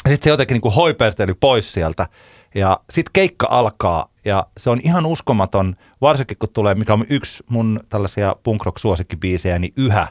Ja 0.05 0.11
sitten 0.11 0.25
se 0.25 0.31
jotenkin 0.31 0.55
niin 0.55 0.63
kuin 0.63 0.75
hoiperteli 0.75 1.35
pois 1.35 1.73
sieltä. 1.73 2.07
Ja 2.55 2.81
sitten 2.91 3.13
keikka 3.13 3.47
alkaa 3.51 4.11
ja 4.25 4.47
se 4.59 4.71
on 4.71 4.81
ihan 4.85 5.07
uskomaton, 5.07 5.77
varsinkin 6.01 6.37
kun 6.39 6.49
tulee, 6.53 6.75
mikä 6.75 6.93
on 6.93 7.05
yksi 7.11 7.45
mun 7.49 7.81
tällaisia 7.89 8.37
punk 8.43 8.65
rock 8.65 8.79
suosikkibiisejä, 8.79 9.59
niin 9.59 9.73
yhä. 9.77 10.09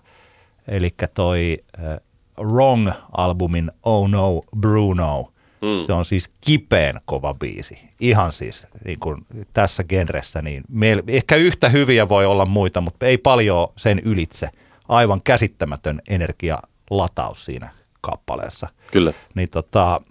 Eli 0.67 0.89
toi 1.13 1.57
uh, 1.79 2.07
Wrong-albumin 2.45 3.71
Oh 3.83 4.09
No 4.09 4.41
Bruno. 4.57 5.31
Mm. 5.61 5.85
Se 5.85 5.93
on 5.93 6.05
siis 6.05 6.29
kipeen 6.45 7.01
kova 7.05 7.33
biisi. 7.33 7.79
Ihan 7.99 8.31
siis 8.31 8.67
niin 8.85 8.99
kuin 8.99 9.25
tässä 9.53 9.83
genressä. 9.83 10.41
Niin 10.41 10.63
meil, 10.69 11.01
ehkä 11.07 11.35
yhtä 11.35 11.69
hyviä 11.69 12.09
voi 12.09 12.25
olla 12.25 12.45
muita, 12.45 12.81
mutta 12.81 13.05
ei 13.05 13.17
paljon 13.17 13.67
sen 13.77 13.99
ylitse. 13.99 14.49
Aivan 14.87 15.21
käsittämätön 15.23 16.01
energialataus 16.09 17.45
siinä 17.45 17.69
kappaleessa. 18.01 18.67
Kyllä. 18.91 19.13
Niin 19.35 19.49
tota, 19.49 20.01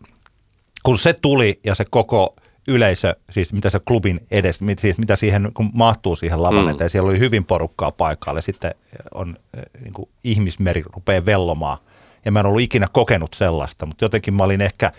kun 0.82 0.98
se 0.98 1.12
tuli 1.12 1.60
ja 1.64 1.74
se 1.74 1.84
koko 1.90 2.36
yleisö, 2.68 3.16
siis 3.30 3.52
mitä 3.52 3.70
se 3.70 3.80
klubin 3.88 4.20
edes, 4.30 4.62
mit- 4.62 4.78
siis 4.78 4.98
mitä 4.98 5.16
siihen, 5.16 5.50
kun 5.54 5.70
mahtuu 5.74 6.16
siihen 6.16 6.42
lavan 6.42 6.64
Mm. 6.64 6.68
eteen, 6.70 6.90
siellä 6.90 7.08
oli 7.10 7.18
hyvin 7.18 7.44
porukkaa 7.44 7.92
paikalle, 7.92 8.42
sitten 8.42 8.74
on 9.14 9.36
äh, 9.58 9.62
niin 9.82 9.92
kuin 9.92 10.08
ihmismeri 10.24 10.82
rupeaa 10.94 11.26
vellomaan, 11.26 11.78
ja 12.24 12.32
mä 12.32 12.40
en 12.40 12.46
ollut 12.46 12.60
ikinä 12.60 12.86
kokenut 12.92 13.34
sellaista, 13.34 13.86
mutta 13.86 14.04
jotenkin 14.04 14.34
mä 14.34 14.44
olin 14.44 14.60
ehkä, 14.60 14.92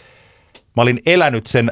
mä 0.77 0.81
olin 0.81 0.99
elänyt 1.05 1.47
sen 1.47 1.71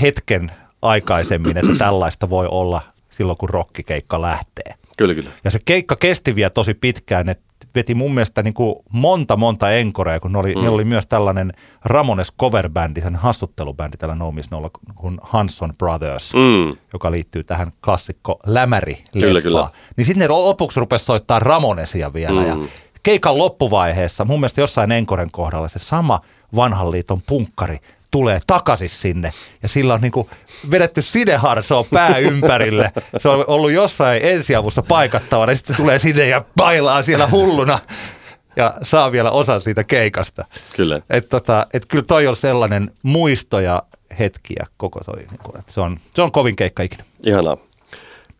hetken 0.00 0.50
aikaisemmin, 0.82 1.56
että 1.56 1.72
tällaista 1.78 2.30
voi 2.30 2.48
olla 2.50 2.82
silloin, 3.10 3.38
kun 3.38 3.48
rockikeikka 3.48 4.22
lähtee. 4.22 4.74
Kyllä, 4.96 5.14
kyllä. 5.14 5.30
Ja 5.44 5.50
se 5.50 5.58
keikka 5.64 5.96
kesti 5.96 6.34
vielä 6.34 6.50
tosi 6.50 6.74
pitkään, 6.74 7.28
että 7.28 7.44
veti 7.74 7.94
mun 7.94 8.14
mielestä 8.14 8.42
niin 8.42 8.54
kuin 8.54 8.76
monta 8.92 9.36
monta 9.36 9.70
enkorea, 9.70 10.20
kun 10.20 10.32
ne 10.32 10.38
oli, 10.38 10.54
mm. 10.54 10.60
niillä 10.60 10.74
oli 10.74 10.84
myös 10.84 11.06
tällainen 11.06 11.52
Ramones 11.84 12.32
coverbändi, 12.40 13.00
sen 13.00 13.16
hassuttelubändi 13.16 13.96
tällä 13.96 14.14
No 14.14 14.32
Miss 14.32 14.50
Nolla, 14.50 14.70
kuin 14.94 15.18
Hanson 15.22 15.72
Brothers, 15.78 16.34
Mm. 16.34 16.76
joka 16.92 17.10
liittyy 17.10 17.44
tähän 17.44 17.70
klassikko 17.84 18.38
lämäri 18.46 19.04
Kyllä, 19.12 19.40
kyllä. 19.40 19.70
Niin 19.96 20.04
sitten 20.06 20.20
ne 20.20 20.28
lopuksi 20.28 20.80
rupesi 20.80 21.04
soittaa 21.04 21.38
Ramonesia 21.38 22.12
vielä 22.12 22.40
Mm. 22.40 22.48
ja 22.48 22.56
keikan 23.02 23.38
loppuvaiheessa, 23.38 24.24
mun 24.24 24.40
mielestä 24.40 24.60
jossain 24.60 24.92
enkoren 24.92 25.28
kohdalla 25.32 25.68
se 25.68 25.78
sama 25.78 26.20
vanhan 26.56 26.90
liiton 26.90 27.20
punkkari 27.26 27.78
tulee 28.14 28.40
takaisin 28.46 28.88
sinne 28.88 29.32
ja 29.62 29.68
sillä 29.68 29.94
on 29.94 30.00
niinku 30.00 30.30
vedetty 30.70 31.02
sideharsoa 31.02 31.84
pää 31.84 32.18
ympärille. 32.18 32.92
Se 33.18 33.28
on 33.28 33.44
ollut 33.46 33.72
jossain 33.72 34.20
ensiavussa 34.24 34.82
paikattavana 34.82 35.52
ja 35.52 35.56
sitten 35.56 35.76
se 35.76 35.82
tulee 35.82 35.98
sinne 35.98 36.28
ja 36.28 36.44
bailaa 36.56 37.02
siellä 37.02 37.28
hulluna 37.30 37.78
ja 38.56 38.74
saa 38.82 39.12
vielä 39.12 39.30
osan 39.30 39.60
siitä 39.60 39.84
keikasta. 39.84 40.44
Kyllä. 40.76 41.00
Että 41.10 41.30
tota, 41.30 41.66
et 41.72 41.86
kyllä 41.86 42.04
toi 42.06 42.26
on 42.26 42.36
sellainen 42.36 42.90
muisto 43.02 43.60
ja 43.60 43.82
hetkiä 44.18 44.66
koko 44.76 45.00
toi. 45.04 45.18
Niinku, 45.30 45.52
että 45.58 45.72
se, 45.72 45.80
on, 45.80 45.98
se 46.14 46.22
on 46.22 46.32
kovin 46.32 46.56
keikka 46.56 46.82
ikinä. 46.82 47.04
Ihanaa. 47.26 47.56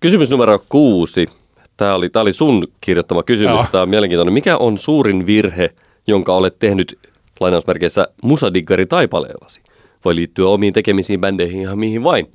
Kysymys 0.01 0.31
numero 0.31 0.63
kuusi. 0.69 1.29
Tämä 1.77 1.95
oli, 1.95 2.09
tämä 2.09 2.21
oli 2.23 2.33
sun 2.33 2.69
kirjoittama 2.81 3.23
kysymys. 3.23 3.55
Joo. 3.55 3.67
Tämä 3.73 3.83
on 3.83 3.89
mielenkiintoinen. 3.89 4.35
Mikä 4.35 4.57
on 4.57 4.79
suurin 4.79 5.27
virhe, 5.27 5.71
jonka 6.07 6.35
olet 6.35 6.59
tehnyt 6.59 6.99
lainausmerkeissä 7.41 8.09
musadiggari 8.23 8.87
taipaleellasi? 8.87 9.64
Voi 10.05 10.17
liittyä 10.17 10.49
omiin 10.49 10.75
tekemisiin, 10.75 11.21
bändeihin 11.21 11.61
ihan 11.61 11.79
mihin 11.79 12.05
vain. 12.05 12.33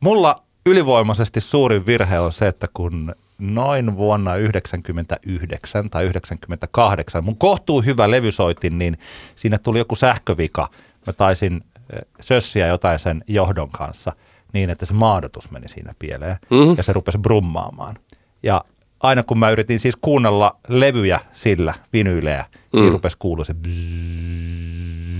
Mulla 0.00 0.42
ylivoimaisesti 0.66 1.40
suurin 1.40 1.86
virhe 1.86 2.20
on 2.20 2.32
se, 2.32 2.46
että 2.46 2.68
kun 2.74 3.14
noin 3.38 3.96
vuonna 3.96 4.36
99 4.36 5.90
tai 5.90 6.04
98, 6.04 7.24
mun 7.24 7.36
kohtuu 7.36 7.82
hyvä 7.82 8.10
levysoitin, 8.10 8.78
niin 8.78 8.98
siinä 9.34 9.58
tuli 9.58 9.78
joku 9.78 9.94
sähkövika. 9.94 10.68
Mä 11.06 11.12
taisin 11.12 11.60
eh, 11.92 12.00
sössiä 12.20 12.66
jotain 12.66 12.98
sen 12.98 13.24
johdon 13.28 13.70
kanssa 13.70 14.12
niin, 14.52 14.70
että 14.70 14.86
se 14.86 14.92
maadotus 14.94 15.50
meni 15.50 15.68
siinä 15.68 15.94
pieleen 15.98 16.36
Mhm. 16.50 16.74
ja 16.76 16.82
se 16.82 16.92
rupesi 16.92 17.18
brummaamaan. 17.18 17.96
Ja 18.42 18.64
aina 19.00 19.22
kun 19.22 19.38
mä 19.38 19.50
yritin 19.50 19.80
siis 19.80 19.96
kuunnella 20.00 20.56
levyjä 20.68 21.20
sillä, 21.32 21.74
vinyylejä, 21.92 22.44
niin 22.72 22.84
Mm. 22.84 22.92
rupesi 22.92 23.16
kuulua 23.18 23.44
se 23.44 23.52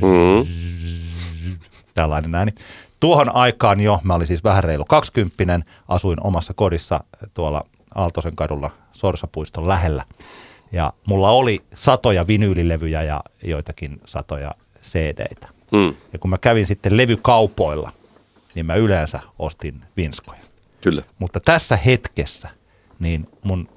Mm. 0.03 0.47
Tällainen 2.03 2.35
ääni. 2.35 2.53
Tuohon 3.01 3.35
aikaan 3.35 3.81
jo, 3.81 4.01
mä 4.03 4.15
olin 4.15 4.27
siis 4.27 4.45
vähän 4.45 4.65
reilu 4.65 4.85
20 4.85 5.61
asuin 5.89 6.27
omassa 6.27 6.55
kodissa 6.55 7.01
tuolla 7.35 7.65
Aaltosen 7.95 8.37
kadulla 8.37 8.71
Sorsapuiston 8.93 9.69
lähellä. 9.69 10.05
Ja 10.73 10.93
mulla 11.07 11.31
oli 11.31 11.61
satoja 11.75 12.27
vinyylilevyjä 12.27 13.03
ja 13.03 13.21
joitakin 13.45 14.01
satoja 14.07 14.55
CD-tä. 14.83 15.49
Mm. 15.73 15.95
Ja 16.13 16.19
kun 16.19 16.31
mä 16.31 16.39
kävin 16.39 16.67
sitten 16.67 16.97
levykaupoilla, 16.97 17.93
niin 18.55 18.67
mä 18.67 18.75
yleensä 18.75 19.21
ostin 19.39 19.81
vinskoja. 19.97 20.41
Kyllä. 20.81 21.03
Mutta 21.19 21.41
tässä 21.41 21.77
hetkessä, 21.77 22.49
niin 22.99 23.29
mun 23.43 23.69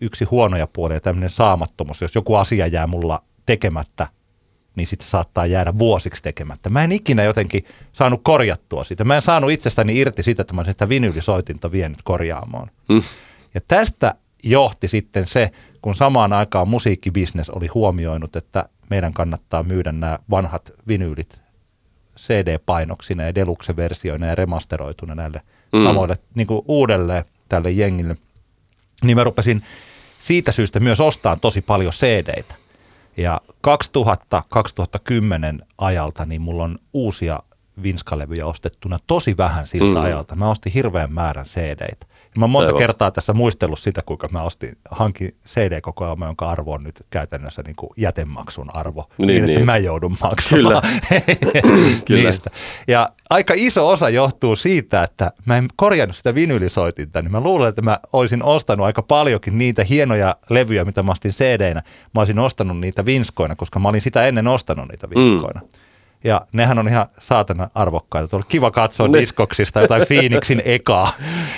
yksi 0.00 0.24
huonoja 0.24 0.66
puolia, 0.66 1.00
tämmöinen 1.00 1.30
saamattomuus, 1.30 2.00
jos 2.00 2.14
joku 2.14 2.34
asia 2.34 2.66
jää 2.66 2.86
mulla 2.86 3.22
tekemättä, 3.46 4.06
niin 4.76 4.86
sitten 4.86 5.08
saattaa 5.08 5.46
jäädä 5.46 5.78
vuosiksi 5.78 6.22
tekemättä. 6.22 6.70
Mä 6.70 6.84
en 6.84 6.92
ikinä 6.92 7.22
jotenkin 7.22 7.64
saanut 7.92 8.20
korjattua 8.24 8.84
sitä. 8.84 9.04
Mä 9.04 9.16
en 9.16 9.22
saanut 9.22 9.50
itsestäni 9.50 9.98
irti 9.98 10.22
sitä, 10.22 10.42
että 10.42 10.54
mä 10.54 10.64
sitä 10.64 10.88
vinyylisoitinta 10.88 11.72
vienyt 11.72 12.02
korjaamoon. 12.04 12.68
Mm. 12.88 13.02
Ja 13.54 13.60
tästä 13.68 14.14
johti 14.42 14.88
sitten 14.88 15.26
se, 15.26 15.50
kun 15.82 15.94
samaan 15.94 16.32
aikaan 16.32 16.68
musiikkibisnes 16.68 17.50
oli 17.50 17.66
huomioinut, 17.66 18.36
että 18.36 18.68
meidän 18.90 19.12
kannattaa 19.12 19.62
myydä 19.62 19.92
nämä 19.92 20.18
vanhat 20.30 20.72
vinyylit 20.88 21.40
CD-painoksina 22.18 23.22
ja 23.22 23.34
deluxe-versioina 23.34 24.26
ja 24.26 24.34
remasteroituna 24.34 25.14
näille 25.14 25.40
Mm. 25.72 25.82
samoille 25.82 26.16
niin 26.34 26.46
kuin 26.46 26.62
uudelleen 26.68 27.24
tälle 27.48 27.70
jengille. 27.70 28.16
Niin 29.02 29.16
mä 29.16 29.24
rupesin 29.24 29.62
siitä 30.18 30.52
syystä 30.52 30.80
myös 30.80 31.00
ostaa 31.00 31.36
tosi 31.36 31.62
paljon 31.62 31.92
CD-tä. 31.92 32.54
Ja 33.16 33.40
2000-2010 35.60 35.64
ajalta 35.78 36.26
niin 36.26 36.42
mulla 36.42 36.64
on 36.64 36.78
uusia 36.92 37.42
vinskalevyjä 37.82 38.46
ostettuna 38.46 38.98
tosi 39.06 39.36
vähän 39.36 39.66
siltä 39.66 39.98
Mm. 39.98 40.04
ajalta. 40.04 40.34
Mä 40.34 40.50
ostin 40.50 40.72
hirveän 40.72 41.12
määrän 41.12 41.44
CD-tä. 41.46 42.06
Ja 42.34 42.38
mä 42.38 42.44
oon 42.44 42.50
monta 42.50 42.66
Aivan. 42.66 42.78
kertaa 42.78 43.10
tässä 43.10 43.32
muistellut 43.32 43.78
sitä, 43.78 44.02
kuinka 44.02 44.28
mä 44.28 44.42
ostin, 44.42 44.76
hankin 44.90 45.34
CD-kokoelma, 45.46 46.26
jonka 46.26 46.50
arvo 46.50 46.72
on 46.72 46.82
nyt 46.82 47.06
käytännössä 47.10 47.62
niin 47.62 47.76
kuin 47.76 47.90
jätemaksun 47.96 48.74
arvo. 48.74 49.04
Niin, 49.18 49.26
Niin, 49.26 49.42
niin, 49.42 49.50
että 49.52 49.64
mä 49.64 49.76
joudun 49.76 50.16
maksamaan 50.20 50.82
Kyllä. 52.06 52.22
niistä. 52.22 52.50
Ja 52.88 53.08
aika 53.30 53.54
iso 53.56 53.88
osa 53.88 54.08
johtuu 54.08 54.56
siitä, 54.56 55.02
että 55.02 55.32
mä 55.46 55.56
en 55.56 55.68
korjannut 55.76 56.16
sitä 56.16 56.34
vinylisoitinta, 56.34 57.22
niin 57.22 57.32
mä 57.32 57.40
luulen, 57.40 57.68
että 57.68 57.82
mä 57.82 57.98
olisin 58.12 58.42
ostanut 58.42 58.86
aika 58.86 59.02
paljonkin 59.02 59.58
niitä 59.58 59.84
hienoja 59.84 60.36
levyjä, 60.50 60.84
mitä 60.84 61.02
mä 61.02 61.12
ostin 61.12 61.32
CD-nä. 61.32 61.82
Mä 62.14 62.20
olisin 62.20 62.38
ostanut 62.38 62.80
niitä 62.80 63.06
vinskoina, 63.06 63.56
koska 63.56 63.78
mä 63.78 63.88
olin 63.88 64.00
sitä 64.00 64.26
ennen 64.26 64.48
ostanut 64.48 64.88
niitä 64.88 65.10
vinskoina. 65.10 65.60
Mm. 65.60 65.68
Ja 66.24 66.46
nehän 66.52 66.78
on 66.78 66.88
ihan 66.88 67.06
saatana 67.20 67.70
arvokkaita. 67.74 68.28
Tuolla 68.28 68.46
kiva 68.48 68.70
katsoa 68.70 69.08
Ne- 69.08 69.20
diskoksista 69.20 69.80
jotain 69.80 70.02
Phoenixin 70.08 70.62
ekaa. 70.64 71.12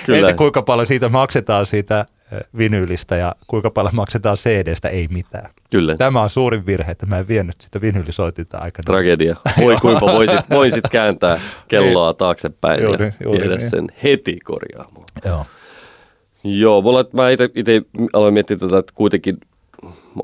Kyllä. 0.06 0.18
Entä 0.18 0.34
kuinka 0.34 0.62
paljon 0.62 0.86
siitä 0.86 1.08
maksetaan 1.08 1.66
siitä 1.66 2.06
eh, 2.32 2.40
vinyylistä 2.58 3.16
ja 3.16 3.34
kuinka 3.46 3.70
paljon 3.70 3.94
maksetaan 3.94 4.36
CD-stä, 4.36 4.88
ei 4.88 5.08
mitään. 5.10 5.50
Kyllä. 5.70 5.96
Tämä 5.96 6.22
on 6.22 6.30
suurin 6.30 6.66
virhe, 6.66 6.90
että 6.90 7.06
mä 7.06 7.18
en 7.18 7.28
vienyt 7.28 7.60
sitä 7.60 7.80
vinyylisoitinta 7.80 8.58
aikana. 8.58 8.84
Tragedia. 8.86 9.36
Voi 9.62 9.76
kuinka 9.76 10.06
voisit, 10.06 10.50
voisit 10.50 10.88
kääntää 10.90 11.40
kelloa 11.68 12.14
taaksepäin 12.14 12.82
Juuri, 12.82 13.06
ja 13.06 13.12
juuri 13.22 13.40
viedä 13.40 13.56
niin. 13.56 13.70
sen 13.70 13.86
heti 14.02 14.38
korjaamaan. 14.44 15.04
Joo. 15.24 15.46
Joo, 16.44 16.82
mulla, 16.82 17.04
mä 17.12 17.30
itse 17.30 17.82
aloin 18.12 18.34
miettiä 18.34 18.56
tätä, 18.56 18.78
että 18.78 18.92
kuitenkin 18.96 19.36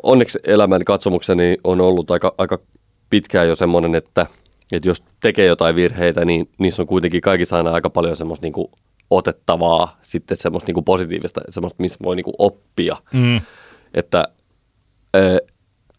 onneksi 0.03 0.39
elämän 0.45 0.85
katsomukseni 0.85 1.57
on 1.65 1.81
ollut 1.81 2.11
aika, 2.11 2.35
aika 2.39 2.59
pitkään 3.11 3.49
jo 3.49 3.55
semmoinen, 3.55 3.95
että, 3.95 4.27
että 4.73 4.89
jos 4.89 5.05
tekee 5.21 5.47
jotain 5.47 5.77
virheitä, 5.77 6.25
niin 6.25 6.49
niissä 6.59 6.83
on 6.83 6.87
kuitenkin 6.87 7.21
kaikissa 7.21 7.57
aina 7.57 7.71
aika 7.71 7.91
paljon 7.91 8.17
semmoista 8.17 8.47
niin 8.47 8.53
kuin 8.53 8.69
otettavaa, 9.11 9.99
sitten 10.03 10.37
semmoista 10.37 10.69
niin 10.69 10.75
kuin 10.75 10.85
positiivista, 10.85 11.41
semmoista, 11.51 11.83
missä 11.83 11.99
voi 12.05 12.17
niin 12.17 12.25
kuin 12.25 12.35
oppia. 12.39 12.97
Mm. 13.13 13.41
Että 13.95 14.29
ö, 15.17 15.39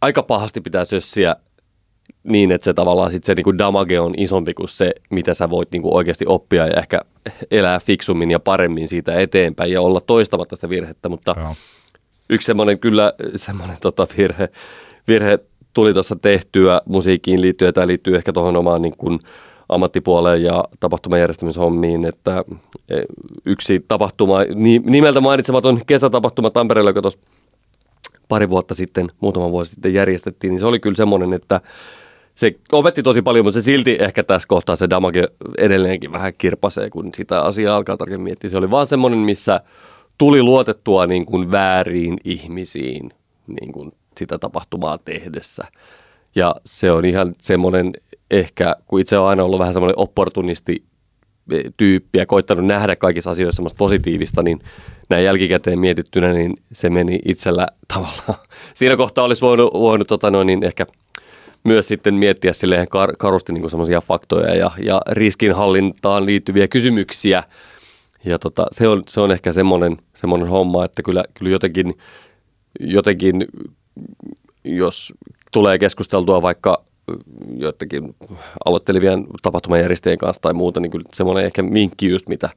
aika 0.01 0.23
pahasti 0.23 0.61
pitää 0.61 0.85
sössiä 0.85 1.35
niin, 2.23 2.51
että 2.51 2.65
se 2.65 2.73
tavallaan 2.73 3.11
sit 3.11 3.23
se 3.23 3.35
niinku 3.35 3.57
damage 3.57 3.99
on 3.99 4.13
isompi 4.17 4.53
kuin 4.53 4.69
se, 4.69 4.93
mitä 5.09 5.33
sä 5.33 5.49
voit 5.49 5.71
niinku 5.71 5.95
oikeasti 5.95 6.25
oppia 6.27 6.67
ja 6.67 6.79
ehkä 6.79 6.99
elää 7.51 7.79
fiksummin 7.79 8.31
ja 8.31 8.39
paremmin 8.39 8.87
siitä 8.87 9.19
eteenpäin 9.19 9.71
ja 9.71 9.81
olla 9.81 10.01
toistamatta 10.01 10.55
sitä 10.55 10.69
virhettä, 10.69 11.09
mutta 11.09 11.35
Joo. 11.37 11.55
yksi 12.29 12.45
semmoinen 12.45 12.79
kyllä 12.79 13.13
semmoinen 13.35 13.77
tota 13.81 14.07
virhe, 14.17 14.49
virhe 15.07 15.39
tuli 15.73 15.93
tuossa 15.93 16.15
tehtyä 16.15 16.81
musiikkiin 16.85 17.41
liittyen, 17.41 17.73
tämä 17.73 17.87
liittyy 17.87 18.15
ehkä 18.15 18.33
tuohon 18.33 18.55
omaan 18.55 18.81
niin 18.81 18.97
kuin 18.97 19.19
ammattipuoleen 19.69 20.43
ja 20.43 20.63
tapahtumajärjestämishommiin, 20.79 22.05
että 22.05 22.45
e, 22.89 23.01
yksi 23.45 23.85
tapahtuma, 23.87 24.39
ni- 24.55 24.81
nimeltä 24.85 25.21
mainitsematon 25.21 25.81
kesätapahtuma 25.85 26.49
Tampereella, 26.49 26.89
joka 26.89 27.01
tuossa 27.01 27.19
pari 28.27 28.49
vuotta 28.49 28.75
sitten, 28.75 29.07
muutama 29.19 29.51
vuosi 29.51 29.71
sitten 29.71 29.93
järjestettiin, 29.93 30.51
niin 30.51 30.59
se 30.59 30.65
oli 30.65 30.79
kyllä 30.79 30.95
semmoinen, 30.95 31.33
että 31.33 31.61
se 32.35 32.55
opetti 32.71 33.03
tosi 33.03 33.21
paljon, 33.21 33.45
mutta 33.45 33.61
se 33.61 33.65
silti 33.65 33.97
ehkä 33.99 34.23
tässä 34.23 34.47
kohtaa 34.47 34.75
se 34.75 34.89
damage 34.89 35.27
edelleenkin 35.57 36.11
vähän 36.11 36.33
kirpasee, 36.37 36.89
kun 36.89 37.09
sitä 37.15 37.41
asiaa 37.41 37.75
alkaa 37.75 37.97
tarkemmin 37.97 38.23
miettiä. 38.23 38.49
Se 38.49 38.57
oli 38.57 38.71
vaan 38.71 38.87
semmoinen, 38.87 39.19
missä 39.19 39.61
tuli 40.17 40.43
luotettua 40.43 41.07
niin 41.07 41.25
kuin 41.25 41.51
vääriin 41.51 42.17
ihmisiin 42.23 43.13
niin 43.47 43.71
kuin 43.71 43.91
sitä 44.21 44.37
tapahtumaa 44.37 44.97
tehdessä. 44.97 45.63
Ja 46.35 46.55
se 46.65 46.91
on 46.91 47.05
ihan 47.05 47.35
semmoinen 47.41 47.93
ehkä, 48.31 48.75
kun 48.87 48.99
itse 48.99 49.17
on 49.17 49.27
aina 49.27 49.43
ollut 49.43 49.59
vähän 49.59 49.73
semmoinen 49.73 49.99
opportunisti 49.99 50.83
tyyppi 51.77 52.19
ja 52.19 52.25
koittanut 52.25 52.65
nähdä 52.65 52.95
kaikissa 52.95 53.29
asioissa 53.29 53.55
semmoista 53.55 53.77
positiivista, 53.77 54.43
niin 54.43 54.59
näin 55.09 55.25
jälkikäteen 55.25 55.79
mietittynä, 55.79 56.33
niin 56.33 56.53
se 56.71 56.89
meni 56.89 57.19
itsellä 57.25 57.67
tavallaan. 57.93 58.47
Siinä 58.73 58.97
kohtaa 58.97 59.25
olisi 59.25 59.41
voinut, 59.41 59.73
voinut 59.73 60.07
tota 60.07 60.31
noin, 60.31 60.47
niin 60.47 60.63
ehkä 60.63 60.85
myös 61.63 61.87
sitten 61.87 62.13
miettiä 62.13 62.53
silleen 62.53 62.87
kar- 62.87 63.15
karusti 63.17 63.53
niin 63.53 63.69
semmoisia 63.69 64.01
faktoja 64.01 64.55
ja, 64.55 64.71
ja 64.83 65.01
riskinhallintaan 65.09 66.25
liittyviä 66.25 66.67
kysymyksiä. 66.67 67.43
Ja 68.25 68.39
tota, 68.39 68.67
se, 68.71 68.87
on, 68.87 69.03
se 69.07 69.21
on 69.21 69.31
ehkä 69.31 69.51
semmoinen, 69.51 69.97
semmoinen 70.15 70.47
homma, 70.47 70.85
että 70.85 71.03
kyllä, 71.03 71.23
kyllä 71.33 71.51
jotenkin, 71.51 71.93
jotenkin, 72.79 73.47
jos 74.63 75.13
tulee 75.51 75.77
keskusteltua 75.77 76.41
vaikka 76.41 76.83
joidenkin 77.57 78.15
aloittelevien 78.65 79.27
tapahtumajärjestäjien 79.41 80.17
kanssa 80.19 80.41
tai 80.41 80.53
muuta, 80.53 80.79
niin 80.79 80.91
kyllä 80.91 81.05
semmoinen 81.13 81.45
ehkä 81.45 81.63
vinkki 81.63 82.09
just, 82.09 82.29
mitä, 82.29 82.49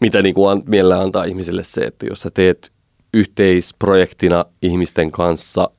mitä 0.00 0.22
niin 0.22 0.34
kuin 0.34 0.62
mielellään 0.66 1.02
antaa 1.02 1.24
ihmisille 1.24 1.64
se, 1.64 1.80
että 1.80 2.06
jos 2.06 2.20
sä 2.20 2.30
teet 2.34 2.72
yhteisprojektina 3.14 4.44
ihmisten 4.62 5.10
kanssa 5.10 5.70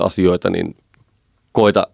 asioita, 0.00 0.50
niin 0.50 0.76
koita 1.52 1.86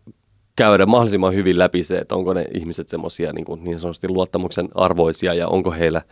käydä 0.57 0.87
mahdollisimman 0.87 1.35
hyvin 1.35 1.59
läpi 1.59 1.83
se, 1.83 1.97
että 1.97 2.15
onko 2.15 2.35
ne 2.35 2.47
ihmiset 2.55 2.89
semmoisia 2.89 3.33
niin, 3.33 3.65
niin 3.65 3.81
sanotusti 3.81 4.09
luottamuksen 4.09 4.69
arvoisia 4.75 5.35
ja 5.35 5.49
onko 5.49 5.71
heillä 5.71 6.03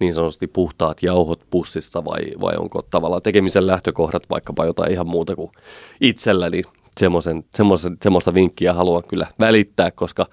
niin 0.00 0.14
sanotusti 0.14 0.46
puhtaat 0.46 1.02
jauhot 1.02 1.40
pussissa 1.50 2.04
vai, 2.04 2.20
vai 2.40 2.54
onko 2.56 2.82
tavallaan 2.82 3.22
tekemisen 3.22 3.66
lähtökohdat 3.66 4.22
vaikkapa 4.30 4.66
jotain 4.66 4.92
ihan 4.92 5.06
muuta 5.06 5.36
kuin 5.36 5.50
itsellä, 6.00 6.50
niin 6.50 6.64
semmoisen, 7.00 7.44
semmoisen, 7.54 7.96
semmoista 8.02 8.34
vinkkiä 8.34 8.72
haluan 8.72 9.02
kyllä 9.08 9.26
välittää, 9.40 9.90
koska 9.90 10.26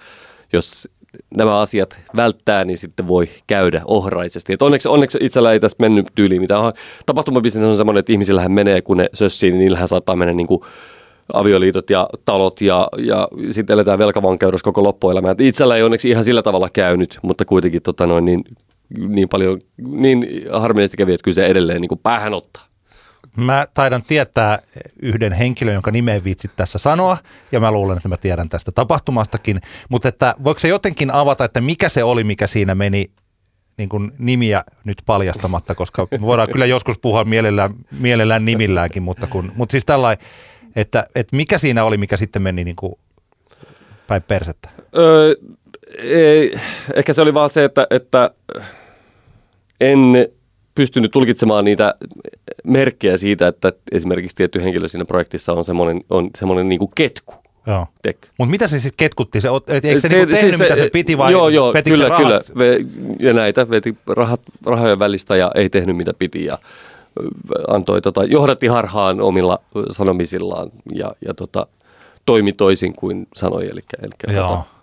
jos 0.54 0.88
nämä 1.36 1.60
asiat 1.60 2.00
välttää, 2.16 2.66
niin 2.66 2.78
sitten 2.78 3.08
voi 3.08 3.30
käydä 3.48 3.82
ohraisesti. 3.86 4.54
Et 4.54 4.62
onneksi, 4.62 4.90
onneksi 4.90 5.18
itsellä 5.22 5.52
ei 5.52 5.60
tässä 5.60 5.76
mennyt 5.80 6.08
tyyliin 6.16 6.42
mitään. 6.42 6.74
Tapahtumabisnes 7.06 7.64
on 7.64 7.78
semmoinen, 7.78 8.00
että 8.00 8.12
ihmisillähän 8.12 8.52
menee, 8.52 8.82
kun 8.82 8.98
ne 8.98 9.10
sössii, 9.14 9.52
niin 9.52 9.60
niillähän 9.60 9.88
saattaa 9.88 10.16
mennä 10.16 10.34
niin 10.34 10.48
kuin 10.48 10.62
avioliitot 11.34 11.90
ja 11.90 12.10
talot 12.26 12.62
ja, 12.62 12.88
ja 12.98 13.28
sitten 13.52 13.74
eletään 13.74 14.00
velkavankeudessa 14.00 14.64
koko 14.64 14.84
loppuelämää. 14.84 15.36
Itsellä 15.40 15.76
ei 15.76 15.84
onneksi 15.84 16.10
ihan 16.10 16.24
sillä 16.24 16.42
tavalla 16.42 16.70
käynyt, 16.74 17.20
mutta 17.22 17.46
kuitenkin 17.46 17.82
tota 17.82 18.08
noin, 18.08 18.26
niin, 18.26 18.44
niin 18.98 19.30
paljon, 19.30 19.62
niin 19.78 20.26
harmillisesti 20.52 20.98
kävi, 20.98 21.14
että 21.14 21.24
kyllä 21.24 21.36
se 21.36 21.46
edelleen 21.46 21.82
niin 21.82 21.90
kuin 21.90 22.00
päähän 22.00 22.34
ottaa. 22.34 22.68
Mä 23.38 23.68
taidan 23.74 24.04
tietää 24.04 24.60
yhden 25.02 25.34
henkilön, 25.34 25.74
jonka 25.74 25.92
nimeä 25.92 26.24
viitsit 26.24 26.52
tässä 26.56 26.78
sanoa, 26.78 27.18
ja 27.52 27.60
mä 27.60 27.72
luulen, 27.72 27.98
että 27.98 28.10
mä 28.10 28.18
tiedän 28.18 28.50
tästä 28.50 28.72
tapahtumastakin, 28.72 29.62
mutta 29.90 30.08
että 30.08 30.36
voiko 30.44 30.60
se 30.60 30.68
jotenkin 30.68 31.12
avata, 31.12 31.46
että 31.46 31.62
mikä 31.62 31.90
se 31.90 32.04
oli, 32.04 32.24
mikä 32.24 32.48
siinä 32.48 32.76
meni 32.76 33.12
niin 33.78 33.90
kuin 33.90 34.12
nimiä 34.20 34.64
nyt 34.84 34.98
paljastamatta, 35.06 35.76
koska 35.76 36.08
voidaan 36.22 36.48
kyllä 36.52 36.66
joskus 36.66 37.00
puhua 37.00 37.26
mielellään, 37.26 37.74
mielellään 38.00 38.46
nimilläänkin, 38.46 39.04
mutta, 39.04 39.28
kun, 39.28 39.52
mutta 39.56 39.72
siis 39.72 39.86
tällainen, 39.86 40.26
että, 40.76 41.06
että 41.16 41.36
mikä 41.36 41.58
siinä 41.58 41.84
oli, 41.84 41.98
mikä 41.98 42.18
sitten 42.18 42.42
meni 42.42 42.64
niin 42.64 42.76
kuin 42.76 42.94
päin 44.08 44.22
persettä? 44.22 44.70
Öö, 44.98 45.36
ei, 46.04 46.54
ehkä 46.94 47.14
se 47.14 47.22
oli 47.22 47.34
vaan 47.34 47.50
se, 47.50 47.64
että, 47.64 47.88
että 47.90 48.32
en 49.82 50.28
pystynyt 50.76 51.12
tulkitsemaan 51.12 51.66
niitä 51.66 51.96
merkkejä 52.64 53.18
siitä, 53.18 53.48
että 53.48 53.74
esimerkiksi 53.92 54.36
tietty 54.36 54.64
henkilö 54.64 54.88
siinä 54.88 55.06
projektissa 55.06 55.54
on 55.54 55.66
semmoinen, 55.66 56.04
on 56.10 56.30
semmoinen 56.40 56.70
niin 56.70 56.80
kuin 56.80 56.92
ketku. 56.96 57.34
Joo. 57.68 57.88
Mutta 58.38 58.52
mitä 58.52 58.68
se 58.68 58.80
sitten 58.80 58.98
ketkutti? 58.98 59.42
Se, 59.42 59.48
eikö 59.84 60.00
se, 60.00 60.10
se 60.10 60.16
niinku 60.16 60.34
tehnyt, 60.34 60.56
se, 60.56 60.64
mitä 60.64 60.76
se 60.76 60.90
piti 60.94 61.18
vai 61.18 61.32
joo, 61.32 61.50
joo, 61.50 61.74
kyllä, 61.84 62.10
se 62.10 62.24
kyllä. 62.24 62.42
Ja 63.20 63.34
näitä 63.34 63.70
veti 63.70 63.98
rahat, 64.08 64.42
rahojen 64.66 65.00
välistä 65.00 65.36
ja 65.36 65.52
ei 65.56 65.70
tehnyt 65.70 65.98
mitä 65.98 66.14
piti 66.14 66.46
ja 66.46 66.58
antoi, 67.68 68.02
tota, 68.02 68.24
johdatti 68.24 68.68
harhaan 68.68 69.22
omilla 69.22 69.60
sanomisillaan 69.90 70.72
ja, 70.96 71.12
ja 71.26 71.34
tota, 71.34 71.68
toimi 72.26 72.54
toisin 72.54 72.94
kuin 72.94 73.28
sanoi. 73.34 73.64
Eli, 73.64 73.82
eli 74.04 74.36
joo. 74.36 74.48
Tota, 74.48 74.77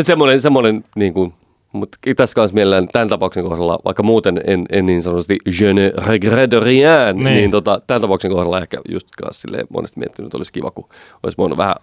semmoinen, 0.00 0.42
semmoinen 0.42 0.84
niin 0.96 1.14
kuin, 1.14 1.34
mutta 1.72 1.98
tässä 2.16 2.34
kanssa 2.34 2.54
mielellään 2.54 2.88
tämän 2.88 3.08
tapauksen 3.08 3.44
kohdalla, 3.44 3.78
vaikka 3.84 4.02
muuten 4.02 4.40
en, 4.46 4.66
en 4.70 4.86
niin 4.86 5.02
sanotusti 5.02 5.38
je 5.60 5.74
ne 5.74 5.92
regrette 6.06 6.60
rien, 6.60 7.16
niin, 7.16 7.24
niin 7.24 7.50
tota, 7.50 7.80
tämän 7.86 8.00
tapauksen 8.00 8.30
kohdalla 8.30 8.60
ehkä 8.60 8.80
just 8.88 9.08
kanssa 9.22 9.40
silleen 9.40 9.66
monesti 9.70 10.00
miettinyt, 10.00 10.26
että 10.26 10.36
olisi 10.36 10.52
kiva, 10.52 10.70
kun 10.70 10.88
olisi 11.22 11.38
voinut 11.38 11.58
vähän 11.58 11.74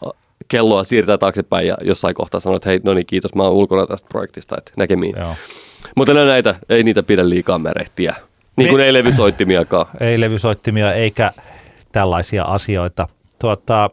kelloa 0.48 0.84
siirtää 0.84 1.18
taaksepäin 1.18 1.68
ja 1.68 1.78
jossain 1.82 2.16
kohtaa 2.16 2.40
sanoa, 2.40 2.56
että 2.56 2.70
hei, 2.70 2.80
no 2.84 2.94
niin, 2.94 3.06
kiitos, 3.06 3.36
mä 3.36 3.44
oon 3.44 3.54
ulkona 3.54 3.88
tästä 3.88 4.08
projektista, 4.10 4.56
että 4.58 4.72
näkemiin. 4.78 5.16
Joo. 5.18 5.36
Mutta 5.96 6.14
näitä, 6.14 6.56
ei 6.70 6.84
niitä 6.84 7.04
pidä 7.04 7.30
liikaa 7.30 7.60
merehtiä. 7.60 8.16
Niin 8.56 8.70
kuin 8.70 8.82
Me... 8.82 8.86
ei 8.86 8.94
levysoittimiakaan. 8.94 9.86
ei 10.00 10.20
levysoittimia 10.20 10.94
eikä 10.94 11.32
tällaisia 11.92 12.44
asioita. 12.44 13.08
Tuota, 13.40 13.90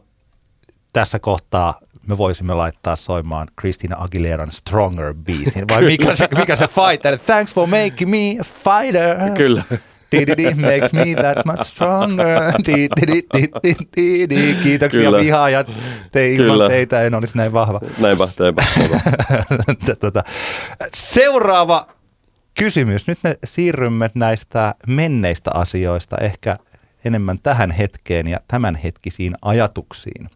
tässä 0.93 1.19
kohtaa 1.19 1.79
me 2.07 2.17
voisimme 2.17 2.53
laittaa 2.53 2.95
soimaan 2.95 3.47
Christina 3.59 3.95
Aguileran 3.99 4.51
Stronger 4.51 5.13
biisin. 5.13 5.67
Vai 5.67 5.81
mikä 5.81 6.15
se, 6.15 6.27
mikä 6.37 6.55
se 6.55 6.67
fighter? 6.67 7.17
Thanks 7.17 7.53
for 7.53 7.67
making 7.67 8.11
me 8.11 8.37
a 8.41 8.43
fighter. 8.43 9.17
Kyllä. 9.37 9.63
Didi 10.11 10.53
makes 10.55 10.93
me 10.93 11.15
that 11.21 11.45
much 11.45 11.63
stronger. 11.63 12.53
Didi, 13.95 14.55
Kiitoksia 14.63 15.01
Kyllä. 15.01 15.19
vihaajat. 15.19 15.71
Te, 16.11 16.33
ilman 16.33 16.51
Kyllä. 16.51 16.69
teitä 16.69 17.01
en 17.01 17.15
olisi 17.15 17.37
näin 17.37 17.53
vahva. 17.53 17.81
Näinpä, 17.97 18.27
näinpä. 18.39 18.63
tota, 19.99 20.23
seuraava 20.93 21.87
kysymys. 22.57 23.07
Nyt 23.07 23.19
me 23.23 23.37
siirrymme 23.43 24.09
näistä 24.13 24.75
menneistä 24.87 25.51
asioista 25.53 26.17
ehkä 26.17 26.57
enemmän 27.05 27.39
tähän 27.39 27.71
hetkeen 27.71 28.27
ja 28.27 28.39
tämänhetkisiin 28.47 29.35
ajatuksiin 29.41 30.29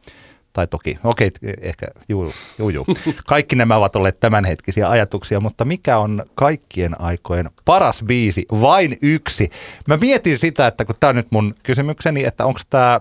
tai 0.53 0.67
toki, 0.67 0.99
okei, 1.03 1.27
okay, 1.27 1.53
ehkä, 1.61 1.87
juu, 2.09 2.31
juu, 2.59 2.69
juu. 2.69 2.85
Kaikki 3.27 3.55
nämä 3.55 3.75
ovat 3.75 3.95
olleet 3.95 4.19
tämänhetkisiä 4.19 4.89
ajatuksia, 4.89 5.39
mutta 5.39 5.65
mikä 5.65 5.97
on 5.97 6.25
kaikkien 6.35 7.01
aikojen 7.01 7.49
paras 7.65 8.03
biisi? 8.03 8.45
Vain 8.51 8.97
yksi. 9.01 9.49
Mä 9.87 9.97
mietin 9.97 10.39
sitä, 10.39 10.67
että 10.67 10.85
kun 10.85 10.95
tämä 10.99 11.09
on 11.09 11.15
nyt 11.15 11.31
mun 11.31 11.55
kysymykseni, 11.63 12.25
että 12.25 12.45
onko 12.45 12.59
tämä 12.69 12.99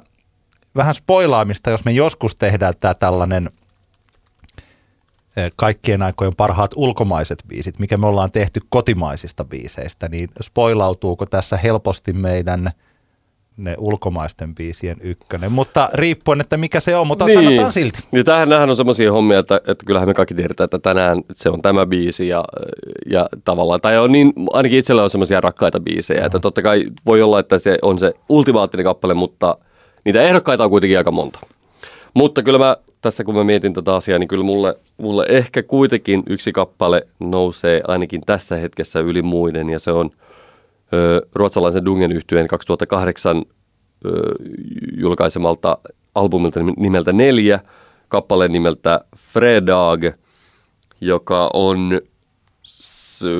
vähän 0.77 0.95
spoilaamista, 0.95 1.71
jos 1.71 1.85
me 1.85 1.93
joskus 1.93 2.37
tehdään 2.37 2.75
tämä 2.81 2.95
tällainen 2.95 3.51
eh, 5.37 5.53
kaikkien 5.57 6.03
aikojen 6.03 6.37
parhaat 6.37 6.71
ulkomaiset 6.75 7.43
biisit, 7.49 7.79
mikä 7.79 7.97
me 7.97 8.07
ollaan 8.07 8.33
tehty 8.33 8.61
kotimaisista 8.69 9.45
biiseistä, 9.45 10.09
niin 10.09 10.29
spoilautuuko 10.41 11.27
tässä 11.27 11.57
helposti 11.57 12.13
meidän– 12.13 12.71
ne 13.61 13.75
ulkomaisten 13.79 14.55
biisien 14.55 14.97
ykkönen, 15.01 15.53
mutta 15.53 15.89
riippuen, 15.95 16.41
että 16.41 16.57
mikä 16.57 16.81
se 16.81 16.97
on, 16.97 17.07
mutta 17.07 17.25
niin. 17.25 17.45
sanotaan 17.45 17.73
silti. 17.73 17.99
Niin 18.11 18.25
tämähän 18.25 18.71
on 18.71 18.77
semmoisia 18.77 19.13
hommia, 19.13 19.39
että, 19.39 19.57
että 19.57 19.87
kyllähän 19.87 20.09
me 20.09 20.15
kaikki 20.15 20.35
tiedetään, 20.35 20.65
että 20.65 20.79
tänään 20.79 21.23
se 21.35 21.51
on 21.51 21.63
tämä 21.63 21.87
biisi 21.87 22.29
ja, 22.29 22.45
ja 23.11 23.29
tavallaan, 23.45 23.81
tai 23.81 23.99
on 23.99 24.13
niin, 24.13 24.33
ainakin 24.53 24.79
itsellä 24.79 25.03
on 25.03 25.11
semmoisia 25.11 25.41
rakkaita 25.41 25.81
biisejä, 25.81 26.27
että 26.27 26.39
totta 26.39 26.63
kai 26.63 26.85
voi 27.07 27.23
olla, 27.23 27.41
että 27.41 27.59
se 27.59 27.79
on 27.83 27.99
se 27.99 28.13
ultimaattinen 28.29 28.85
kappale, 28.85 29.15
mutta 29.15 29.59
niitä 30.05 30.23
ehdokkaita 30.23 30.65
on 30.65 30.71
kuitenkin 30.71 30.99
aika 30.99 31.11
monta. 31.11 31.41
Mutta 32.15 32.43
kyllä 32.43 32.59
mä 32.59 32.77
tässä 33.01 33.25
kun 33.25 33.35
mä 33.35 33.45
mietin 33.45 33.75
tätä 33.75 33.95
asiaa, 33.95 34.19
niin 34.19 34.29
kyllä 34.29 34.45
mulle, 34.45 34.77
mulle 34.97 35.27
ehkä 35.29 35.63
kuitenkin 35.63 36.23
yksi 36.27 36.53
kappale 36.53 37.07
nousee 37.21 37.83
ainakin 37.89 38.21
tässä 38.27 38.57
hetkessä 38.57 39.01
yli 39.01 39.23
muiden 39.23 39.71
ja 39.71 39.79
se 39.79 39.93
on– 39.93 40.11
ruotsalaisen 41.34 41.84
Dungen 41.84 42.12
yhtyeen 42.12 42.47
2008 42.47 43.45
julkaisemalta 44.97 45.78
albumilta 46.14 46.61
nimeltä 46.76 47.12
Neljä, 47.12 47.61
kappaleen 48.09 48.53
nimeltä 48.53 49.01
Fredag, 49.16 50.05
joka 51.01 51.51
on 51.55 52.01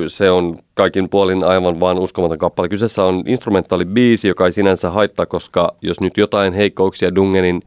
se 0.07 0.31
on 0.31 0.57
kaikin 0.73 1.09
puolin 1.09 1.43
aivan 1.43 1.79
vaan 1.79 1.99
uskomaton 1.99 2.37
kappale. 2.37 2.69
Kyseessä 2.69 3.03
on 3.03 3.23
instrumentaalibiisi, 3.27 4.27
joka 4.27 4.45
ei 4.45 4.51
sinänsä 4.51 4.89
haittaa, 4.89 5.25
koska 5.25 5.75
jos 5.81 6.01
nyt 6.01 6.17
jotain 6.17 6.53
heikkouksia 6.53 7.15
Dungenin 7.15 7.61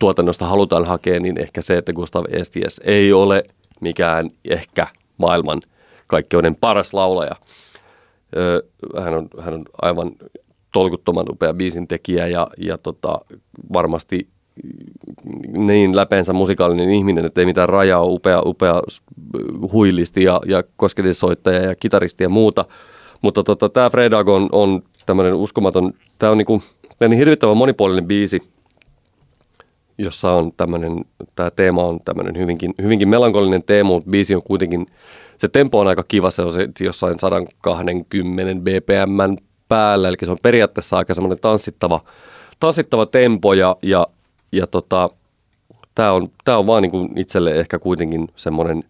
tuotannosta 0.00 0.46
halutaan 0.46 0.84
hakea, 0.84 1.20
niin 1.20 1.40
ehkä 1.40 1.62
se, 1.62 1.76
että 1.76 1.92
Gustav 1.92 2.24
Esties 2.28 2.80
ei 2.84 3.12
ole 3.12 3.44
mikään 3.80 4.28
ehkä 4.44 4.86
maailman 5.18 5.62
kaikkeuden 6.06 6.56
paras 6.56 6.94
laulaja. 6.94 7.36
Hän 9.00 9.14
on, 9.14 9.28
hän 9.40 9.54
on 9.54 9.64
aivan 9.82 10.12
tolkuttoman 10.72 11.26
upea 11.30 11.54
biisin 11.54 11.88
tekijä 11.88 12.26
ja, 12.26 12.46
ja 12.58 12.78
tota, 12.78 13.20
varmasti 13.72 14.28
niin 15.52 15.96
läpeensä 15.96 16.32
musikaalinen 16.32 16.90
ihminen, 16.90 17.24
että 17.24 17.40
ei 17.40 17.46
mitään 17.46 17.68
rajaa, 17.68 18.02
upea, 18.02 18.42
upea 18.44 18.82
huilisti 19.72 20.24
ja, 20.24 20.40
ja 20.46 20.62
kosketissoittaja 20.76 21.60
ja 21.60 21.74
kitaristi 21.74 22.24
ja 22.24 22.28
muuta. 22.28 22.64
Mutta 23.22 23.42
tota, 23.42 23.68
tämä 23.68 23.90
Fredag 23.90 24.28
on, 24.28 24.48
on 24.52 24.82
tämmöinen 25.06 25.34
uskomaton, 25.34 25.92
tämä 26.18 26.32
on 26.32 26.38
niinku, 26.38 26.62
niin 27.00 27.12
hirvittävän 27.12 27.56
monipuolinen 27.56 28.06
biisi, 28.06 28.42
jossa 29.98 30.32
on 30.32 30.52
tämmöinen, 30.56 31.04
tämä 31.34 31.50
teema 31.50 31.84
on 31.84 32.00
tämmöinen 32.04 32.36
hyvinkin, 32.36 32.74
hyvinkin 32.82 33.08
melankolinen 33.08 33.62
teema, 33.62 33.90
mutta 33.90 34.10
biisi 34.10 34.34
on 34.34 34.42
kuitenkin 34.42 34.86
se 35.44 35.48
tempo 35.48 35.80
on 35.80 35.86
aika 35.86 36.04
kiva, 36.08 36.30
se 36.30 36.42
on 36.42 36.52
se 36.52 36.68
jossain 36.80 37.18
120 37.18 38.62
bpm 38.62 39.36
päällä, 39.68 40.08
eli 40.08 40.16
se 40.24 40.30
on 40.30 40.36
periaatteessa 40.42 40.96
aika 40.96 41.14
semmoinen 41.14 41.38
tanssittava, 41.40 42.00
tanssittava 42.60 43.06
tempo 43.06 43.54
ja, 43.54 43.76
ja, 43.82 44.06
ja 44.52 44.66
tota, 44.66 45.10
tämä 45.94 46.12
on, 46.12 46.28
tää 46.44 46.58
on 46.58 46.66
vaan 46.66 46.82
niin 46.82 46.90
kuin 46.90 47.18
itselle 47.18 47.52
ehkä 47.52 47.78
kuitenkin 47.78 48.28
semmoinen 48.36 48.84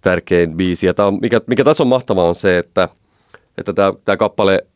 tärkein 0.00 0.56
biisi. 0.56 0.86
Ja 0.86 0.94
tää 0.94 1.06
on, 1.06 1.18
mikä, 1.22 1.40
mikä 1.46 1.64
tässä 1.64 1.82
on 1.82 1.88
mahtavaa 1.88 2.28
on 2.28 2.34
se, 2.34 2.58
että, 2.58 2.88
että 3.58 3.72
tämä, 3.72 3.92
tämä 4.04 4.16
kappale 4.16 4.66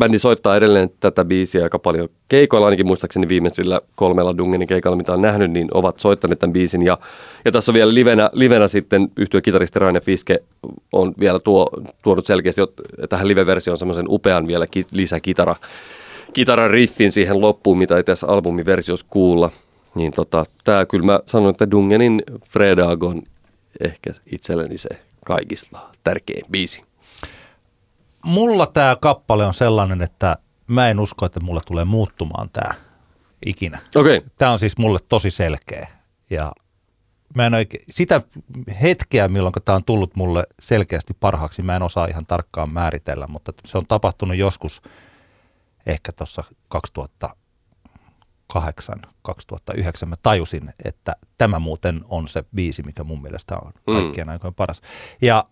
bändi 0.00 0.18
soittaa 0.18 0.56
edelleen 0.56 0.90
tätä 1.00 1.24
biisiä 1.24 1.62
aika 1.62 1.78
paljon 1.78 2.08
keikoilla, 2.28 2.66
ainakin 2.66 2.86
muistaakseni 2.86 3.28
viimeisillä 3.28 3.80
kolmella 3.96 4.38
Dungenin 4.38 4.68
keikalla, 4.68 4.96
mitä 4.96 5.12
on 5.12 5.22
nähnyt, 5.22 5.50
niin 5.50 5.68
ovat 5.74 5.98
soittaneet 5.98 6.38
tämän 6.38 6.52
biisin. 6.52 6.82
Ja, 6.82 6.98
ja 7.44 7.52
tässä 7.52 7.72
on 7.72 7.74
vielä 7.74 7.94
livenä, 7.94 8.30
livenä 8.32 8.68
sitten 8.68 9.08
yhtyä 9.16 9.40
kitaristi 9.40 9.78
Raine 9.78 10.00
Fiske 10.00 10.42
on 10.92 11.14
vielä 11.20 11.38
tuo, 11.38 11.70
tuonut 12.02 12.26
selkeästi 12.26 12.60
tähän 13.08 13.28
live-versioon 13.28 13.78
semmoisen 13.78 14.06
upean 14.08 14.46
vielä 14.46 14.66
ki, 14.66 14.84
lisäkitara 14.92 15.56
kitaran 16.32 16.70
riffin 16.70 17.12
siihen 17.12 17.40
loppuun, 17.40 17.78
mitä 17.78 17.96
ei 17.96 18.04
tässä 18.04 18.26
albumiversiossa 18.26 19.06
kuulla. 19.10 19.50
Niin 19.94 20.12
tota, 20.12 20.44
tää 20.64 20.86
kyllä 20.86 21.06
mä 21.06 21.20
sanon, 21.26 21.50
että 21.50 21.70
Dungenin 21.70 22.22
Fredag 22.50 23.02
on 23.02 23.22
ehkä 23.80 24.12
itselleni 24.32 24.78
se 24.78 24.88
kaikista 25.24 25.78
tärkein 26.04 26.44
biisi 26.50 26.87
mulla 28.24 28.66
tämä 28.66 28.96
kappale 29.00 29.46
on 29.46 29.54
sellainen, 29.54 30.02
että 30.02 30.36
mä 30.66 30.88
en 30.88 31.00
usko, 31.00 31.26
että 31.26 31.40
mulla 31.40 31.60
tulee 31.66 31.84
muuttumaan 31.84 32.50
tämä 32.50 32.74
ikinä. 33.46 33.78
Okay. 33.94 34.20
Tämä 34.38 34.52
on 34.52 34.58
siis 34.58 34.78
mulle 34.78 34.98
tosi 35.08 35.30
selkeä. 35.30 35.88
Ja 36.30 36.52
mä 37.34 37.46
en 37.46 37.54
oikein, 37.54 37.84
sitä 37.90 38.22
hetkeä, 38.82 39.28
milloin 39.28 39.54
tämä 39.64 39.76
on 39.76 39.84
tullut 39.84 40.16
mulle 40.16 40.44
selkeästi 40.60 41.14
parhaaksi, 41.20 41.62
mä 41.62 41.76
en 41.76 41.82
osaa 41.82 42.06
ihan 42.06 42.26
tarkkaan 42.26 42.70
määritellä, 42.70 43.26
mutta 43.26 43.52
se 43.64 43.78
on 43.78 43.86
tapahtunut 43.86 44.36
joskus 44.36 44.82
ehkä 45.86 46.12
tuossa 46.12 46.44
2008, 46.68 49.00
2009 49.22 50.08
mä 50.08 50.14
tajusin, 50.22 50.70
että 50.84 51.16
tämä 51.38 51.58
muuten 51.58 52.00
on 52.08 52.28
se 52.28 52.44
biisi, 52.54 52.82
mikä 52.82 53.04
mun 53.04 53.22
mielestä 53.22 53.56
on 53.56 53.72
kaikkien 53.94 54.26
mm. 54.26 54.30
aikojen 54.30 54.54
paras. 54.54 54.80
Ja 55.22 55.44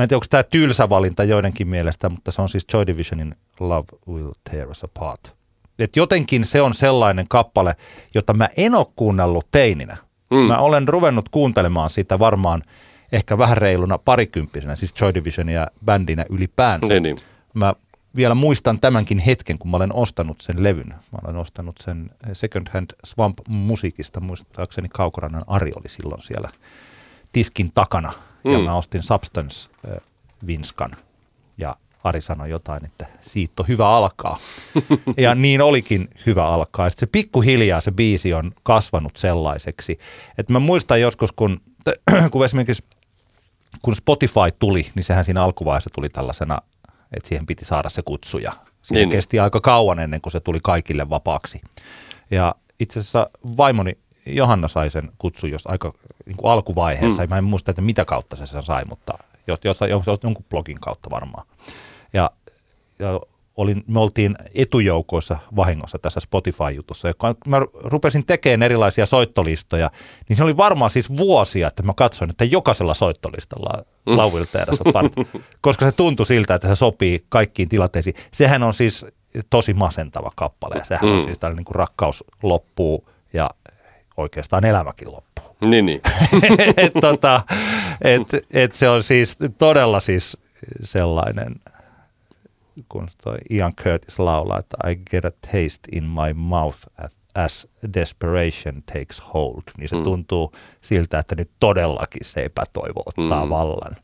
Mä 0.00 0.04
en 0.04 0.08
tiedä, 0.08 0.16
onko 0.16 0.26
tämä 0.30 0.42
tylsä 0.42 0.88
valinta 0.88 1.24
joidenkin 1.24 1.68
mielestä, 1.68 2.08
mutta 2.08 2.32
se 2.32 2.42
on 2.42 2.48
siis 2.48 2.66
Joy 2.72 2.86
Divisionin 2.86 3.34
Love 3.60 3.86
Will 4.08 4.30
Tear 4.50 4.68
Us 4.68 4.84
Apart. 4.84 5.34
Et 5.78 5.96
jotenkin 5.96 6.44
se 6.44 6.62
on 6.62 6.74
sellainen 6.74 7.28
kappale, 7.28 7.74
jota 8.14 8.34
mä 8.34 8.48
en 8.56 8.74
ole 8.74 8.86
kuunnellut 8.96 9.46
teininä. 9.52 9.96
Mm. 10.30 10.36
Mä 10.36 10.58
olen 10.58 10.88
ruvennut 10.88 11.28
kuuntelemaan 11.28 11.90
sitä 11.90 12.18
varmaan 12.18 12.62
ehkä 13.12 13.38
vähän 13.38 13.56
reiluna 13.56 13.98
parikymppisenä, 13.98 14.76
siis 14.76 14.94
Joy 15.00 15.14
Divisionia 15.14 15.66
bändinä 15.84 16.24
ylipäänsä. 16.30 16.86
Niin, 16.86 17.02
niin. 17.02 17.18
Mä 17.54 17.74
vielä 18.16 18.34
muistan 18.34 18.80
tämänkin 18.80 19.18
hetken, 19.18 19.58
kun 19.58 19.70
mä 19.70 19.76
olen 19.76 19.94
ostanut 19.94 20.40
sen 20.40 20.62
levyn. 20.62 20.88
Mä 20.88 21.18
olen 21.24 21.36
ostanut 21.36 21.76
sen 21.80 22.10
Second 22.32 22.66
Hand 22.74 22.90
Swamp 23.04 23.38
musiikista, 23.48 24.20
muistaakseni 24.20 24.88
Kaukorannan 24.88 25.44
Ari 25.46 25.72
oli 25.76 25.88
silloin 25.88 26.22
siellä 26.22 26.48
tiskin 27.32 27.72
takana– 27.74 28.12
mm. 28.44 28.52
ja 28.52 28.58
mä 28.58 28.74
ostin 28.74 29.02
Substance-vinskan 29.02 30.96
ja 31.58 31.76
Ari 32.04 32.20
sanoi 32.20 32.50
jotain, 32.50 32.84
että 32.84 33.06
siitä 33.20 33.62
on 33.62 33.68
hyvä 33.68 33.88
alkaa. 33.88 34.38
ja 35.18 35.34
niin 35.34 35.60
olikin 35.60 36.08
hyvä 36.26 36.46
alkaa. 36.46 36.90
Sitten 36.90 37.06
se 37.08 37.10
pikkuhiljaa 37.12 37.80
se 37.80 37.90
biisi 37.90 38.34
on 38.34 38.52
kasvanut 38.62 39.16
sellaiseksi. 39.16 39.98
Että 40.38 40.52
mä 40.52 40.58
muistan 40.58 41.00
joskus, 41.00 41.32
kun, 41.32 41.60
kun 42.32 42.44
esimerkiksi 42.44 42.84
kun 43.82 43.96
Spotify 43.96 44.50
tuli, 44.58 44.86
niin 44.94 45.04
sehän 45.04 45.24
siinä 45.24 45.42
alkuvaiheessa 45.42 45.90
tuli 45.94 46.08
tällaisena, 46.08 46.58
että 47.16 47.28
siihen 47.28 47.46
piti 47.46 47.64
saada 47.64 47.88
se 47.88 48.02
kutsuja. 48.02 48.52
Siinä 48.82 48.98
niin. 48.98 49.08
kesti 49.08 49.40
aika 49.40 49.60
kauan 49.60 49.98
ennen 49.98 50.20
kuin 50.20 50.32
se 50.32 50.40
tuli 50.40 50.58
kaikille 50.62 51.08
vapaaksi. 51.08 51.60
Ja 52.30 52.54
itse 52.80 53.00
asiassa 53.00 53.30
vaimoni 53.56 53.98
Johanna 54.36 54.68
sai 54.68 54.90
sen 54.90 55.08
kutsun 55.18 55.50
jos 55.50 55.66
aika 55.66 55.92
niin 56.26 56.36
kuin 56.36 56.52
alkuvaiheessa. 56.52 57.22
Mm. 57.22 57.28
Mä 57.28 57.38
en 57.38 57.44
muista, 57.44 57.70
että 57.70 57.82
mitä 57.82 58.04
kautta 58.04 58.36
se 58.36 58.46
sen 58.46 58.62
sai, 58.62 58.84
mutta 58.84 59.18
jos, 59.46 59.58
jos, 59.64 59.78
jos, 60.06 60.18
jonkun 60.22 60.44
blogin 60.50 60.80
kautta 60.80 61.10
varmaan. 61.10 61.46
Ja, 62.12 62.30
ja 62.98 63.20
olin, 63.56 63.84
me 63.86 64.00
oltiin 64.00 64.36
etujoukoissa 64.54 65.38
vahingossa 65.56 65.98
tässä 65.98 66.20
Spotify-jutussa. 66.20 67.08
Ja 67.08 67.14
kun 67.14 67.34
mä 67.46 67.60
rupesin 67.84 68.26
tekemään 68.26 68.62
erilaisia 68.62 69.06
soittolistoja, 69.06 69.90
niin 70.28 70.36
se 70.36 70.44
oli 70.44 70.56
varmaan 70.56 70.90
siis 70.90 71.16
vuosia, 71.16 71.68
että 71.68 71.82
mä 71.82 71.92
katsoin, 71.96 72.30
että 72.30 72.44
jokaisella 72.44 72.94
soittolistalla 72.94 73.84
mm. 74.06 74.16
Love 74.16 74.46
part, 74.92 75.12
koska 75.60 75.84
se 75.84 75.92
tuntui 75.92 76.26
siltä, 76.26 76.54
että 76.54 76.68
se 76.68 76.74
sopii 76.74 77.24
kaikkiin 77.28 77.68
tilanteisiin. 77.68 78.16
Sehän 78.32 78.62
on 78.62 78.74
siis 78.74 79.06
tosi 79.50 79.74
masentava 79.74 80.32
kappale 80.36 80.74
ja 80.78 80.84
sehän 80.84 81.08
mm. 81.08 81.12
on 81.12 81.20
siis 81.20 81.38
tällainen 81.38 81.56
niin 81.56 81.64
kuin 81.64 81.76
rakkaus 81.76 82.24
loppuu 82.42 83.08
ja 83.32 83.50
oikeastaan 84.16 84.64
elämäkin 84.64 85.12
loppuu. 85.12 85.56
Niin, 85.60 85.86
niin. 85.86 86.00
et, 86.76 86.92
tota, 87.00 87.42
et, 88.00 88.28
et 88.52 88.74
se 88.74 88.88
on 88.88 89.02
siis 89.02 89.36
todella 89.58 90.00
siis 90.00 90.36
sellainen, 90.82 91.54
kun 92.88 93.08
toi 93.24 93.36
Ian 93.50 93.74
Curtis 93.74 94.18
laulaa, 94.18 94.58
että 94.58 94.90
I 94.90 94.96
get 94.96 95.24
a 95.24 95.30
taste 95.30 95.88
in 95.92 96.04
my 96.04 96.32
mouth 96.34 96.78
as, 96.98 97.16
as 97.34 97.68
desperation 97.94 98.82
takes 98.92 99.22
hold, 99.34 99.62
niin 99.78 99.88
se 99.88 99.96
mm. 99.96 100.04
tuntuu 100.04 100.52
siltä, 100.80 101.18
että 101.18 101.34
nyt 101.34 101.50
todellakin 101.60 102.24
se 102.24 102.44
epätoivo 102.44 103.02
ottaa 103.06 103.44
mm. 103.44 103.50
vallan. 103.50 103.96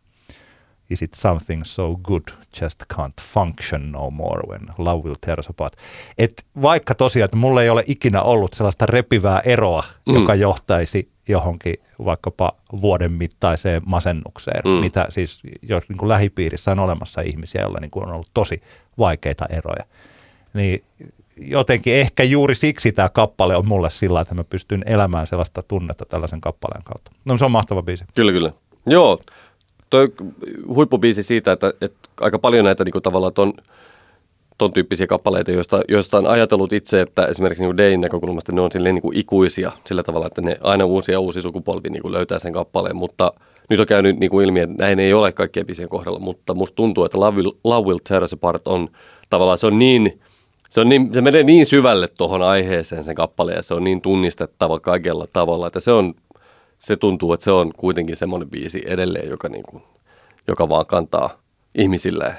Is 0.90 1.02
it 1.02 1.14
something 1.14 1.62
so 1.64 1.96
good 2.02 2.22
just 2.62 2.82
can't 2.94 3.22
function 3.32 3.92
no 3.92 4.10
more 4.10 4.42
when 4.48 4.60
love 4.78 5.04
will 5.04 5.16
tear 5.20 5.40
us 5.40 5.50
apart? 5.50 5.76
Et 6.18 6.46
vaikka 6.62 6.94
tosiaan, 6.94 7.24
että 7.24 7.36
mulla 7.36 7.62
ei 7.62 7.70
ole 7.70 7.84
ikinä 7.86 8.22
ollut 8.22 8.52
sellaista 8.52 8.86
repivää 8.86 9.40
eroa, 9.44 9.84
mm. 10.06 10.14
joka 10.14 10.34
johtaisi 10.34 11.10
johonkin 11.28 11.74
vaikkapa 12.04 12.52
vuoden 12.80 13.12
mittaiseen 13.12 13.82
masennukseen, 13.86 14.60
mm. 14.64 14.70
mitä 14.70 15.06
siis 15.10 15.42
jos 15.62 15.88
niin 15.88 15.98
kuin 15.98 16.08
lähipiirissä 16.08 16.72
on 16.72 16.78
olemassa 16.78 17.20
ihmisiä, 17.20 17.62
joilla 17.62 17.78
niin 17.80 17.90
kuin 17.90 18.06
on 18.06 18.12
ollut 18.12 18.30
tosi 18.34 18.62
vaikeita 18.98 19.46
eroja, 19.50 19.84
niin 20.54 20.84
jotenkin 21.36 21.94
ehkä 21.94 22.22
juuri 22.22 22.54
siksi 22.54 22.92
tämä 22.92 23.08
kappale 23.08 23.56
on 23.56 23.68
mulle 23.68 23.90
sillä, 23.90 24.20
että 24.20 24.34
mä 24.34 24.44
pystyn 24.44 24.82
elämään 24.86 25.26
sellaista 25.26 25.62
tunnetta 25.62 26.04
tällaisen 26.04 26.40
kappaleen 26.40 26.82
kautta. 26.82 27.10
No 27.24 27.38
se 27.38 27.44
on 27.44 27.50
mahtava 27.50 27.82
biisi. 27.82 28.04
Kyllä, 28.14 28.32
kyllä. 28.32 28.52
Joo, 28.86 29.20
toi 29.90 30.12
huippubiisi 30.68 31.22
siitä, 31.22 31.52
että, 31.52 31.72
että 31.80 32.08
aika 32.20 32.38
paljon 32.38 32.64
näitä 32.64 32.84
niin 32.84 32.92
kuin 32.92 33.02
tavallaan 33.02 33.32
ton, 33.32 33.52
ton 34.58 34.72
tyyppisiä 34.72 35.06
kappaleita, 35.06 35.50
joista, 35.50 35.80
joista 35.88 36.18
on 36.18 36.26
ajatellut 36.26 36.72
itse, 36.72 37.00
että 37.00 37.24
esimerkiksi 37.24 37.64
niin 37.64 37.76
Dayn 37.76 38.00
näkökulmasta 38.00 38.52
ne 38.52 38.60
on 38.60 38.72
silleen 38.72 38.94
niin 38.94 39.02
kuin 39.02 39.16
ikuisia 39.16 39.72
sillä 39.86 40.02
tavalla, 40.02 40.26
että 40.26 40.42
ne 40.42 40.58
aina 40.60 40.84
uusi 40.84 41.12
ja 41.12 41.20
uusi 41.20 41.42
sukupolvi 41.42 41.90
niin 41.90 42.02
kuin 42.02 42.12
löytää 42.12 42.38
sen 42.38 42.52
kappaleen, 42.52 42.96
mutta 42.96 43.32
nyt 43.70 43.80
on 43.80 43.86
käynyt 43.86 44.18
niin 44.18 44.30
kuin 44.30 44.44
ilmi, 44.44 44.60
että 44.60 44.76
näin 44.78 44.98
ei 44.98 45.12
ole 45.12 45.32
kaikkien 45.32 45.66
biisien 45.66 45.88
kohdalla, 45.88 46.18
mutta 46.18 46.54
musta 46.54 46.76
tuntuu, 46.76 47.04
että 47.04 47.20
Love 47.20 47.36
Will, 47.36 47.52
Love 47.64 47.88
Will 47.88 47.98
Tear 48.08 48.22
Us 48.22 48.32
Apart 48.32 48.68
on 48.68 48.88
tavallaan, 49.30 49.58
se 49.58 49.66
on 49.66 49.78
niin, 49.78 50.20
se, 50.68 50.80
on 50.80 50.88
niin, 50.88 51.14
se 51.14 51.20
menee 51.20 51.42
niin 51.42 51.66
syvälle 51.66 52.08
tuohon 52.18 52.42
aiheeseen 52.42 53.04
sen 53.04 53.14
kappaleen 53.14 53.56
ja 53.56 53.62
se 53.62 53.74
on 53.74 53.84
niin 53.84 54.00
tunnistettava 54.00 54.80
kaikella 54.80 55.26
tavalla, 55.32 55.66
että 55.66 55.80
se 55.80 55.92
on 55.92 56.14
se 56.86 56.96
tuntuu, 56.96 57.32
että 57.32 57.44
se 57.44 57.50
on 57.50 57.72
kuitenkin 57.76 58.16
semmoinen 58.16 58.50
biisi 58.50 58.82
edelleen, 58.86 59.28
joka, 59.28 59.48
niin 59.48 59.62
kuin, 59.62 59.82
joka 60.48 60.68
vaan 60.68 60.86
kantaa 60.86 61.30
ihmisille 61.74 62.34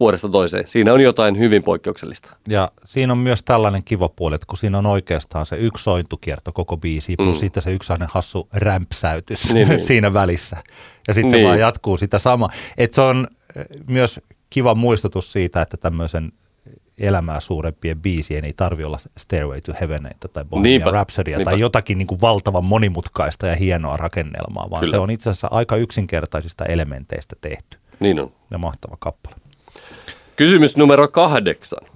vuodesta 0.00 0.28
toiseen. 0.28 0.68
Siinä 0.68 0.92
on 0.92 1.00
jotain 1.00 1.38
hyvin 1.38 1.62
poikkeuksellista. 1.62 2.36
Ja 2.48 2.70
siinä 2.84 3.12
on 3.12 3.18
myös 3.18 3.42
tällainen 3.42 3.82
kiva 3.84 4.08
puoli, 4.08 4.34
että 4.34 4.46
kun 4.46 4.58
siinä 4.58 4.78
on 4.78 4.86
oikeastaan 4.86 5.46
se 5.46 5.56
yksi 5.56 5.84
sointukierto 5.84 6.52
koko 6.52 6.76
biisi, 6.76 7.16
plus 7.16 7.36
mm. 7.36 7.40
sitten 7.40 7.62
se 7.62 7.72
yksi 7.72 7.92
hassu 8.08 8.48
rämpsäytys 8.52 9.52
niin, 9.52 9.68
niin. 9.68 9.82
siinä 9.82 10.12
välissä. 10.12 10.56
Ja 11.08 11.14
sitten 11.14 11.32
niin. 11.32 11.42
se 11.42 11.46
vaan 11.48 11.60
jatkuu 11.60 11.96
sitä 11.96 12.18
sama. 12.18 12.48
Että 12.78 12.94
se 12.94 13.00
on 13.00 13.26
eh, 13.56 13.66
myös 13.88 14.20
kiva 14.50 14.74
muistutus 14.74 15.32
siitä, 15.32 15.62
että 15.62 15.76
tämmöisen 15.76 16.32
elämää 16.98 17.40
suurempien 17.40 18.02
biisien 18.02 18.44
ei 18.44 18.52
tarvi 18.52 18.84
olla 18.84 18.98
Stairway 19.18 19.60
to 19.60 19.72
Heaven 19.80 20.10
tai 20.32 20.44
Bohemian 20.44 20.92
Rhapsody 20.92 21.32
tai 21.44 21.60
jotakin 21.60 21.98
niin 21.98 22.06
kuin 22.06 22.20
valtavan 22.20 22.64
monimutkaista 22.64 23.46
ja 23.46 23.54
hienoa 23.54 23.96
rakennelmaa, 23.96 24.70
vaan 24.70 24.80
Kyllä. 24.80 24.90
se 24.90 24.98
on 24.98 25.10
itse 25.10 25.30
asiassa 25.30 25.48
aika 25.50 25.76
yksinkertaisista 25.76 26.64
elementeistä 26.64 27.36
tehty. 27.40 27.78
Niin 28.00 28.20
on. 28.20 28.32
Ja 28.50 28.58
mahtava 28.58 28.96
kappale. 28.98 29.36
Kysymys 30.36 30.76
numero 30.76 31.08
kahdeksan. 31.08 31.88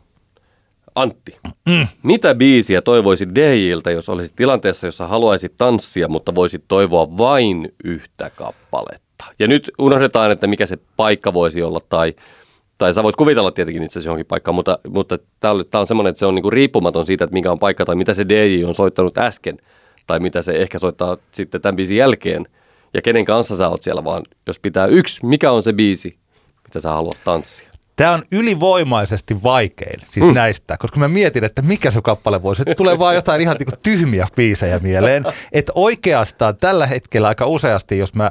Antti, 0.95 1.37
mm. 1.69 1.87
mitä 2.03 2.35
biisiä 2.35 2.83
toivoisit 2.83 3.35
DJiltä, 3.35 3.91
jos 3.91 4.09
olisit 4.09 4.37
tilanteessa, 4.37 4.87
jossa 4.87 5.07
haluaisit 5.07 5.57
tanssia, 5.57 6.09
mutta 6.09 6.35
voisit 6.35 6.65
toivoa 6.69 7.19
vain 7.19 7.73
yhtä 7.85 8.31
kappaletta? 8.31 9.25
Ja 9.39 9.49
nyt 9.49 9.71
unohdetaan, 9.79 10.31
että 10.31 10.47
mikä 10.47 10.67
se 10.67 10.79
paikka 10.97 11.35
voisi 11.35 11.63
olla 11.63 11.81
tai 11.89 12.15
tai 12.81 12.95
sä 12.95 13.03
voit 13.03 13.17
kuvitella 13.17 13.51
tietenkin 13.51 13.83
itse 13.83 14.01
johonkin 14.01 14.27
paikkaan, 14.27 14.55
mutta, 14.55 14.79
mutta 14.89 15.19
tämä 15.41 15.81
on 15.81 15.87
semmoinen, 15.87 16.11
että 16.11 16.19
se 16.19 16.27
on 16.27 16.35
niinku 16.35 16.51
riippumaton 16.51 17.07
siitä, 17.07 17.25
että 17.25 17.35
mikä 17.35 17.53
on 17.53 17.59
paikka 17.59 17.85
tai 17.85 17.95
mitä 17.95 18.15
se 18.15 18.29
DJ 18.29 18.65
on 18.65 18.75
soittanut 18.75 19.19
äsken 19.19 19.59
tai 20.07 20.21
mitä 20.21 20.43
se 20.43 20.53
ehkä 20.53 20.79
soittaa 20.79 21.17
sitten 21.33 21.61
tämän 21.61 21.77
biisin 21.77 21.97
jälkeen 21.97 22.47
ja 22.95 23.03
kenen 23.03 23.25
kanssa 23.25 23.57
sä 23.57 23.69
oot 23.69 23.83
siellä, 23.83 24.05
vaan 24.05 24.23
jos 24.47 24.59
pitää 24.59 24.87
yksi, 24.87 25.27
mikä 25.27 25.53
on 25.53 25.63
se 25.63 25.73
biisi, 25.73 26.19
mitä 26.65 26.81
sä 26.81 26.91
haluat 26.91 27.17
tanssia? 27.25 27.71
Tämä 27.97 28.13
on 28.13 28.23
ylivoimaisesti 28.33 29.43
vaikein, 29.43 30.01
siis 30.09 30.27
mm. 30.27 30.35
näistä, 30.35 30.77
koska 30.79 31.01
mä 31.01 31.09
mietin, 31.09 31.45
että 31.45 31.63
mikä 31.63 31.91
se 31.91 32.01
kappale 32.03 32.43
voisi. 32.43 32.63
Että 32.63 32.75
tulee 32.75 32.99
vaan 32.99 33.15
jotain 33.15 33.41
ihan 33.41 33.57
niinku 33.59 33.77
tyhmiä 33.83 34.27
biisejä 34.37 34.79
mieleen. 34.79 35.25
Että 35.53 35.73
oikeastaan 35.75 36.57
tällä 36.57 36.87
hetkellä 36.87 37.29
aika 37.29 37.47
useasti, 37.47 37.99
jos 37.99 38.15
mä 38.15 38.31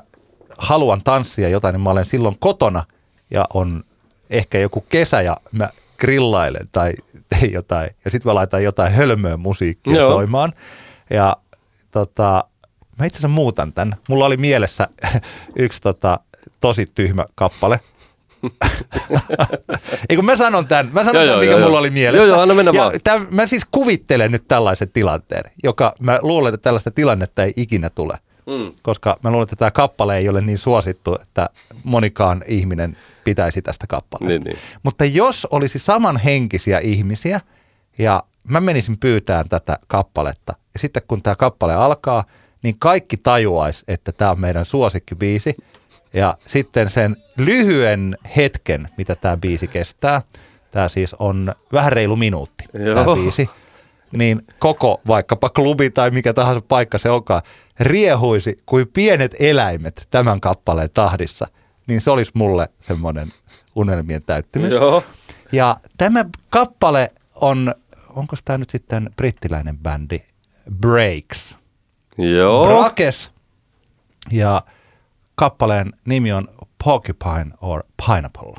haluan 0.57 1.01
tanssia 1.03 1.49
jotain, 1.49 1.73
niin 1.73 1.81
mä 1.81 1.89
olen 1.89 2.05
silloin 2.05 2.35
kotona 2.39 2.83
ja 3.31 3.45
on 3.53 3.83
ehkä 4.29 4.59
joku 4.59 4.81
kesä 4.81 5.21
ja 5.21 5.37
mä 5.51 5.69
grillailen 5.99 6.69
tai 6.71 6.93
teen 7.29 7.53
jotain. 7.53 7.89
Ja 8.05 8.11
sitten 8.11 8.29
mä 8.29 8.35
laitan 8.35 8.63
jotain 8.63 8.93
hölmöä 8.93 9.37
musiikkia 9.37 9.95
Joo. 9.95 10.11
soimaan. 10.11 10.53
Ja 11.09 11.37
tota, 11.91 12.43
mä 12.99 13.05
itse 13.05 13.17
asiassa 13.17 13.27
muutan 13.27 13.73
tämän. 13.73 13.95
Mulla 14.09 14.25
oli 14.25 14.37
mielessä 14.37 14.87
yksi 15.55 15.81
tota, 15.81 16.19
tosi 16.61 16.85
tyhmä 16.95 17.25
kappale. 17.35 17.79
Ei 20.09 20.15
kun 20.15 20.25
mä 20.25 20.35
sanon 20.35 20.67
tämän, 20.67 20.89
mä 20.93 21.03
sanon 21.03 21.15
joo, 21.15 21.25
tämän, 21.25 21.27
joo, 21.27 21.39
mikä 21.39 21.51
joo, 21.51 21.67
mulla 21.67 21.79
oli 21.79 21.89
mielessä. 21.89 22.27
Joo, 22.27 22.35
joo, 22.35 22.41
anna 22.41 22.53
mennä 22.53 22.71
ja 22.73 22.81
vaan. 22.81 22.93
Tämän, 23.03 23.27
mä 23.31 23.45
siis 23.45 23.65
kuvittelen 23.71 24.31
nyt 24.31 24.43
tällaisen 24.47 24.91
tilanteen, 24.91 25.51
joka 25.63 25.93
mä 25.99 26.19
luulen, 26.21 26.53
että 26.53 26.63
tällaista 26.63 26.91
tilannetta 26.91 27.43
ei 27.43 27.53
ikinä 27.55 27.89
tule. 27.89 28.13
Mm. 28.45 28.73
Koska 28.81 29.17
mä 29.23 29.31
luulen, 29.31 29.43
että 29.43 29.55
tämä 29.55 29.71
kappale 29.71 30.17
ei 30.17 30.29
ole 30.29 30.41
niin 30.41 30.57
suosittu, 30.57 31.17
että 31.21 31.49
monikaan 31.83 32.43
ihminen 32.47 32.97
pitäisi 33.23 33.61
tästä 33.61 33.87
kappaleesta. 33.87 34.43
Niin, 34.43 34.43
niin. 34.43 34.57
Mutta 34.83 35.05
jos 35.05 35.47
olisi 35.51 35.79
samanhenkisiä 35.79 36.79
ihmisiä 36.79 37.39
ja 37.99 38.23
mä 38.43 38.61
menisin 38.61 38.97
pyytämään 38.97 39.49
tätä 39.49 39.77
kappaletta 39.87 40.53
ja 40.73 40.79
sitten 40.79 41.03
kun 41.07 41.21
tämä 41.21 41.35
kappale 41.35 41.75
alkaa, 41.75 42.23
niin 42.63 42.79
kaikki 42.79 43.17
tajuaisi, 43.17 43.83
että 43.87 44.11
tämä 44.11 44.31
on 44.31 44.39
meidän 44.39 44.65
suosikkibiisi 44.65 45.55
ja 46.13 46.37
sitten 46.45 46.89
sen 46.89 47.15
lyhyen 47.37 48.17
hetken, 48.35 48.89
mitä 48.97 49.15
tämä 49.15 49.37
biisi 49.37 49.67
kestää, 49.67 50.21
tämä 50.71 50.87
siis 50.87 51.13
on 51.13 51.55
vähän 51.73 51.91
reilu 51.91 52.15
minuutti 52.15 52.63
tämä 52.93 53.15
biisi, 53.15 53.49
niin 54.11 54.41
koko 54.59 55.01
vaikkapa 55.07 55.49
klubi 55.49 55.89
tai 55.89 56.11
mikä 56.11 56.33
tahansa 56.33 56.61
paikka 56.67 56.97
se 56.97 57.09
onkaan, 57.09 57.41
riehuisi 57.79 58.57
kuin 58.65 58.87
pienet 58.87 59.35
eläimet 59.39 60.07
tämän 60.11 60.41
kappaleen 60.41 60.89
tahdissa, 60.93 61.47
niin 61.89 62.01
se 62.01 62.11
olisi 62.11 62.31
mulle 62.33 62.69
semmoinen 62.79 63.33
unelmien 63.75 64.23
täyttymys. 64.25 64.73
Joo. 64.73 65.03
Ja 65.51 65.77
tämä 65.97 66.25
kappale 66.49 67.11
on, 67.35 67.75
onko 68.09 68.35
tämä 68.45 68.57
nyt 68.57 68.69
sitten 68.69 69.09
brittiläinen 69.15 69.77
bändi, 69.77 70.19
Breaks. 70.79 71.57
Joo. 72.17 72.65
Brakes. 72.65 73.31
Ja 74.31 74.63
kappaleen 75.35 75.93
nimi 76.05 76.31
on 76.31 76.47
Porcupine 76.83 77.51
or 77.61 77.83
Pineapple. 78.05 78.53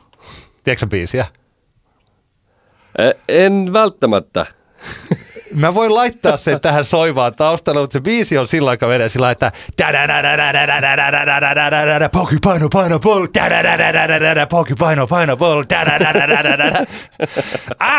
Tiedätkö 0.65 0.87
biisiä? 0.87 1.27
En 3.29 3.73
välttämättä. 3.73 4.47
Mä 5.55 5.75
voin 5.75 5.95
laittaa 5.95 6.37
sen 6.37 6.61
tähän 6.61 6.85
soivaan 6.85 7.35
taustalle, 7.37 7.81
mutta 7.81 7.93
se 7.93 8.01
biisi 8.01 8.39
on 8.39 8.47
sillä 8.47 8.71
aikaa 8.71 8.89
menee 8.89 9.09
sillä 9.09 9.31
että 9.31 9.53
Porcupine 12.13 12.65
or 12.65 12.71
Pineapple 12.71 13.29
Porcupine 14.51 15.03
or 15.03 15.09
Pineapple 15.09 15.65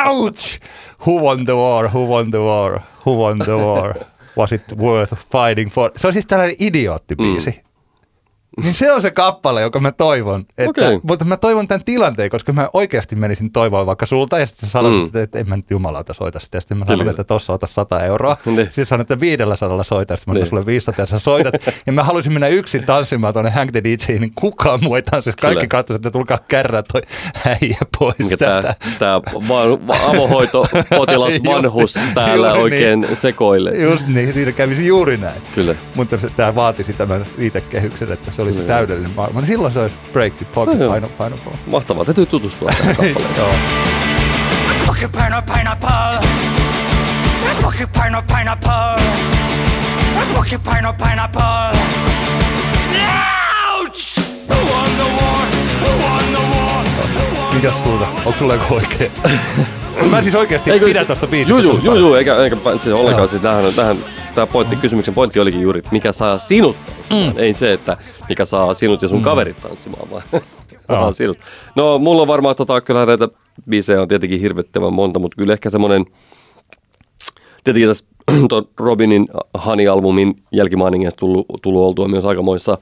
Ouch! 0.08 0.60
Who 1.08 1.20
won 1.22 1.46
the 1.46 1.54
war? 1.54 1.90
Who 1.90 2.06
won 2.06 2.32
the 2.32 2.40
war? 2.40 2.80
Who 3.06 3.12
won 3.18 3.40
the 3.40 3.58
war? 3.58 3.96
Was 4.38 4.52
it 4.52 4.64
worth 4.78 5.14
fighting 5.32 5.72
for? 5.72 5.92
Se 5.96 6.08
on 6.08 6.14
siis 6.14 6.26
tällainen 6.26 6.56
idioottibiisi. 6.60 7.50
Mm. 7.50 7.71
Niin 8.64 8.74
se 8.74 8.92
on 8.92 9.02
se 9.02 9.12
kappale, 9.12 9.62
joka 9.62 9.80
mä 9.80 9.92
toivon. 9.92 10.46
Että, 10.58 10.70
okay. 10.70 11.00
Mutta 11.04 11.26
mä 11.26 11.38
toivon 11.38 11.68
tämän 11.68 11.84
tilanteen, 11.84 12.30
koska 12.30 12.54
mä 12.54 12.70
oikeasti 12.74 13.16
menisin 13.16 13.52
toivoa 13.52 13.86
vaikka 13.86 14.06
sulta 14.06 14.40
ja 14.40 14.48
sitten 14.48 14.70
sanoisit, 14.70 15.02
mm. 15.02 15.06
että, 15.06 15.22
että 15.22 15.40
en 15.40 15.50
mä 15.50 15.56
nyt 15.56 15.72
jumalauta 15.72 16.14
soita 16.14 16.40
sitä. 16.40 16.58
Ja 16.58 16.62
sitten 16.62 16.78
mä 16.78 16.86
sanon, 16.86 17.10
että 17.10 17.24
tossa 17.24 17.54
ota 17.54 17.68
100 17.68 18.00
euroa. 18.00 18.38
Niin. 18.46 18.66
Sitten 18.66 18.86
sanon, 18.86 19.02
että 19.02 19.20
500 19.20 19.84
soita, 19.84 20.16
sitten 20.16 20.34
mä 20.34 20.40
niin. 20.40 20.48
sulle 20.48 20.66
500 20.66 21.04
ja 21.04 21.06
sä 21.06 21.20
soitat. 21.20 21.54
ja 21.86 21.94
mä 21.94 22.04
haluaisin 22.04 22.34
mennä 22.34 22.48
yksin 22.48 22.84
tanssimaan 22.84 23.34
tuonne 23.34 23.52
Hank 23.52 23.72
the 23.72 23.84
DJ, 23.84 24.20
niin 24.20 24.32
kukaan 24.36 24.80
muu 24.84 24.96
ei 24.96 25.02
tanssisi. 25.02 25.38
Kaikki 25.38 25.68
katsoisivat, 25.68 26.06
että 26.06 26.18
tulkaa 26.18 26.40
kärrää 26.48 26.84
toi 26.84 27.02
äijä 27.46 27.78
pois. 28.00 28.20
Mikä 28.20 28.38
tää, 28.38 28.76
tää 29.00 29.22
avohoito, 30.10 30.66
potilas, 30.90 31.34
vanhus 31.46 31.94
täällä 32.14 32.48
juuri 32.48 32.62
oikein 32.62 33.00
niin. 33.00 33.16
sekoilee. 33.16 33.82
Just 33.82 34.08
niin, 34.08 34.36
niin 34.36 34.54
kävisi 34.54 34.88
juuri 34.88 35.18
näin. 35.18 35.42
Kyllä. 35.56 35.76
Mutta 35.96 36.18
tämä 36.36 36.56
vaatisi 36.56 36.94
tämän 36.94 37.26
viitekehyksen, 37.38 38.12
että 38.12 38.32
se 38.32 38.41
se 38.42 38.44
olisi 38.44 38.62
se 38.62 38.68
täydellinen 38.68 39.12
maailma. 39.16 39.40
Niin 39.40 39.48
silloin 39.48 39.74
se 39.74 39.80
olisi 39.80 39.96
Breaksy 40.14 40.46
Pocket 40.46 40.80
no, 40.80 40.94
Pine 40.94 41.08
Pineapple. 41.08 41.54
Mahtavaa, 41.66 42.06
täytyy 42.06 42.26
tutustua 42.26 42.70
tähän. 42.78 42.96
Pocket 44.86 45.12
Pine 45.12 45.44
Pineapple 45.54 46.30
Pocket 47.62 47.90
Pine 47.92 48.24
Pineapple 48.28 49.06
Pocket 50.36 50.64
Pine 50.64 50.94
Pineapple 50.98 51.80
Ouch! 53.80 54.20
Who 54.48 54.56
won 54.56 54.98
the 54.98 55.04
war? 55.04 55.41
Mikäs 57.62 57.84
sulta? 57.84 58.08
Onko 58.08 58.34
sulla 58.38 58.54
joku 58.54 58.74
oikein? 58.74 59.12
Mä 60.10 60.22
siis 60.22 60.36
oikeasti 60.36 60.72
Eikö, 60.72 60.86
pidän 60.86 61.06
tosta 61.06 61.28
biisistä. 61.28 61.62
Juu, 61.62 61.80
juu, 61.84 61.96
juu, 61.96 62.14
eikä, 62.14 62.36
eikä 62.36 62.58
siis 62.78 62.96
ollenkaan. 63.00 63.28
Siis 63.28 63.42
tähän, 63.42 63.74
tähän, 63.74 63.98
tämä 64.36 64.48
pointti, 64.48 64.76
kysymyksen 64.76 65.14
pointti 65.14 65.40
olikin 65.40 65.62
juuri, 65.62 65.80
että 65.80 65.92
mikä 65.92 66.12
saa 66.12 66.38
sinut 66.38 66.76
mm. 67.10 67.38
Ei 67.38 67.54
se, 67.54 67.74
että 67.74 67.98
mikä 68.30 68.46
saa 68.46 68.74
sinut 68.74 69.02
ja 69.02 69.08
sun 69.08 69.18
mm. 69.18 69.24
kaverit 69.24 69.62
tanssimaan, 69.62 70.10
vaan, 70.12 70.24
vaan 70.90 71.14
sinut. 71.14 71.38
No, 71.76 72.00
mulla 72.00 72.22
on 72.22 72.28
varmaan 72.28 72.56
tota, 72.56 72.82
kyllä 72.82 73.06
näitä 73.06 73.28
biisejä 73.70 74.02
on 74.02 74.08
tietenkin 74.08 74.40
hirvittävän 74.40 74.94
monta, 74.94 75.20
mutta 75.20 75.36
kyllä 75.38 75.54
ehkä 75.54 75.70
semmoinen, 75.70 76.06
tietenkin 77.64 77.90
tässä 77.90 78.06
Robinin 78.86 79.28
Honey-albumin 79.66 80.44
jälkimainingeista 80.52 81.20
tullut, 81.20 81.46
tullut 81.62 81.82
oltua 81.82 82.08
myös 82.08 82.26
aikamoissa 82.26 82.78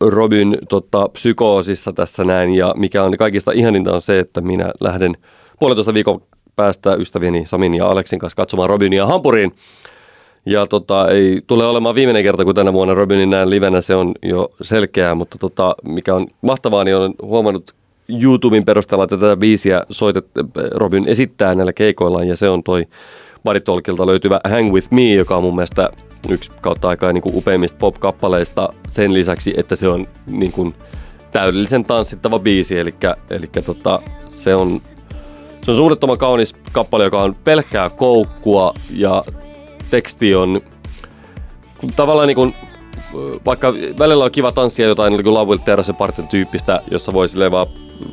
Robin 0.00 0.58
tota, 0.68 1.08
psykoosissa 1.08 1.92
tässä 1.92 2.24
näin, 2.24 2.52
ja 2.52 2.74
mikä 2.76 3.02
on 3.02 3.16
kaikista 3.16 3.52
ihaninta 3.52 3.92
on 3.92 4.00
se, 4.00 4.18
että 4.18 4.40
minä 4.40 4.72
lähden 4.80 5.16
puolentoista 5.58 5.94
viikon 5.94 6.22
päästä 6.56 6.94
ystävieni 6.94 7.46
Samin 7.46 7.74
ja 7.74 7.86
Aleksin 7.86 8.18
kanssa 8.18 8.36
katsomaan 8.36 8.68
Robinia 8.68 9.06
Hampuriin. 9.06 9.52
Ja 10.46 10.66
tota, 10.66 11.08
ei 11.08 11.40
tule 11.46 11.66
olemaan 11.66 11.94
viimeinen 11.94 12.22
kerta, 12.22 12.44
kun 12.44 12.54
tänä 12.54 12.72
vuonna 12.72 12.94
Robinin 12.94 13.30
näen 13.30 13.50
livenä, 13.50 13.80
se 13.80 13.94
on 13.94 14.12
jo 14.22 14.50
selkeää, 14.62 15.14
mutta 15.14 15.38
tota, 15.38 15.74
mikä 15.84 16.14
on 16.14 16.26
mahtavaa, 16.40 16.84
niin 16.84 16.96
olen 16.96 17.14
huomannut 17.22 17.70
YouTuben 18.22 18.64
perusteella, 18.64 19.04
että 19.04 19.16
tätä 19.16 19.36
biisiä 19.36 19.82
soitet, 19.90 20.26
Robin 20.70 21.08
esittää 21.08 21.54
näillä 21.54 21.72
keikoillaan, 21.72 22.28
ja 22.28 22.36
se 22.36 22.48
on 22.48 22.62
toi 22.62 22.86
Baritolkilta 23.44 24.06
löytyvä 24.06 24.40
Hang 24.48 24.72
With 24.72 24.88
Me, 24.90 25.14
joka 25.14 25.36
on 25.36 25.42
mun 25.42 25.54
mielestä 25.54 25.90
yksi 26.28 26.52
kautta 26.60 26.88
aikaa 26.88 27.12
niin 27.12 27.22
kuin 27.22 27.36
upeimmista 27.36 27.78
pop-kappaleista 27.78 28.72
sen 28.88 29.14
lisäksi, 29.14 29.54
että 29.56 29.76
se 29.76 29.88
on 29.88 30.08
niin 30.26 30.52
kuin 30.52 30.74
täydellisen 31.32 31.84
tanssittava 31.84 32.38
biisi, 32.38 32.78
eli, 32.78 32.94
eli 33.30 33.46
tota, 33.64 34.02
se 34.28 34.54
on 34.54 34.80
se 35.62 35.70
on 35.70 35.76
suunnattoman 35.76 36.18
kaunis 36.18 36.54
kappale, 36.72 37.04
joka 37.04 37.22
on 37.22 37.36
pelkkää 37.44 37.90
koukkua 37.90 38.74
ja 38.90 39.22
teksti 39.90 40.34
on 40.34 40.60
tavallaan 41.96 42.28
niin 42.28 42.34
kuin, 42.34 42.54
vaikka 43.46 43.72
välillä 43.98 44.24
on 44.24 44.30
kiva 44.30 44.52
tanssia 44.52 44.88
jotain 44.88 45.12
niin 45.12 45.34
Love 45.34 45.50
Will 45.50 45.58
Tear 45.64 45.80
partin 45.98 46.28
tyyppistä, 46.28 46.82
jossa 46.90 47.12
voi 47.12 47.28
silleen 47.28 47.52
vaan 47.52 47.66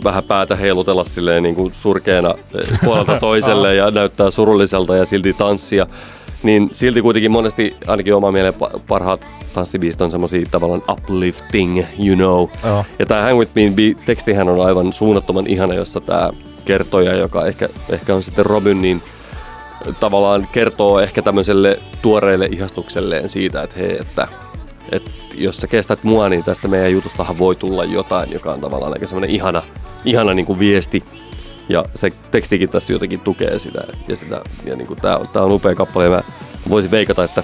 vähän 0.03 0.24
päätä 0.24 0.55
heilutella 0.55 1.05
silleen 1.05 1.43
niin 1.43 1.55
kuin 1.55 1.74
surkeana 1.74 2.34
eh, 2.53 2.80
puolelta 2.84 3.20
toiselle 3.30 3.76
ja 3.76 3.91
näyttää 3.91 4.32
surulliselta 4.32 4.95
ja 4.95 5.05
silti 5.05 5.34
tanssia, 5.34 5.88
niin 6.44 6.70
silti 6.74 7.02
kuitenkin 7.02 7.32
monesti 7.32 7.76
ainakin 7.88 8.16
oma 8.16 8.32
mieleen 8.32 8.54
parhaat 8.88 9.28
tanssibiisit 9.54 10.02
on 10.02 10.12
semmosia 10.12 10.48
tavallaan 10.52 10.84
uplifting, 10.92 11.84
you 12.00 12.16
know. 12.16 12.42
Oh. 12.74 12.86
Ja 13.00 13.06
tämä 13.06 13.24
Hang 13.24 13.40
With 13.40 13.52
Me 13.56 13.62
tekstihän 14.06 14.50
on 14.50 14.66
aivan 14.66 14.94
suunnattoman 14.94 15.48
ihana, 15.48 15.74
jossa 15.74 16.02
tämä 16.02 16.30
kertoja, 16.66 17.14
joka 17.14 17.46
ehkä, 17.46 17.70
ehkä 17.90 18.16
on 18.16 18.24
sitten 18.24 18.46
Robin, 18.46 18.82
niin 18.82 19.02
tavallaan 20.00 20.48
kertoo 20.52 21.00
ehkä 21.00 21.22
tämmöiselle 21.22 21.80
tuoreelle 22.02 22.50
ihastukselleen 22.52 23.30
siitä, 23.30 23.64
että 23.64 23.80
hei, 23.80 23.98
että, 24.02 24.28
että 24.92 25.12
jos 25.36 25.58
sä 25.58 25.68
kestät 25.68 26.04
mua, 26.04 26.30
niin 26.30 26.44
tästä 26.44 26.68
meidän 26.68 26.92
jutustahan 26.92 27.40
voi 27.40 27.56
tulla 27.56 27.84
jotain, 27.84 28.32
joka 28.32 28.54
on 28.54 28.62
tavallaan 28.62 28.94
aika 28.94 29.08
semmoinen 29.08 29.30
ihana, 29.30 29.64
ihana 30.06 30.34
niin 30.34 30.46
kuin 30.46 30.60
viesti. 30.60 31.04
Ja 31.70 31.86
se 31.95 32.11
tekstikin 32.32 32.70
tässä 32.70 32.93
jotenkin 32.93 33.20
tukee 33.20 33.59
sitä. 33.59 33.84
Ja, 34.07 34.15
sitä, 34.15 34.41
ja 34.65 34.76
niin 34.76 34.88
kuin 34.88 35.01
tää, 35.01 35.20
tää 35.34 35.43
on 35.43 35.51
upea 35.51 35.76
kappale 35.76 36.05
ja 36.05 36.09
mä 36.09 36.22
voisin 36.70 36.91
veikata, 36.91 37.24
että 37.24 37.43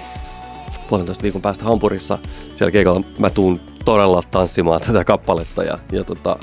puolentoista 0.88 1.22
viikon 1.22 1.42
päästä 1.42 1.64
Hampurissa 1.64 2.18
siellä 2.54 2.70
keikalla 2.70 3.02
mä 3.18 3.30
tuun 3.30 3.60
todella 3.84 4.22
tanssimaan 4.30 4.80
tätä 4.80 5.04
kappaletta 5.04 5.62
ja, 5.62 5.78
ja 5.92 6.04
tota, 6.04 6.38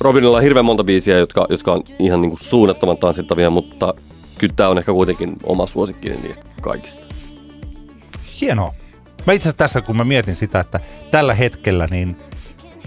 Robinilla 0.00 0.36
on 0.36 0.42
hirveän 0.42 0.64
monta 0.64 0.84
biisiä, 0.84 1.18
jotka, 1.18 1.46
jotka 1.50 1.72
on 1.72 1.82
ihan 1.98 2.22
niin 2.22 2.30
kuin 2.30 2.40
suunnattoman 2.40 2.96
tanssittavia, 2.96 3.50
mutta 3.50 3.94
kyllä 4.38 4.54
tämä 4.56 4.68
on 4.68 4.78
ehkä 4.78 4.92
kuitenkin 4.92 5.36
oma 5.42 5.66
suosikkini 5.66 6.16
niistä 6.16 6.46
kaikista. 6.60 7.04
Hienoa. 8.40 8.74
Mä 9.26 9.32
itse 9.32 9.48
asiassa 9.48 9.58
tässä, 9.58 9.80
kun 9.80 9.96
mä 9.96 10.04
mietin 10.04 10.36
sitä, 10.36 10.60
että 10.60 10.80
tällä 11.10 11.34
hetkellä 11.34 11.86
niin 11.90 12.16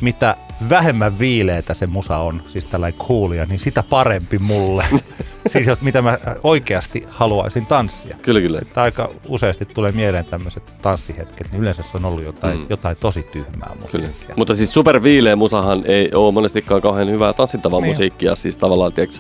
mitä 0.01 0.35
vähemmän 0.69 1.19
viileetä 1.19 1.73
se 1.73 1.87
musa 1.87 2.17
on, 2.17 2.43
siis 2.47 2.65
tällainen 2.65 2.99
coolia, 2.99 3.45
niin 3.45 3.59
sitä 3.59 3.83
parempi 3.83 4.39
mulle. 4.39 4.85
siis 5.47 5.81
mitä 5.81 6.01
mä 6.01 6.17
oikeasti 6.43 7.03
haluaisin 7.09 7.65
tanssia. 7.65 8.17
Kyllä, 8.21 8.41
kyllä. 8.41 8.59
Että 8.61 8.81
aika 8.81 9.09
useasti 9.27 9.65
tulee 9.65 9.91
mieleen 9.91 10.25
tämmöiset 10.25 10.73
tanssihetket, 10.81 11.51
niin 11.51 11.61
yleensä 11.61 11.83
se 11.83 11.97
on 11.97 12.05
ollut 12.05 12.23
jotain, 12.23 12.59
mm. 12.59 12.65
jotain 12.69 12.97
tosi 12.97 13.23
tyhmää 13.23 13.75
musiikkia. 13.81 14.35
Mutta 14.37 14.55
siis 14.55 14.73
superviileä 14.73 15.35
musahan 15.35 15.83
ei 15.85 16.11
ole 16.13 16.33
monestikaan 16.33 16.81
kauhean 16.81 17.11
hyvää 17.11 17.33
tanssittavaa 17.33 17.81
niin. 17.81 17.91
musiikkia, 17.91 18.35
siis 18.35 18.57
tavallaan, 18.57 18.93
tiedätkö, 18.93 19.17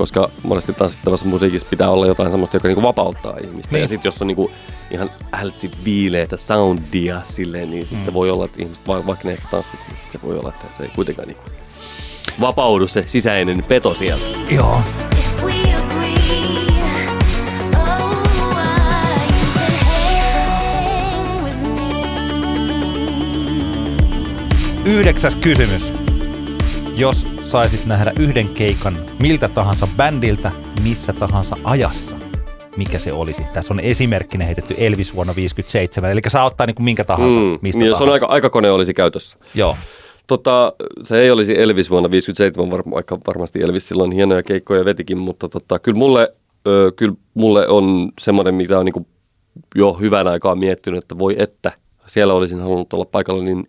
koska 0.00 0.30
monesti 0.42 0.72
tanssittavassa 0.72 1.26
musiikissa 1.26 1.66
pitää 1.70 1.90
olla 1.90 2.06
jotain 2.06 2.30
semmoista, 2.30 2.56
joka 2.56 2.68
niinku 2.68 2.82
vapauttaa 2.82 3.36
ihmistä. 3.44 3.72
Niin. 3.72 3.82
Ja 3.82 3.88
sitten 3.88 4.08
jos 4.08 4.22
on 4.22 4.28
niinku 4.28 4.50
ihan 4.90 5.10
ältsi 5.32 5.70
viileitä 5.84 6.36
soundia 6.36 7.20
silleen, 7.24 7.70
niin 7.70 7.86
sit 7.86 7.98
mm. 7.98 8.04
se 8.04 8.14
voi 8.14 8.30
olla, 8.30 8.44
että 8.44 8.62
ihmiset, 8.62 8.86
vaikka 8.86 9.28
ne 9.28 9.32
ehkä 9.32 9.48
tanssisivat, 9.50 9.88
niin 9.88 9.98
sit 9.98 10.10
se 10.10 10.18
voi 10.22 10.38
olla, 10.38 10.48
että 10.48 10.66
se 10.76 10.82
ei 10.82 10.88
kuitenkaan 10.88 11.28
niinku 11.28 11.42
vapaudu 12.40 12.88
se 12.88 13.04
sisäinen 13.06 13.64
peto 13.68 13.94
sieltä. 13.94 14.24
Joo. 14.50 14.82
Yhdeksäs 24.86 25.36
kysymys. 25.36 25.94
Jos 26.96 27.26
saisit 27.42 27.86
nähdä 27.86 28.12
yhden 28.18 28.48
keikan 28.48 28.98
miltä 29.20 29.48
tahansa 29.48 29.88
bändiltä, 29.96 30.52
missä 30.82 31.12
tahansa 31.12 31.56
ajassa, 31.64 32.16
mikä 32.76 32.98
se 32.98 33.12
olisi? 33.12 33.42
Tässä 33.52 33.74
on 33.74 33.80
esimerkkinä 33.80 34.44
heitetty 34.44 34.74
Elvis 34.78 35.14
vuonna 35.14 35.36
57, 35.36 36.10
eli 36.10 36.20
saa 36.28 36.44
ottaa 36.44 36.66
niin 36.66 36.74
kuin 36.74 36.84
minkä 36.84 37.04
tahansa, 37.04 37.40
mm, 37.40 37.58
mistä 37.62 37.62
niin, 37.62 37.72
tahansa. 37.72 37.86
Jos 37.86 38.00
on 38.00 38.12
aika, 38.12 38.26
aikakone 38.26 38.70
olisi 38.70 38.94
käytössä. 38.94 39.38
Joo. 39.54 39.76
Tota, 40.26 40.72
se 41.02 41.20
ei 41.20 41.30
olisi 41.30 41.60
Elvis 41.60 41.90
vuonna 41.90 42.10
57, 42.10 42.70
var, 42.70 42.82
vaikka 42.90 43.18
varmasti 43.26 43.62
Elvis 43.62 43.88
silloin 43.88 44.12
hienoja 44.12 44.42
keikkoja 44.42 44.84
vetikin, 44.84 45.18
mutta 45.18 45.48
tota, 45.48 45.78
kyllä, 45.78 45.98
mulle, 45.98 46.34
ö, 46.66 46.92
kyllä 46.96 47.14
mulle 47.34 47.68
on 47.68 48.12
semmoinen, 48.20 48.54
mitä 48.54 48.78
on 48.78 48.84
niin 48.84 49.06
jo 49.74 49.92
hyvän 49.92 50.28
aikaa 50.28 50.54
miettinyt, 50.54 51.04
että 51.04 51.18
voi 51.18 51.36
että, 51.38 51.72
siellä 52.06 52.34
olisin 52.34 52.60
halunnut 52.60 52.92
olla 52.92 53.04
paikalla, 53.04 53.44
niin 53.44 53.68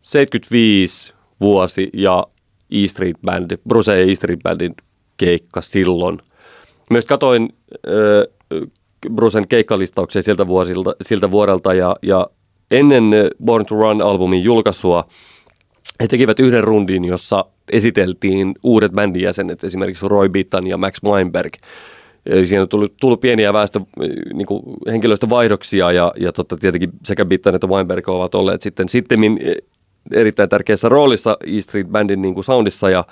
75 0.00 1.14
vuosi 1.42 1.90
ja 1.92 2.26
E 2.70 2.86
Street 2.86 3.16
Band, 3.24 3.56
Bruce 3.68 4.00
ja 4.00 4.10
E 4.10 4.14
Street 4.14 4.40
Bandin 4.42 4.74
keikka 5.16 5.60
silloin. 5.60 6.18
Myös 6.90 7.06
katoin 7.06 7.48
äh, 7.72 8.60
Brucen 9.14 9.48
keikkalistauksia 9.48 10.22
siltä, 10.22 10.46
vuosilta, 10.46 10.92
siltä 11.02 11.30
vuodelta 11.30 11.74
ja, 11.74 11.96
ja 12.02 12.26
ennen 12.70 13.04
Born 13.44 13.66
to 13.66 13.74
Run-albumin 13.74 14.42
julkaisua 14.42 15.04
he 16.02 16.08
tekivät 16.08 16.40
yhden 16.40 16.64
rundin, 16.64 17.04
jossa 17.04 17.44
esiteltiin 17.72 18.54
uudet 18.62 18.92
bändin 18.92 19.22
jäsenet, 19.22 19.64
esimerkiksi 19.64 20.08
Roy 20.08 20.28
Bittan 20.28 20.66
ja 20.66 20.76
Max 20.76 21.02
Weinberg. 21.04 21.52
Eli 22.26 22.46
siinä 22.46 22.62
on 22.62 22.68
tullut, 22.68 22.94
tullut 23.00 23.20
pieniä 23.20 23.52
väestö, 23.52 23.80
niin 24.34 24.46
kuin 24.46 24.62
henkilöstövaihdoksia 24.86 25.92
ja, 25.92 26.12
ja 26.16 26.32
totta, 26.32 26.56
tietenkin 26.56 26.90
sekä 27.04 27.24
Bittan 27.24 27.54
että 27.54 27.66
Weinberg 27.66 28.08
ovat 28.08 28.34
olleet 28.34 28.62
sitten 28.62 28.88
sittemmin 28.88 29.38
erittäin 30.10 30.48
tärkeässä 30.48 30.88
roolissa 30.88 31.36
E 31.46 31.60
Street 31.60 31.86
Bandin 31.86 32.22
niin 32.22 32.34
kuin 32.34 32.44
soundissa 32.44 32.90
ja, 32.90 33.04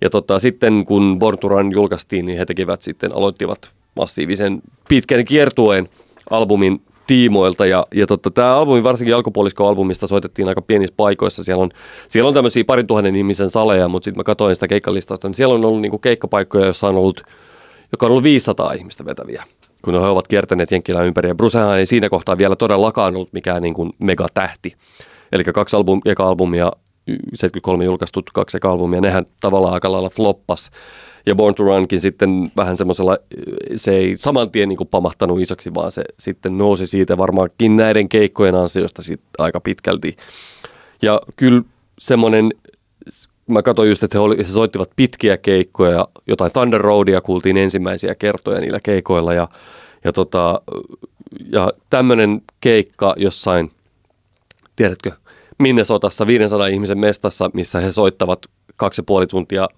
ja 0.00 0.10
tota, 0.10 0.38
sitten 0.38 0.84
kun 0.84 1.18
Born 1.18 1.38
to 1.38 1.48
Run 1.48 1.72
julkaistiin, 1.72 2.26
niin 2.26 2.38
he 2.38 2.44
tekivät 2.44 2.82
sitten, 2.82 3.14
aloittivat 3.14 3.70
massiivisen 3.96 4.62
pitkän 4.88 5.24
kiertueen 5.24 5.88
albumin 6.30 6.80
tiimoilta. 7.06 7.66
Ja, 7.66 7.86
ja 7.94 8.06
totta, 8.06 8.30
tämä 8.30 8.56
albumi, 8.56 8.84
varsinkin 8.84 9.14
alkupuolisko-albumista, 9.14 10.06
soitettiin 10.06 10.48
aika 10.48 10.62
pienissä 10.62 10.94
paikoissa. 10.96 11.44
Siellä 11.44 11.62
on, 11.62 11.70
siellä 12.08 12.28
on 12.28 12.34
tämmöisiä 12.34 12.64
parin 12.64 12.86
tuhannen 12.86 13.16
ihmisen 13.16 13.50
saleja, 13.50 13.88
mutta 13.88 14.04
sitten 14.04 14.18
mä 14.20 14.24
katsoin 14.24 14.56
sitä 14.56 14.68
keikkalistasta, 14.68 15.28
niin 15.28 15.34
siellä 15.34 15.54
on 15.54 15.64
ollut 15.64 15.80
niinku 15.80 15.98
keikkapaikkoja, 15.98 16.64
joissa 16.64 16.88
on 16.88 16.96
ollut, 16.96 17.22
joka 17.92 18.06
on 18.06 18.10
ollut 18.10 18.24
500 18.24 18.72
ihmistä 18.72 19.04
vetäviä 19.04 19.44
kun 19.84 19.94
he 19.94 20.06
ovat 20.06 20.28
kiertäneet 20.28 20.70
Jenkkilää 20.70 21.02
ympäri. 21.02 21.28
Ja 21.28 21.34
Brucehan 21.34 21.78
ei 21.78 21.86
siinä 21.86 22.08
kohtaa 22.08 22.38
vielä 22.38 22.56
todellakaan 22.56 23.16
ollut 23.16 23.32
mikään 23.32 23.62
niin 23.62 23.74
kuin 23.74 23.92
megatähti. 23.98 24.74
Eli 25.32 25.44
kaksi 25.44 25.76
album, 25.76 26.00
eka 26.04 26.28
albumia, 26.28 26.70
73 27.34 27.84
julkaistut 27.84 28.30
kaksi 28.30 28.56
eka 28.56 28.70
albumia, 28.70 29.00
nehän 29.00 29.24
tavallaan 29.40 29.74
aika 29.74 29.92
lailla 29.92 30.10
floppas. 30.10 30.70
Ja 31.26 31.34
Born 31.34 31.54
to 31.54 31.64
Runkin 31.64 32.00
sitten 32.00 32.50
vähän 32.56 32.76
semmoisella, 32.76 33.16
se 33.76 33.96
ei 33.96 34.16
saman 34.16 34.50
tien 34.50 34.68
niin 34.68 34.78
pamahtanut 34.90 35.40
isoksi, 35.40 35.74
vaan 35.74 35.92
se 35.92 36.04
sitten 36.18 36.58
nousi 36.58 36.86
siitä 36.86 37.18
varmaankin 37.18 37.76
näiden 37.76 38.08
keikkojen 38.08 38.54
ansiosta 38.54 39.02
sitten 39.02 39.30
aika 39.38 39.60
pitkälti. 39.60 40.16
Ja 41.02 41.20
kyllä 41.36 41.62
semmoinen, 41.98 42.50
mä 43.46 43.62
katsoin 43.62 43.88
just, 43.88 44.02
että 44.02 44.18
he, 44.18 44.22
oli, 44.22 44.38
he 44.38 44.44
soittivat 44.44 44.90
pitkiä 44.96 45.36
keikkoja, 45.36 46.08
jotain 46.26 46.52
Thunder 46.52 46.80
Roadia 46.80 47.20
kuultiin 47.20 47.56
ensimmäisiä 47.56 48.14
kertoja 48.14 48.60
niillä 48.60 48.80
keikoilla 48.82 49.34
ja, 49.34 49.48
ja, 50.04 50.12
tota, 50.12 50.60
ja 51.52 51.72
tämmöinen 51.90 52.42
keikka 52.60 53.14
jossain, 53.16 53.70
tiedätkö, 54.76 55.10
Minnesotassa 55.58 56.26
500 56.26 56.66
ihmisen 56.66 56.98
mestassa, 56.98 57.50
missä 57.54 57.80
he 57.80 57.90
soittavat 57.90 58.46
kaksi 58.76 59.00
ja 59.00 59.04
puoli 59.06 59.26
tuntia 59.26 59.68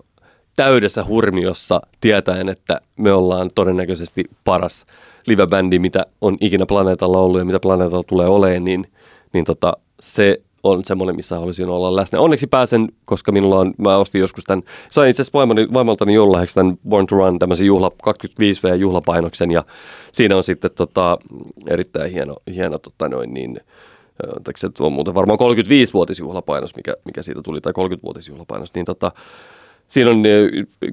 täydessä 0.56 1.04
hurmiossa 1.04 1.80
tietäen, 2.00 2.48
että 2.48 2.80
me 2.98 3.12
ollaan 3.12 3.50
todennäköisesti 3.54 4.24
paras 4.44 4.86
live-bändi, 5.26 5.78
mitä 5.78 6.06
on 6.20 6.36
ikinä 6.40 6.66
planeetalla 6.66 7.18
ollut 7.18 7.38
ja 7.38 7.44
mitä 7.44 7.60
planeetalla 7.60 8.04
tulee 8.08 8.26
olemaan, 8.26 8.64
niin, 8.64 8.86
niin 9.32 9.44
tota, 9.44 9.72
se 10.02 10.40
on 10.62 10.84
semmoinen, 10.84 11.16
missä 11.16 11.34
haluaisin 11.34 11.68
olla 11.68 11.96
läsnä. 11.96 12.20
Onneksi 12.20 12.46
pääsen, 12.46 12.88
koska 13.04 13.32
minulla 13.32 13.58
on, 13.58 13.74
mä 13.78 13.96
ostin 13.96 14.20
joskus 14.20 14.44
tämän, 14.44 14.62
sain 14.88 15.10
itse 15.10 15.22
asiassa 15.22 15.38
vaimoni, 15.38 15.68
vaimoltani 15.72 16.14
joululahjaksi 16.14 16.54
tämän 16.54 16.78
Born 16.88 17.06
to 17.06 17.16
Run, 17.16 17.38
tämmöisen 17.38 17.66
juhla, 17.66 17.90
25V 18.06 18.76
juhlapainoksen 18.76 19.50
ja 19.50 19.64
siinä 20.12 20.36
on 20.36 20.42
sitten 20.42 20.70
tota, 20.74 21.18
erittäin 21.66 22.12
hieno, 22.12 22.36
hieno 22.54 22.78
tota 22.78 23.08
noin 23.08 23.34
niin, 23.34 23.60
se 24.56 24.70
on 24.80 24.92
muuten 24.92 25.14
varmaan 25.14 25.38
35-vuotisjuhlapainos, 25.38 26.76
mikä, 26.76 26.94
mikä 27.04 27.22
siitä 27.22 27.42
tuli, 27.42 27.60
tai 27.60 27.72
30-vuotisjuhlapainos, 27.72 28.74
niin 28.74 28.86
tota, 28.86 29.12
siinä 29.88 30.10
on 30.10 30.22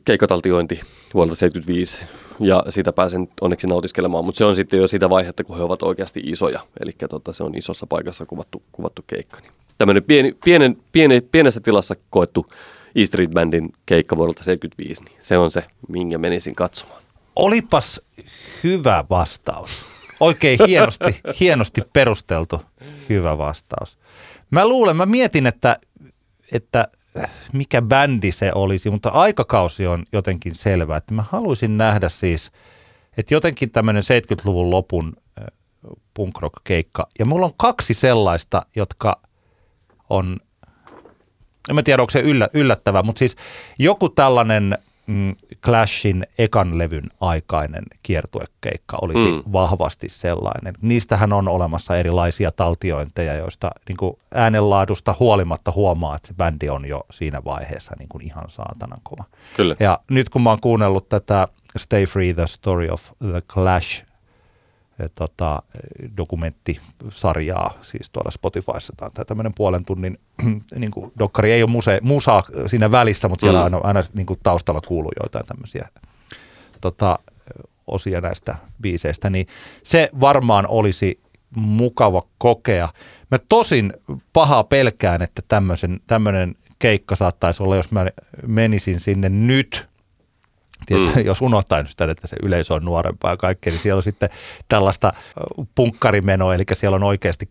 keikkataltiointi 0.06 0.82
vuodelta 1.14 1.36
75 1.36 2.04
ja 2.40 2.64
siitä 2.70 2.94
pääsen 2.94 3.28
onneksi 3.42 3.68
nautiskelemaan, 3.68 4.26
mutta 4.26 4.38
se 4.38 4.46
on 4.46 4.56
sitten 4.56 4.80
jo 4.80 4.88
sitä 4.88 5.10
vaihetta, 5.10 5.44
kun 5.44 5.58
he 5.58 5.64
ovat 5.64 5.84
oikeasti 5.84 6.20
isoja, 6.26 6.60
eli 6.80 6.92
tota, 7.10 7.34
se 7.34 7.44
on 7.44 7.56
isossa 7.56 7.88
paikassa 7.88 8.26
kuvattu, 8.26 8.62
kuvattu 8.72 9.04
keikka. 9.08 9.40
Niin 9.40 9.52
tämmöinen 9.78 10.04
pieni, 10.04 10.38
pienen, 10.46 10.78
pieni, 10.92 11.22
pienessä 11.22 11.60
tilassa 11.60 11.96
koettu 12.10 12.46
E 12.96 13.06
Street 13.06 13.32
Bandin 13.32 13.74
keikka 13.86 14.18
vuodelta 14.18 14.44
75, 14.44 15.04
niin 15.04 15.16
se 15.22 15.38
on 15.38 15.52
se, 15.52 15.64
minkä 15.88 16.18
menisin 16.18 16.56
katsomaan. 16.56 17.04
Olipas 17.36 18.02
hyvä 18.64 19.06
vastaus. 19.10 19.86
Oikein 20.20 20.60
hienosti, 20.68 21.22
hienosti 21.40 21.82
perusteltu 21.94 22.62
hyvä 23.10 23.38
vastaus. 23.38 23.97
Mä 24.49 24.68
luulen, 24.68 24.97
mä 24.97 25.06
mietin, 25.06 25.47
että, 25.47 25.78
että 26.51 26.88
mikä 27.54 27.82
bändi 27.82 28.32
se 28.32 28.51
olisi, 28.56 28.89
mutta 28.89 29.10
aikakausi 29.10 29.88
on 29.88 30.04
jotenkin 30.12 30.56
selvä. 30.56 30.97
Että 30.97 31.14
mä 31.14 31.24
haluaisin 31.30 31.78
nähdä 31.78 32.10
siis, 32.10 32.51
että 33.18 33.34
jotenkin 33.34 33.72
tämmöinen 33.72 34.04
70-luvun 34.04 34.70
lopun 34.70 35.14
punk 36.14 36.41
rock 36.41 36.64
keikka. 36.64 37.08
Ja 37.20 37.26
mulla 37.26 37.45
on 37.45 37.54
kaksi 37.58 37.93
sellaista, 37.93 38.66
jotka 38.76 39.22
on, 40.10 40.38
en 41.70 41.76
mä 41.76 41.84
tiedä 41.84 42.01
onko 42.01 42.12
se 42.12 42.20
yllä, 42.20 42.49
yllättävä, 42.54 43.04
mutta 43.04 43.20
siis 43.20 43.36
joku 43.80 44.10
tällainen– 44.10 44.78
mm, 45.08 45.36
Clashin 45.66 46.28
ekan 46.38 46.78
levyn 46.78 47.10
aikainen 47.20 47.84
kiertuekeikka 48.04 48.97
olisi 49.01 49.32
mm. 49.32 49.43
vahvasti 49.51 50.10
sellainen. 50.10 50.74
Niistähän 50.82 51.34
on 51.34 51.47
olemassa 51.47 51.97
erilaisia 51.97 52.51
taltiointeja, 52.51 53.34
joista 53.34 53.72
niin 53.88 53.97
kuin 53.97 54.18
äänenlaadusta 54.34 55.16
huolimatta 55.20 55.72
huomaa, 55.72 56.16
että 56.16 56.28
se 56.28 56.34
bändi 56.34 56.70
on 56.70 56.86
jo 56.88 57.04
siinä 57.12 57.41
vaiheessa 57.45 57.95
niin 57.99 58.10
kuin 58.10 58.26
ihan 58.26 58.45
saatanan 58.47 58.99
kova. 59.04 59.24
Kyllä. 59.56 59.76
Ja 59.80 59.99
nyt 60.10 60.30
kun 60.30 60.41
mä 60.41 60.49
oon 60.49 60.62
kuunnellut 60.62 61.10
tätä 61.10 61.47
Stay 61.78 62.06
Free, 62.06 62.34
The 62.34 62.47
Story 62.47 62.89
of 62.89 63.12
the 63.32 63.41
Clash 63.41 64.06
tota, 65.16 65.62
dokumenttisarjaa, 66.18 67.74
siis 67.82 68.10
tuolla 68.10 68.32
Spotifyssa. 68.32 68.94
Tämä 68.98 69.12
on 69.20 69.26
tämmöinen 69.26 69.54
puolen 69.56 69.86
tunnin 69.86 70.20
niin 70.76 70.91
kuin, 70.91 71.12
dokkari. 71.20 71.52
Ei 71.52 71.64
ole 71.64 71.72
muse, 71.72 72.00
musa 72.02 72.44
siinä 72.68 72.91
välissä, 72.91 73.30
mutta 73.30 73.44
siellä 73.44 73.60
mm. 73.60 73.64
aina, 73.64 73.78
aina 73.84 74.04
niin 74.14 74.26
kuin 74.26 74.39
taustalla 74.44 74.82
kuuluu 74.88 75.12
joitain 75.24 75.46
tämmöisiä 75.46 75.88
tota, 76.82 77.20
osia 77.88 78.22
näistä 78.22 78.56
biiseistä. 78.82 79.30
Niin 79.30 79.48
se 79.84 80.10
varmaan 80.20 80.68
olisi 80.68 81.20
mukava 81.56 82.22
kokea. 82.38 82.89
Mä 83.32 83.38
tosin 83.50 83.94
pahaa 84.34 84.64
pelkään, 84.64 85.22
että 85.22 85.41
tämmöisen, 85.48 86.00
tämmöinen 86.08 86.56
keikka 86.80 87.16
saattaisi 87.16 87.64
olla, 87.64 87.76
jos 87.76 87.91
mä 87.91 88.06
menisin 88.48 89.00
sinne 89.00 89.30
nyt, 89.30 89.88
Tiedätkö, 90.86 91.20
mm. 91.20 91.26
Jos 91.32 91.42
unohtaa 91.42 91.86
sitä, 91.86 92.04
että 92.04 92.28
se 92.28 92.36
yleisö 92.44 92.74
on 92.74 92.86
nuorempaa 92.86 93.32
ja 93.32 93.38
kaikkea, 93.38 93.74
niin 93.74 93.82
siellä 93.82 93.98
on 93.98 94.04
sitten 94.04 94.30
tällaista 94.70 95.14
punkkarimenoa, 95.76 96.56
eli 96.56 96.64
siellä 96.74 96.96
on 96.96 97.04
oikeasti 97.04 97.50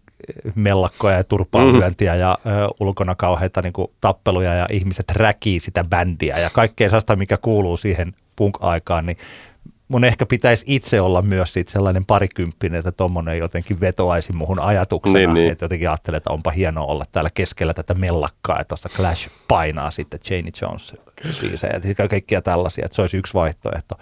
mellakkoja 0.55 1.17
ja 1.17 1.25
turpaanlyöntiä 1.25 2.13
mm. 2.13 2.21
ja 2.21 2.39
ö, 2.47 2.49
ulkona 2.81 3.15
kauheita 3.15 3.63
niin 3.63 3.73
kuin, 3.73 3.91
tappeluja 4.01 4.55
ja 4.55 4.67
ihmiset 4.71 5.11
räkii 5.11 5.61
sitä 5.61 5.85
bändiä 5.85 6.39
ja 6.39 6.51
kaikkea 6.51 6.89
sellaista, 6.89 7.17
mikä 7.17 7.37
kuuluu 7.37 7.77
siihen 7.77 8.15
punk-aikaan, 8.37 9.07
niin 9.07 9.17
mun 9.89 10.05
ehkä 10.05 10.27
pitäisi 10.27 10.65
itse 10.69 11.01
olla 11.01 11.23
myös 11.23 11.53
siitä 11.53 11.73
sellainen 11.73 12.07
parikymppinen, 12.07 12.79
että 12.79 12.93
tuommoinen 12.93 13.39
jotenkin 13.39 13.81
vetoaisi 13.81 14.33
muhun 14.33 14.61
ajatuksena, 14.61 15.19
niin, 15.19 15.35
niin. 15.35 15.53
että 15.53 15.65
jotenkin 15.65 15.89
ajattelen, 15.89 16.17
että 16.17 16.31
onpa 16.31 16.51
hienoa 16.51 16.85
olla 16.87 17.05
täällä 17.13 17.31
keskellä 17.35 17.75
tätä 17.75 17.95
mellakkaa, 17.95 18.61
että 18.61 18.69
tuossa 18.69 18.89
Clash 18.89 19.31
painaa 19.49 19.91
sitten 19.91 20.21
Janie 20.31 20.53
Jones 20.63 20.95
biisejä 21.41 21.81
ja 21.99 22.09
kaikkia 22.09 22.43
tällaisia, 22.43 22.85
että 22.85 22.97
se 22.97 23.03
olisi 23.03 23.17
yksi 23.17 23.35
vaihtoehto. 23.35 23.95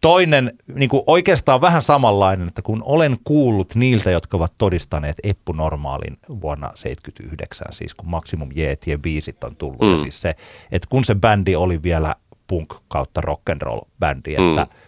Toinen, 0.00 0.52
niin 0.74 0.88
kuin 0.88 1.02
oikeastaan 1.06 1.60
vähän 1.60 1.82
samanlainen, 1.82 2.48
että 2.48 2.62
kun 2.62 2.82
olen 2.84 3.16
kuullut 3.24 3.74
niiltä, 3.74 4.10
jotka 4.10 4.36
ovat 4.36 4.54
todistaneet 4.58 5.16
Eppu 5.22 5.52
Normaalin 5.52 6.18
vuonna 6.40 6.66
1979, 6.66 7.68
siis 7.70 7.94
kun 7.94 8.08
Maximum 8.08 8.48
Jeetien 8.54 9.02
biisit 9.02 9.44
on 9.44 9.56
tullut, 9.56 9.80
mm. 9.80 9.96
siis 9.96 10.20
se, 10.20 10.34
että 10.72 10.88
kun 10.90 11.04
se 11.04 11.14
bändi 11.14 11.56
oli 11.56 11.82
vielä 11.82 12.14
punk 12.46 12.74
kautta 12.88 13.20
rock 13.20 13.50
and 13.50 13.62
roll 13.62 13.80
bändi, 14.00 14.32
että 14.32 14.62
mm 14.64 14.83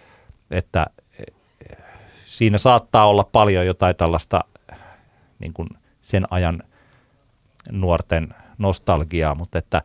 että 0.51 0.87
eh, 1.19 1.77
siinä 2.25 2.59
saattaa 2.59 3.09
olla 3.09 3.25
paljon 3.33 3.67
jotain 3.67 3.97
tällaista 3.97 4.41
niin 5.39 5.53
kuin 5.53 5.69
sen 6.03 6.27
ajan 6.31 6.63
nuorten 7.71 8.29
nostalgiaa, 8.59 9.35
mutta 9.35 9.59
että 9.59 9.83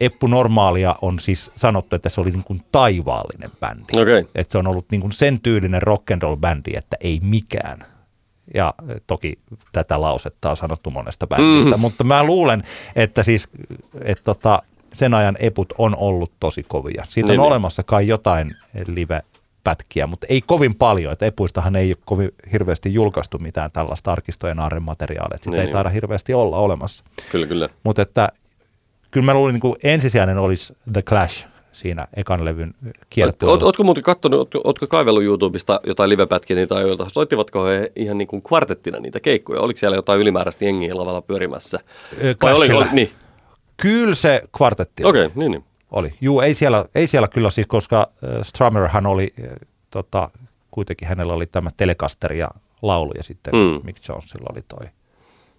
Eppu 0.00 0.26
Normaalia 0.26 0.96
on 1.02 1.18
siis 1.18 1.50
sanottu, 1.54 1.96
että 1.96 2.08
se 2.08 2.20
oli 2.20 2.30
niin 2.30 2.44
kuin 2.44 2.62
taivaallinen 2.72 3.50
bändi. 3.60 4.02
Okay. 4.02 4.24
Että 4.34 4.52
se 4.52 4.58
on 4.58 4.68
ollut 4.68 4.86
niin 4.90 5.00
kuin 5.00 5.12
sen 5.12 5.40
tyylinen 5.40 5.82
rock 5.82 6.10
and 6.10 6.22
roll 6.22 6.36
bändi, 6.36 6.70
että 6.74 6.96
ei 7.00 7.18
mikään. 7.22 7.78
Ja 8.54 8.74
toki 9.06 9.38
tätä 9.72 10.00
lausetta 10.00 10.50
on 10.50 10.56
sanottu 10.56 10.90
monesta 10.90 11.26
bändistä, 11.26 11.76
mm. 11.76 11.80
mutta 11.80 12.04
mä 12.04 12.24
luulen, 12.24 12.62
että 12.96 13.22
siis 13.22 13.48
että 14.04 14.24
tota, 14.24 14.62
sen 14.92 15.14
ajan 15.14 15.36
eput 15.40 15.72
on 15.78 15.96
ollut 15.96 16.32
tosi 16.40 16.62
kovia. 16.62 17.04
Siitä 17.08 17.32
niin, 17.32 17.40
on 17.40 17.46
olemassa 17.46 17.82
kai 17.82 18.06
jotain 18.08 18.56
live 18.86 19.22
pätkiä, 19.64 20.06
mutta 20.06 20.26
ei 20.30 20.40
kovin 20.40 20.74
paljon. 20.74 21.12
Että 21.12 21.26
epuistahan 21.26 21.76
ei 21.76 21.90
ole 21.90 21.96
kovin 22.04 22.30
hirveästi 22.52 22.94
julkaistu 22.94 23.38
mitään 23.38 23.70
tällaista 23.72 24.12
arkistojen 24.12 24.60
aarren 24.60 24.82
materiaalia. 24.82 25.36
Sitä 25.36 25.50
niin, 25.50 25.60
ei 25.60 25.68
taida 25.68 25.88
hirveästi 25.88 26.34
olla 26.34 26.56
olemassa. 26.56 27.04
Kyllä, 27.32 27.46
kyllä. 27.46 27.68
Mutta 27.84 28.02
että 28.02 28.28
kyllä 29.10 29.24
mä 29.24 29.34
luulin, 29.34 29.60
niin 29.62 29.76
ensisijainen 29.82 30.38
olisi 30.38 30.76
The 30.92 31.02
Clash 31.02 31.46
siinä 31.72 32.06
ekan 32.16 32.44
levyn 32.44 32.74
kiertueella. 33.10 33.52
Oot, 33.52 33.62
ootko 33.62 33.82
muuten 33.82 34.04
katsonut, 34.04 34.38
ootko, 34.38 34.60
ootko 34.64 34.86
kaivellut 34.86 35.22
YouTubesta 35.22 35.80
jotain 35.86 36.10
livepätkiä 36.10 36.56
niitä 36.56 36.80
joilta? 36.80 37.06
Soittivatko 37.12 37.64
he 37.64 37.92
ihan 37.96 38.18
niin 38.18 38.28
kuin 38.28 38.42
kvartettina 38.42 38.98
niitä 38.98 39.20
keikkoja? 39.20 39.60
Oliko 39.60 39.78
siellä 39.78 39.96
jotain 39.96 40.20
ylimääräistä 40.20 40.64
jengiä 40.64 40.96
lavalla 40.96 41.22
pyörimässä? 41.22 41.80
Vai 42.42 42.54
oli, 42.54 42.72
oli, 42.72 42.86
niin. 42.92 43.10
Kyllä 43.76 44.14
se 44.14 44.42
kvartetti 44.56 45.04
Okei, 45.04 45.26
okay, 45.26 45.38
niin, 45.38 45.52
niin. 45.52 45.64
Oli. 45.90 46.14
Juu, 46.20 46.40
ei 46.40 46.54
siellä, 46.54 46.84
ei 46.94 47.06
siellä 47.06 47.28
kyllä 47.28 47.50
siis, 47.50 47.66
koska 47.66 48.10
Strummerhan 48.42 49.06
oli, 49.06 49.34
tota, 49.90 50.30
kuitenkin 50.70 51.08
hänellä 51.08 51.32
oli 51.32 51.46
tämä 51.46 51.70
Telecaster 51.76 52.32
ja 52.32 52.50
laulu 52.82 53.12
ja 53.16 53.22
sitten 53.22 53.54
mm. 53.54 53.80
Mick 53.84 54.08
Jonesilla 54.08 54.52
oli 54.52 54.62
toi. 54.62 54.86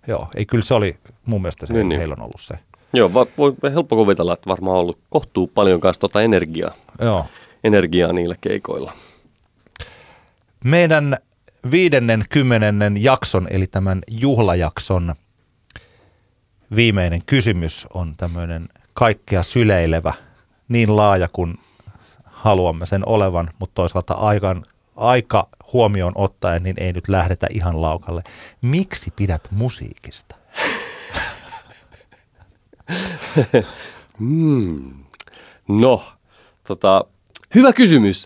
Joo, 0.07 0.27
ei 0.35 0.45
kyllä 0.45 0.63
se 0.63 0.73
oli, 0.73 0.97
mun 1.25 1.41
mielestä 1.41 1.65
se, 1.65 1.73
niin, 1.73 1.89
niin. 1.89 1.99
heillä 1.99 2.13
on 2.13 2.21
ollut 2.21 2.41
se. 2.41 2.53
Joo, 2.93 3.13
va, 3.13 3.27
voi 3.37 3.55
helppo 3.73 3.95
kuvitella, 3.95 4.33
että 4.33 4.49
varmaan 4.49 4.75
on 4.75 4.81
ollut 4.81 4.99
kohtuu 5.09 5.47
paljon 5.47 5.81
kanssa 5.81 5.99
tota 5.99 6.21
energiaa. 6.21 6.73
Joo. 7.01 7.25
Energiaa 7.63 8.13
niillä 8.13 8.35
keikoilla. 8.41 8.93
Meidän 10.63 11.17
viidennen 11.71 12.23
kymmenennen 12.29 13.03
jakson, 13.03 13.47
eli 13.49 13.67
tämän 13.67 14.01
juhlajakson 14.07 15.15
viimeinen 16.75 17.21
kysymys 17.25 17.87
on 17.93 18.15
tämmöinen 18.17 18.69
kaikkea 18.93 19.43
syleilevä, 19.43 20.13
niin 20.67 20.95
laaja 20.95 21.27
kuin 21.33 21.57
haluamme 22.23 22.85
sen 22.85 23.07
olevan, 23.09 23.49
mutta 23.59 23.75
toisaalta 23.75 24.13
aikan, 24.13 24.63
aika 24.95 25.47
huomioon 25.73 26.13
ottaen, 26.15 26.63
niin 26.63 26.75
ei 26.79 26.93
nyt 26.93 27.07
lähdetä 27.07 27.47
ihan 27.49 27.81
laukalle. 27.81 28.21
Miksi 28.61 29.13
pidät 29.15 29.47
musiikista? 29.51 30.35
hmm. 34.19 34.93
No, 35.67 36.03
tota, 36.67 37.05
hyvä 37.55 37.73
kysymys. 37.73 38.25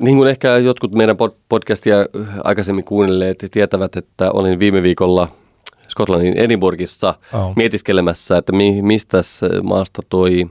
Niin 0.00 0.16
kuin 0.16 0.28
ehkä 0.28 0.56
jotkut 0.56 0.92
meidän 0.92 1.16
podcastia 1.48 1.96
aikaisemmin 2.44 2.84
kuunnelleet 2.84 3.44
tietävät, 3.50 3.96
että 3.96 4.30
olin 4.30 4.60
viime 4.60 4.82
viikolla 4.82 5.28
Skotlannin 5.88 6.38
Edinburghissa 6.38 7.14
oh. 7.32 7.56
mietiskelemässä, 7.56 8.36
että 8.36 8.52
mi, 8.52 8.82
mistä 8.82 9.18
maasta 9.62 10.02
toi 10.08 10.46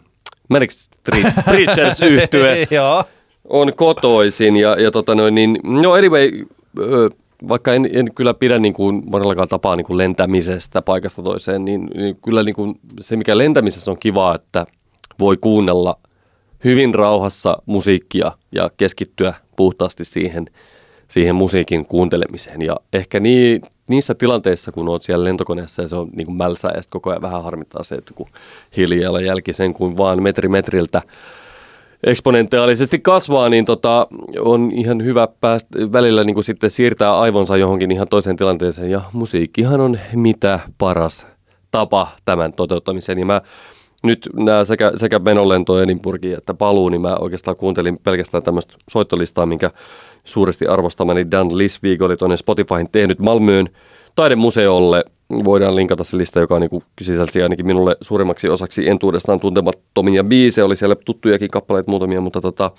Manic 0.49 0.71
Street 0.71 1.33
Preachers 1.45 2.01
yhtye 2.11 2.67
on 3.49 3.73
kotoisin. 3.75 4.57
Ja, 4.57 4.81
ja 4.81 4.91
tota 4.91 5.15
noin, 5.15 5.35
niin, 5.35 5.59
no 5.63 5.93
anyway, 5.93 6.31
vaikka 7.47 7.73
en, 7.73 7.89
en 7.93 8.13
kyllä 8.15 8.33
pidä 8.33 8.59
niin 8.59 8.73
kuin 8.73 9.03
monellakaan 9.05 9.47
tapaa 9.47 9.75
niin 9.75 9.85
kuin 9.85 9.97
lentämisestä 9.97 10.81
paikasta 10.81 11.23
toiseen, 11.23 11.65
niin, 11.65 11.87
niin 11.95 12.17
kyllä 12.23 12.43
niin 12.43 12.55
kuin 12.55 12.79
se, 12.99 13.17
mikä 13.17 13.37
lentämisessä 13.37 13.91
on 13.91 13.99
kiva, 13.99 14.35
että 14.35 14.65
voi 15.19 15.37
kuunnella 15.37 15.99
hyvin 16.63 16.95
rauhassa 16.95 17.57
musiikkia 17.65 18.31
ja 18.51 18.69
keskittyä 18.77 19.33
puhtaasti 19.55 20.05
siihen, 20.05 20.45
siihen 21.07 21.35
musiikin 21.35 21.85
kuuntelemiseen. 21.85 22.61
Ja 22.61 22.75
ehkä 22.93 23.19
niin, 23.19 23.61
niissä 23.89 24.15
tilanteissa, 24.15 24.71
kun 24.71 24.89
olet 24.89 25.03
siellä 25.03 25.23
lentokoneessa 25.23 25.81
ja 25.81 25.87
se 25.87 25.95
on 25.95 26.09
niin 26.15 26.25
kuin 26.25 26.37
mälsää 26.37 26.71
ja 26.75 26.81
koko 26.89 27.09
ajan 27.09 27.21
vähän 27.21 27.43
harmittaa 27.43 27.83
se, 27.83 27.95
että 27.95 28.13
kun 28.13 28.27
hiilijalanjälki 28.77 29.53
sen 29.53 29.73
kuin 29.73 29.97
vaan 29.97 30.23
metri 30.23 30.49
metriltä 30.49 31.01
eksponentiaalisesti 32.03 32.99
kasvaa, 32.99 33.49
niin 33.49 33.65
tota, 33.65 34.07
on 34.39 34.71
ihan 34.73 35.03
hyvä 35.03 35.27
päästä 35.41 35.69
välillä 35.91 36.23
niin 36.23 36.33
kuin 36.33 36.43
sitten 36.43 36.69
siirtää 36.69 37.19
aivonsa 37.19 37.57
johonkin 37.57 37.91
ihan 37.91 38.07
toiseen 38.07 38.35
tilanteeseen. 38.35 38.91
Ja 38.91 39.01
musiikkihan 39.13 39.81
on 39.81 39.99
mitä 40.13 40.59
paras 40.77 41.27
tapa 41.71 42.07
tämän 42.25 42.53
toteuttamiseen. 42.53 43.19
Ja 43.19 43.25
mä 43.25 43.41
nyt 44.07 44.29
nämä 44.33 44.65
sekä, 44.65 44.91
sekä 44.95 45.19
menolento 45.19 45.81
Edinburghiin 45.81 46.37
että 46.37 46.53
paluu, 46.53 46.89
niin 46.89 47.01
mä 47.01 47.15
oikeastaan 47.15 47.57
kuuntelin 47.57 47.99
pelkästään 48.03 48.43
tämmöistä 48.43 48.73
soittolistaa, 48.89 49.45
minkä 49.45 49.71
suuresti 50.23 50.67
arvostamani 50.67 51.31
Dan 51.31 51.57
Lisvig 51.57 52.01
oli 52.01 52.17
tuonne 52.17 52.37
Spotifyhin 52.37 52.89
tehnyt 52.91 53.19
Malmöön 53.19 53.69
taidemuseolle. 54.15 55.05
Voidaan 55.43 55.75
linkata 55.75 56.03
se 56.03 56.17
lista, 56.17 56.39
joka 56.39 56.59
niin 56.59 56.83
sisälsi 57.01 57.43
ainakin 57.43 57.65
minulle 57.65 57.97
suurimmaksi 58.01 58.49
osaksi 58.49 58.89
entuudestaan 58.89 59.39
tuntemattomia 59.39 60.23
biisejä. 60.23 60.65
Oli 60.65 60.75
siellä 60.75 60.95
tuttujakin 60.95 61.49
kappaleita 61.49 61.91
muutamia, 61.91 62.21
mutta 62.21 62.41
tota, 62.41 62.71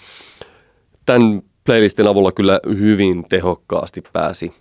tämän 1.06 1.42
playlistin 1.64 2.06
avulla 2.06 2.32
kyllä 2.32 2.60
hyvin 2.64 3.24
tehokkaasti 3.28 4.02
pääsi 4.12 4.52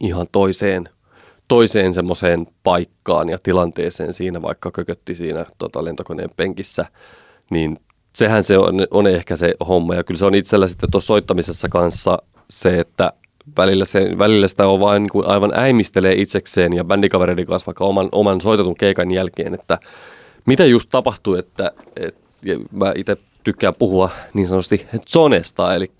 ihan 0.00 0.26
toiseen, 0.32 0.88
toiseen 1.48 1.94
semmoiseen 1.94 2.46
paikkaan 2.62 3.28
ja 3.28 3.38
tilanteeseen 3.42 4.14
siinä, 4.14 4.42
vaikka 4.42 4.70
kökötti 4.70 5.14
siinä 5.14 5.46
tota, 5.58 5.84
lentokoneen 5.84 6.30
penkissä, 6.36 6.84
niin 7.50 7.78
sehän 8.16 8.44
se 8.44 8.58
on, 8.58 8.86
on 8.90 9.06
ehkä 9.06 9.36
se 9.36 9.54
homma. 9.68 9.94
Ja 9.94 10.04
kyllä 10.04 10.18
se 10.18 10.24
on 10.24 10.34
itsellä 10.34 10.68
sitten 10.68 10.90
tuossa 10.90 11.06
soittamisessa 11.06 11.68
kanssa 11.68 12.18
se, 12.50 12.80
että 12.80 13.12
välillä, 13.56 13.84
se, 13.84 14.18
välillä 14.18 14.48
sitä 14.48 14.68
on 14.68 14.80
vain 14.80 15.02
niin 15.02 15.12
kuin 15.12 15.26
aivan 15.26 15.52
äimistelee 15.54 16.12
itsekseen 16.12 16.72
ja 16.72 16.84
bändikavereiden 16.84 17.46
kanssa 17.46 17.66
vaikka 17.66 17.84
oman, 17.84 18.08
oman 18.12 18.40
soitetun 18.40 18.76
keikan 18.76 19.10
jälkeen, 19.10 19.54
että 19.54 19.78
mitä 20.46 20.64
just 20.66 20.88
tapahtui, 20.90 21.38
että, 21.38 21.72
että 21.96 22.20
mä 22.72 22.92
itse 22.96 23.16
tykkään 23.44 23.74
puhua 23.78 24.10
niin 24.34 24.48
sanotusti 24.48 24.86
zonesta, 25.08 25.74
eli 25.74 25.90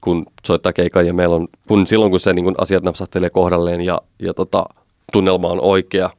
kun 0.00 0.24
soittaa 0.46 0.72
keikan 0.72 1.06
ja 1.06 1.14
meillä 1.14 1.36
on, 1.36 1.48
kun 1.68 1.86
silloin 1.86 2.10
kun 2.10 2.20
se 2.20 2.32
niin 2.32 2.44
kun 2.44 2.54
asiat 2.58 2.84
napsahtelee 2.84 3.30
kohdalleen 3.30 3.80
ja, 3.80 4.00
ja 4.18 4.34
tota, 4.34 4.66
tunnelma 5.12 5.48
on 5.48 5.60
oikea, 5.60 6.10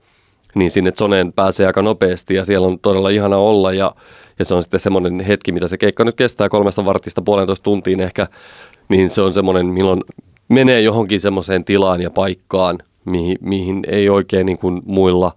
niin 0.55 0.71
sinne 0.71 0.91
zoneen 0.91 1.33
pääsee 1.33 1.67
aika 1.67 1.81
nopeasti 1.81 2.35
ja 2.35 2.45
siellä 2.45 2.67
on 2.67 2.79
todella 2.79 3.09
ihana 3.09 3.37
olla 3.37 3.73
ja 3.73 3.95
ja 4.39 4.45
se 4.45 4.55
on 4.55 4.63
sitten 4.63 4.79
semmoinen 4.79 5.19
hetki, 5.19 5.51
mitä 5.51 5.67
se 5.67 5.77
keikka 5.77 6.03
nyt 6.03 6.15
kestää 6.15 6.49
kolmesta 6.49 6.85
vartista 6.85 7.21
puolentoista 7.21 7.63
tuntiin 7.63 8.01
ehkä, 8.01 8.27
niin 8.89 9.09
se 9.09 9.21
on 9.21 9.33
semmoinen, 9.33 9.65
milloin 9.65 10.03
menee 10.49 10.81
johonkin 10.81 11.19
semmoiseen 11.19 11.65
tilaan 11.65 12.01
ja 12.01 12.11
paikkaan, 12.11 12.77
mihin, 13.05 13.37
mihin 13.41 13.83
ei 13.87 14.09
oikein 14.09 14.45
niin 14.45 14.57
kuin 14.57 14.81
muilla 14.85 15.31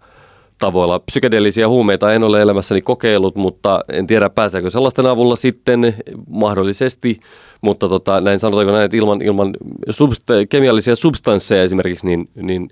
tavoilla. 0.63 0.99
Psykedeellisiä 0.99 1.69
huumeita 1.69 2.13
en 2.13 2.25
ole 2.25 2.43
elämässäni 2.43 2.83
kokeillut, 2.83 3.37
mutta 3.37 3.81
en 3.93 4.07
tiedä 4.07 4.31
pääseekö 4.31 4.71
sellaisten 4.71 5.07
avulla 5.07 5.37
sitten 5.37 5.95
mahdollisesti, 6.31 7.21
mutta 7.61 7.89
tota, 7.89 8.21
näin 8.21 8.39
sanotaanko 8.39 8.73
näin, 8.73 8.85
että 8.85 8.97
ilman, 8.97 9.23
ilman 9.23 9.55
substa- 9.91 10.47
kemiallisia 10.49 10.97
substansseja 10.97 11.63
esimerkiksi, 11.63 12.07
niin, 12.07 12.29
niin 12.35 12.69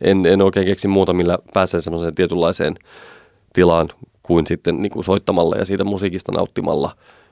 en, 0.00 0.26
en 0.26 0.42
oikein 0.42 0.66
keksi 0.66 0.88
muuta, 0.88 1.12
millä 1.12 1.38
pääsee 1.54 1.80
semmoiseen 1.80 2.14
tietynlaiseen 2.14 2.74
tilaan 3.52 3.88
kuin 4.22 4.46
sitten 4.46 4.82
niin 4.82 4.92
kuin 4.92 5.04
soittamalla 5.04 5.56
ja 5.56 5.64
siitä 5.64 5.84
musiikista 5.84 6.32
nauttimalla. 6.32 6.90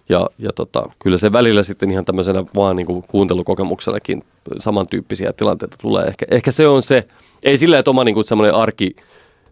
Ja, 0.09 0.31
ja 0.39 0.53
tota, 0.53 0.91
kyllä 0.99 1.19
se 1.19 1.33
välillä 1.33 1.63
sitten 1.63 1.91
ihan 1.91 2.05
tämmöisenä 2.05 2.45
vaan 2.55 2.77
niin 2.77 2.87
kuin 2.87 3.05
kuuntelukokemuksenakin 3.09 4.25
samantyyppisiä 4.59 5.33
tilanteita 5.33 5.77
tulee. 5.81 6.05
Ehkä, 6.05 6.27
ehkä 6.31 6.53
se 6.53 6.69
on 6.69 6.83
se, 6.83 7.07
ei 7.45 7.57
sillä, 7.57 7.79
että 7.79 7.91
oma 7.91 8.05
niin 8.05 8.15
kuin 8.15 8.27
semmoinen 8.27 8.55
arki, 8.55 8.97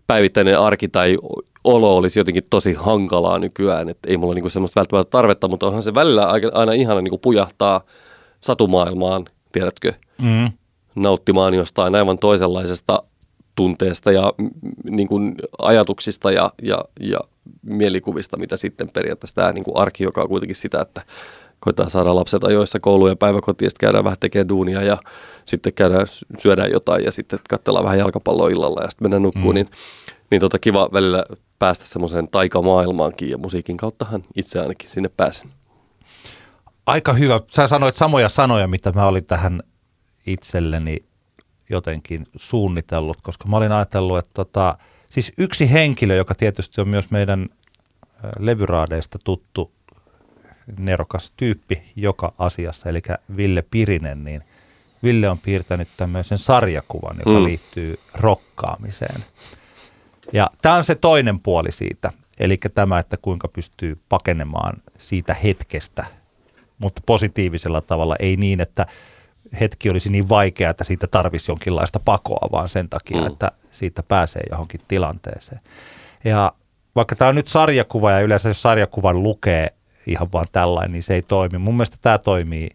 päivittäinen 0.06 0.58
arki 0.58 0.88
tai 0.88 1.16
olo 1.64 1.96
olisi 1.96 2.20
jotenkin 2.20 2.42
tosi 2.50 2.72
hankalaa 2.72 3.38
nykyään, 3.38 3.88
että 3.88 4.10
ei 4.10 4.16
mulla 4.16 4.34
niin 4.34 4.42
kuin 4.42 4.50
semmoista 4.50 4.80
välttämättä 4.80 5.10
tarvetta, 5.10 5.48
mutta 5.48 5.66
onhan 5.66 5.82
se 5.82 5.94
välillä 5.94 6.26
aina 6.52 6.72
ihana 6.72 7.00
niin 7.00 7.10
kuin 7.10 7.20
pujahtaa 7.20 7.80
satumaailmaan, 8.40 9.24
tiedätkö, 9.52 9.92
mm. 10.22 10.50
nauttimaan 10.94 11.54
jostain 11.54 11.94
aivan 11.94 12.18
toisenlaisesta 12.18 13.02
tunteesta 13.54 14.12
ja 14.12 14.32
niin 14.90 15.08
kuin 15.08 15.34
ajatuksista 15.58 16.32
ja, 16.32 16.52
ja, 16.62 16.84
ja 17.00 17.18
mielikuvista, 17.62 18.36
mitä 18.36 18.56
sitten 18.56 18.90
periaatteessa 18.90 19.34
tämä 19.34 19.52
niin 19.52 19.64
kuin 19.64 19.76
arki, 19.76 20.04
joka 20.04 20.22
on 20.22 20.28
kuitenkin 20.28 20.56
sitä, 20.56 20.80
että 20.80 21.02
koetaan 21.60 21.90
saada 21.90 22.14
lapset 22.14 22.44
ajoissa 22.44 22.80
kouluun 22.80 23.10
ja 23.10 23.16
päiväkotiin, 23.16 23.70
sitten 23.70 23.86
käydään 23.86 24.04
vähän 24.04 24.18
tekemään 24.20 24.48
duunia 24.48 24.82
ja 24.82 24.98
sitten 25.44 25.72
käydään, 25.72 26.06
syödään 26.38 26.70
jotain 26.70 27.04
ja 27.04 27.12
sitten 27.12 27.38
katsellaan 27.48 27.84
vähän 27.84 27.98
jalkapalloa 27.98 28.48
illalla 28.48 28.82
ja 28.82 28.90
sitten 28.90 29.04
mennään 29.04 29.22
nukkuun, 29.22 29.46
mm. 29.46 29.54
niin, 29.54 29.68
niin 30.30 30.40
tota 30.40 30.58
kiva 30.58 30.88
välillä 30.92 31.24
päästä 31.58 31.86
semmoiseen 31.86 32.28
taikamaailmaankin 32.28 33.30
ja 33.30 33.38
musiikin 33.38 33.76
kauttahan 33.76 34.22
itse 34.36 34.60
ainakin 34.60 34.90
sinne 34.90 35.10
pääsen. 35.16 35.50
Aika 36.86 37.12
hyvä. 37.12 37.40
Sä 37.50 37.66
sanoit 37.66 37.94
samoja 37.94 38.28
sanoja, 38.28 38.66
mitä 38.66 38.92
mä 38.92 39.06
olin 39.06 39.26
tähän 39.26 39.62
itselleni 40.26 40.96
jotenkin 41.70 42.26
suunnitellut, 42.36 43.20
koska 43.22 43.48
mä 43.48 43.56
olin 43.56 43.72
ajatellut, 43.72 44.18
että 44.18 44.30
tota, 44.34 44.78
siis 45.10 45.32
yksi 45.38 45.72
henkilö, 45.72 46.14
joka 46.14 46.34
tietysti 46.34 46.80
on 46.80 46.88
myös 46.88 47.10
meidän 47.10 47.48
levyraadeista 48.38 49.18
tuttu 49.24 49.72
nerokas 50.78 51.32
tyyppi 51.36 51.82
joka 51.96 52.32
asiassa, 52.38 52.88
eli 52.88 53.00
Ville 53.36 53.62
Pirinen, 53.70 54.24
niin 54.24 54.42
Ville 55.02 55.28
on 55.28 55.38
piirtänyt 55.38 55.88
tämmöisen 55.96 56.38
sarjakuvan, 56.38 57.16
joka 57.18 57.38
mm. 57.38 57.44
liittyy 57.44 57.98
rokkaamiseen. 58.14 59.24
Ja 60.32 60.50
tämä 60.62 60.74
on 60.74 60.84
se 60.84 60.94
toinen 60.94 61.40
puoli 61.40 61.72
siitä, 61.72 62.12
eli 62.40 62.56
tämä, 62.74 62.98
että 62.98 63.16
kuinka 63.16 63.48
pystyy 63.48 63.98
pakenemaan 64.08 64.82
siitä 64.98 65.34
hetkestä, 65.34 66.06
mutta 66.78 67.02
positiivisella 67.06 67.80
tavalla, 67.80 68.16
ei 68.18 68.36
niin, 68.36 68.60
että 68.60 68.86
hetki 69.60 69.90
olisi 69.90 70.10
niin 70.10 70.28
vaikea, 70.28 70.70
että 70.70 70.84
siitä 70.84 71.06
tarvisi 71.06 71.50
jonkinlaista 71.50 72.00
pakoa, 72.04 72.48
vaan 72.52 72.68
sen 72.68 72.88
takia, 72.88 73.20
mm. 73.20 73.26
että 73.26 73.52
siitä 73.70 74.02
pääsee 74.02 74.42
johonkin 74.50 74.80
tilanteeseen. 74.88 75.60
Ja 76.24 76.52
vaikka 76.96 77.16
tämä 77.16 77.28
on 77.28 77.34
nyt 77.34 77.48
sarjakuva 77.48 78.10
ja 78.10 78.20
yleensä 78.20 78.48
jos 78.48 78.62
sarjakuvan 78.62 79.22
lukee 79.22 79.74
ihan 80.06 80.32
vaan 80.32 80.46
tällainen, 80.52 80.92
niin 80.92 81.02
se 81.02 81.14
ei 81.14 81.22
toimi. 81.22 81.58
Mun 81.58 81.74
mielestä 81.74 81.96
tämä 82.00 82.18
toimii 82.18 82.70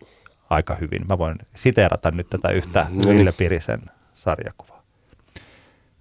aika 0.50 0.76
hyvin. 0.76 1.08
Mä 1.08 1.18
voin 1.18 1.36
siteerata 1.56 2.12
nyt 2.12 2.30
tätä 2.30 2.50
yhtä 2.50 2.88
mm. 2.90 3.08
Ville 3.08 3.32
Pirisen 3.32 3.82
sarjakuvaa. 4.14 4.84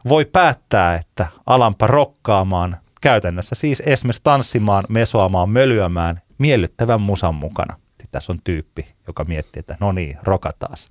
Voi 0.08 0.24
päättää, 0.24 0.94
että 0.94 1.26
alampa 1.46 1.86
rokkaamaan, 1.86 2.76
käytännössä 3.00 3.54
siis 3.54 3.82
esimerkiksi 3.86 4.22
tanssimaan, 4.22 4.84
mesoamaan, 4.88 5.50
mölyämään 5.50 6.20
miellyttävän 6.38 7.00
musan 7.00 7.34
mukana– 7.34 7.76
sitten 8.08 8.20
tässä 8.20 8.32
on 8.32 8.40
tyyppi, 8.44 8.94
joka 9.06 9.24
miettii, 9.24 9.60
että 9.60 9.76
no 9.80 9.92
niin, 9.92 10.18
rokataas. 10.22 10.90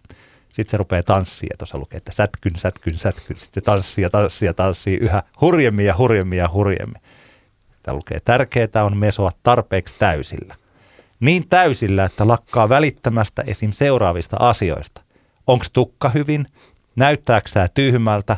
Sitten 0.50 0.72
se 0.72 0.78
rupeaa 0.78 1.04
tanssia, 1.04 1.56
tuossa 1.58 1.78
lukee, 1.78 1.98
että 1.98 2.12
sätkyn, 2.12 2.56
sätkyn, 2.56 2.94
sätkyn. 2.94 3.40
Sitten 3.40 3.62
se 3.62 3.66
tanssii 3.66 4.02
ja 4.02 4.10
tanssii 4.10 4.46
ja 4.46 4.54
tanssii 4.54 4.98
yhä 4.98 5.24
hurjemmin 5.42 5.86
ja 5.86 5.98
hurjemmin 5.98 6.40
ja 6.40 6.50
hurjemmin. 6.54 7.02
Tämä 7.88 7.96
lukee, 7.96 8.20
tärkeää 8.20 8.84
on 8.84 8.98
mesoa 8.98 9.32
tarpeeksi 9.44 9.96
täysillä. 10.00 10.56
Niin 11.20 11.48
täysillä, 11.48 12.06
että 12.06 12.28
lakkaa 12.28 12.70
välittämästä 12.70 13.44
esim. 13.48 13.72
seuraavista 13.72 14.38
asioista. 14.40 15.02
Onko 15.48 15.66
tukka 15.74 16.10
hyvin? 16.10 16.48
Näyttääkö 16.96 17.50
tämä 17.54 17.68
tyhmältä? 17.68 18.38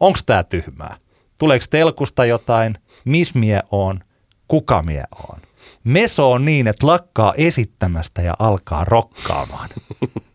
Onko 0.00 0.18
tämä 0.26 0.44
tyhmää? 0.44 0.96
Tuleeko 1.38 1.64
telkusta 1.70 2.24
jotain? 2.24 2.74
Miss 3.04 3.34
mie 3.34 3.62
on? 3.70 4.00
Kuka 4.48 4.82
mie 4.82 5.04
on? 5.28 5.40
meso 5.84 6.32
on 6.32 6.44
niin, 6.44 6.66
että 6.66 6.86
lakkaa 6.86 7.34
esittämästä 7.36 8.22
ja 8.22 8.34
alkaa 8.38 8.84
rokkaamaan. 8.84 9.68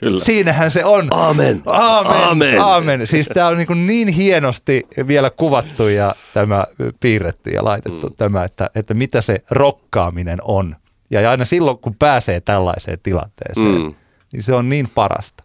Kyllä. 0.00 0.24
Siinähän 0.24 0.70
se 0.70 0.84
on. 0.84 1.08
Amen. 1.10 1.62
Amen. 1.66 2.22
Amen. 2.22 2.60
Amen. 2.62 3.06
Siis 3.06 3.28
tämä 3.28 3.46
on 3.46 3.58
niin, 3.58 3.86
niin 3.86 4.08
hienosti 4.08 4.86
vielä 5.06 5.30
kuvattu 5.30 5.88
ja 5.88 6.14
tämä 6.34 6.64
piirretty 7.00 7.50
ja 7.50 7.64
laitettu 7.64 8.06
mm. 8.06 8.14
tämä, 8.16 8.44
että, 8.44 8.70
että 8.74 8.94
mitä 8.94 9.20
se 9.20 9.38
rokkaaminen 9.50 10.38
on. 10.42 10.76
Ja 11.10 11.30
aina 11.30 11.44
silloin, 11.44 11.78
kun 11.78 11.94
pääsee 11.94 12.40
tällaiseen 12.40 12.98
tilanteeseen, 13.02 13.82
mm. 13.82 13.94
niin 14.32 14.42
se 14.42 14.54
on 14.54 14.68
niin 14.68 14.88
parasta. 14.94 15.44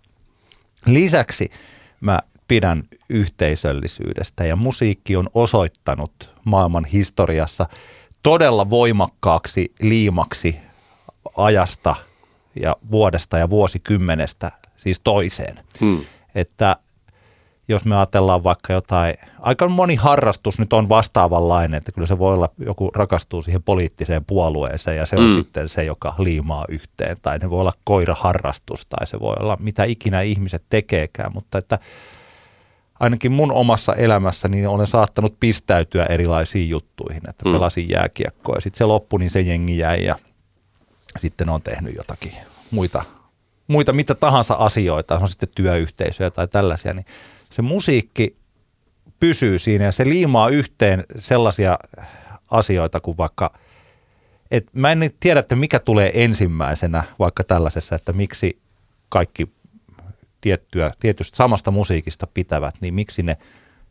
Lisäksi 0.86 1.50
mä 2.02 2.20
pidän 2.48 2.84
yhteisöllisyydestä 3.10 4.46
ja 4.46 4.56
musiikki 4.56 5.16
on 5.16 5.30
osoittanut 5.34 6.34
maailman 6.46 6.86
historiassa– 6.86 7.66
todella 8.24 8.70
voimakkaaksi 8.70 9.74
liimaksi 9.82 10.56
ajasta 11.38 11.96
ja 12.62 12.76
vuodesta 12.92 13.38
ja 13.38 13.50
vuosikymmenestä 13.50 14.52
siis 14.78 15.00
toiseen. 15.04 15.60
Hmm. 15.80 16.02
Että 16.36 16.76
jos 17.68 17.86
me 17.86 17.96
ajatellaan 17.96 18.44
vaikka 18.44 18.74
jotain, 18.74 19.16
aika 19.40 19.70
moni 19.70 19.96
harrastus 19.96 20.60
nyt 20.60 20.74
on 20.74 20.90
vastaavanlainen, 20.90 21.78
että 21.78 21.92
kyllä 21.92 22.08
se 22.08 22.20
voi 22.20 22.34
olla, 22.34 22.50
joku 22.58 22.92
rakastuu 22.96 23.42
siihen 23.42 23.64
poliittiseen 23.64 24.26
puolueeseen 24.26 24.98
ja 24.98 25.06
se 25.06 25.16
on 25.16 25.30
mm. 25.30 25.34
sitten 25.34 25.70
se, 25.70 25.84
joka 25.84 26.16
liimaa 26.18 26.66
yhteen. 26.70 27.18
Tai 27.22 27.38
ne 27.38 27.50
voi 27.50 27.62
olla 27.62 27.74
koiraharrastus 27.84 28.86
tai 28.86 29.08
se 29.08 29.20
voi 29.20 29.36
olla 29.40 29.58
mitä 29.60 29.84
ikinä 29.84 30.22
ihmiset 30.22 30.64
tekeekään, 30.70 31.34
mutta 31.34 31.58
että 31.58 31.80
ainakin 33.00 33.32
mun 33.32 33.52
omassa 33.52 33.94
elämässä 33.94 34.48
niin 34.48 34.68
olen 34.68 34.88
saattanut 34.88 35.40
pistäytyä 35.40 36.06
erilaisiin 36.06 36.70
juttuihin, 36.70 37.30
että 37.30 37.46
mm. 37.46 37.52
pelasin 37.52 37.90
jääkiekkoa 37.90 38.56
ja 38.56 38.62
sitten 38.62 38.78
se 38.78 38.86
loppui, 38.86 39.20
niin 39.20 39.30
se 39.30 39.42
jengi 39.42 39.78
jäi 39.78 40.06
ja 40.06 40.16
sitten 41.20 41.50
on 41.50 41.62
tehnyt 41.62 41.96
jotakin 41.96 42.34
muita, 42.72 43.04
muita 43.68 43.94
mitä 43.94 44.16
tahansa 44.16 44.54
asioita, 44.54 45.20
on 45.20 45.30
sitten 45.30 45.50
työyhteisöjä 45.56 46.32
tai 46.32 46.48
tällaisia, 46.48 46.94
niin 46.94 47.06
se 47.50 47.62
musiikki 47.62 48.36
pysyy 49.20 49.60
siinä 49.60 49.86
ja 49.86 49.92
se 49.92 50.06
liimaa 50.06 50.50
yhteen 50.50 51.04
sellaisia 51.18 51.80
asioita 52.52 53.00
kuin 53.00 53.18
vaikka, 53.18 53.54
että 54.52 54.72
mä 54.74 54.92
en 54.92 55.12
tiedä, 55.20 55.40
että 55.40 55.56
mikä 55.56 55.80
tulee 55.80 56.24
ensimmäisenä 56.24 57.04
vaikka 57.20 57.44
tällaisessa, 57.44 57.96
että 57.96 58.14
miksi 58.14 58.60
kaikki 59.10 59.54
tiettyä, 60.42 60.92
tietystä 61.00 61.38
samasta 61.38 61.72
musiikista 61.72 62.28
pitävät, 62.28 62.76
niin 62.82 62.94
miksi 62.94 63.24
ne 63.24 63.38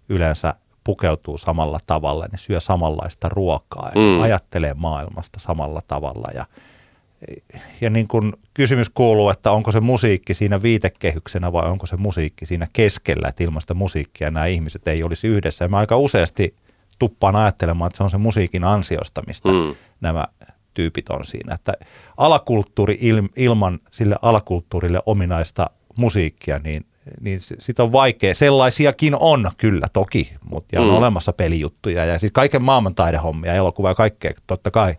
yleensä 0.08 0.54
pukeutuu 0.84 1.38
samalla 1.38 1.78
tavalla, 1.86 2.26
ne 2.32 2.38
syö 2.38 2.60
samanlaista 2.60 3.28
ruokaa 3.28 3.90
ja 3.94 4.00
mm. 4.00 4.20
ajattelee 4.20 4.74
maailmasta 4.74 5.40
samalla 5.40 5.82
tavalla. 5.88 6.32
Ja, 6.34 6.46
ja 7.80 7.90
niin 7.90 8.08
kun 8.08 8.38
kysymys 8.54 8.88
kuuluu, 8.88 9.30
että 9.30 9.52
onko 9.52 9.72
se 9.72 9.80
musiikki 9.80 10.34
siinä 10.34 10.62
viitekehyksenä 10.62 11.52
vai 11.52 11.70
onko 11.70 11.86
se 11.86 11.96
musiikki 11.96 12.46
siinä 12.46 12.66
keskellä, 12.72 13.28
että 13.28 13.44
ilman 13.44 13.60
sitä 13.60 13.74
musiikkia 13.74 14.30
nämä 14.30 14.46
ihmiset 14.46 14.88
ei 14.88 15.02
olisi 15.02 15.28
yhdessä. 15.28 15.64
Ja 15.64 15.68
mä 15.68 15.78
aika 15.78 15.96
useasti 15.96 16.56
tuppaan 16.98 17.36
ajattelemaan, 17.36 17.86
että 17.86 17.96
se 17.96 18.02
on 18.02 18.10
se 18.10 18.18
musiikin 18.18 18.64
ansiosta, 18.64 19.22
mistä 19.26 19.48
mm. 19.48 19.74
nämä 20.00 20.26
tyypit 20.74 21.08
on 21.08 21.24
siinä. 21.24 21.54
Että 21.54 21.72
alakulttuuri 22.16 22.98
ilman 23.36 23.78
sille 23.90 24.16
alakulttuurille 24.22 25.00
ominaista 25.06 25.70
musiikkia, 25.98 26.58
niin, 26.58 26.86
niin 27.20 27.40
sitä 27.40 27.82
on 27.82 27.92
vaikea. 27.92 28.34
Sellaisiakin 28.34 29.16
on 29.20 29.50
kyllä 29.56 29.86
toki, 29.92 30.32
mutta 30.50 30.76
ja 30.76 30.82
on 30.82 30.88
mm. 30.88 30.94
olemassa 30.94 31.32
pelijuttuja 31.32 32.04
ja 32.04 32.18
siis 32.18 32.32
kaiken 32.32 32.62
maailman 32.62 32.94
taidehommia, 32.94 33.54
elokuva 33.54 33.88
ja 33.88 33.94
kaikkea 33.94 34.32
totta 34.46 34.70
kai. 34.70 34.94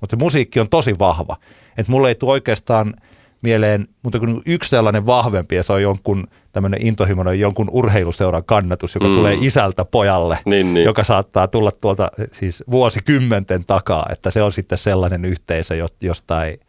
Mutta 0.00 0.16
se 0.16 0.22
musiikki 0.22 0.60
on 0.60 0.68
tosi 0.68 0.98
vahva. 0.98 1.36
Että 1.78 1.92
mulle 1.92 2.08
ei 2.08 2.14
tule 2.14 2.32
oikeastaan 2.32 2.94
mieleen, 3.42 3.86
mutta 4.02 4.18
kun 4.18 4.42
yksi 4.46 4.70
sellainen 4.70 5.06
vahvempi 5.06 5.54
ja 5.54 5.62
se 5.62 5.72
on 5.72 5.82
jonkun 5.82 6.26
tämmöinen 6.52 6.86
intohimoinen 6.86 7.40
jonkun 7.40 7.68
urheiluseuran 7.72 8.44
kannatus, 8.44 8.94
joka 8.94 9.08
mm. 9.08 9.14
tulee 9.14 9.36
isältä 9.40 9.84
pojalle, 9.84 10.38
niin, 10.44 10.74
niin. 10.74 10.84
joka 10.84 11.04
saattaa 11.04 11.48
tulla 11.48 11.70
tuolta 11.72 12.08
siis 12.32 12.64
vuosikymmenten 12.70 13.64
takaa, 13.66 14.06
että 14.12 14.30
se 14.30 14.42
on 14.42 14.52
sitten 14.52 14.78
sellainen 14.78 15.24
yhteisö, 15.24 15.74
josta 16.00 16.44
ei 16.44 16.60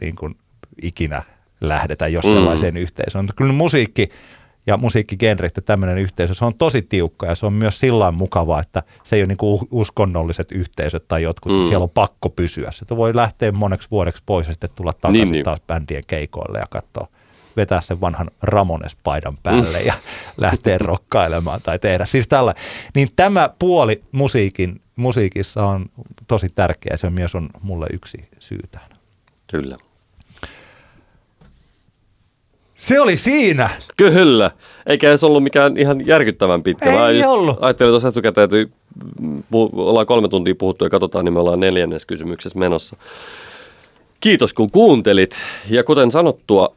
niin 0.00 0.16
kuin 0.16 0.36
ikinä 0.82 1.22
lähdetä, 1.60 2.08
jos 2.08 2.24
mm. 2.24 2.30
sellaiseen 2.30 2.76
yhteisöön. 2.76 3.28
Kyllä 3.36 3.52
musiikki 3.52 4.08
ja 4.66 4.76
musiikkigenrit 4.76 5.56
ja 5.56 5.62
tämmöinen 5.62 5.98
yhteisö, 5.98 6.34
se 6.34 6.44
on 6.44 6.54
tosi 6.54 6.82
tiukka 6.82 7.26
ja 7.26 7.34
se 7.34 7.46
on 7.46 7.52
myös 7.52 7.80
sillä 7.80 8.10
mukavaa, 8.10 8.60
että 8.60 8.82
se 9.04 9.16
ei 9.16 9.22
ole 9.22 9.26
niin 9.26 9.66
uskonnolliset 9.70 10.52
yhteisöt 10.52 11.08
tai 11.08 11.22
jotkut, 11.22 11.52
mm. 11.52 11.64
siellä 11.64 11.82
on 11.82 11.90
pakko 11.90 12.30
pysyä. 12.30 12.70
Se 12.72 12.96
voi 12.96 13.16
lähteä 13.16 13.52
moneksi 13.52 13.90
vuodeksi 13.90 14.22
pois 14.26 14.48
ja 14.48 14.54
sitten 14.54 14.70
tulla 14.74 14.92
takaisin 14.92 15.22
niin, 15.22 15.32
niin. 15.32 15.44
taas 15.44 15.60
bändien 15.66 16.02
keikoille 16.06 16.58
ja 16.58 16.66
katsoa, 16.70 17.08
vetää 17.56 17.80
sen 17.80 18.00
vanhan 18.00 18.30
Ramones-paidan 18.42 19.38
päälle 19.42 19.78
mm. 19.78 19.86
ja 19.86 19.94
lähteä 20.36 20.78
rokkailemaan 20.78 21.62
tai 21.62 21.78
tehdä. 21.78 22.06
Siis 22.06 22.28
tällä. 22.28 22.54
Niin 22.94 23.08
tämä 23.16 23.50
puoli 23.58 24.02
musiikin 24.12 24.80
musiikissa 24.96 25.66
on 25.66 25.86
tosi 26.28 26.48
tärkeä. 26.54 26.96
Se 26.96 27.10
myös 27.10 27.34
on 27.34 27.48
mulle 27.62 27.86
yksi 27.92 28.18
syy 28.38 28.60
tähän. 28.70 28.90
Kyllä. 29.46 29.76
Se 32.74 33.00
oli 33.00 33.16
siinä. 33.16 33.70
Kyllä. 33.96 34.50
Eikä 34.86 35.16
se 35.16 35.26
ollut 35.26 35.42
mikään 35.42 35.76
ihan 35.78 36.06
järkyttävän 36.06 36.62
pitkä. 36.62 36.90
Ei 36.90 36.98
Mä 36.98 37.10
just 37.10 37.28
ollut. 37.28 37.56
Ajattelin 37.60 37.92
tuossa 37.92 38.08
etukäteen, 38.08 38.44
että 38.44 38.76
ollaan 39.52 40.06
kolme 40.06 40.28
tuntia 40.28 40.54
puhuttu 40.54 40.84
ja 40.84 40.90
katsotaan, 40.90 41.24
niin 41.24 41.32
me 41.32 41.40
ollaan 41.40 41.60
neljännes 41.60 42.06
kysymyksessä 42.06 42.58
menossa. 42.58 42.96
Kiitos 44.20 44.52
kun 44.52 44.70
kuuntelit. 44.70 45.36
Ja 45.70 45.84
kuten 45.84 46.10
sanottua, 46.10 46.74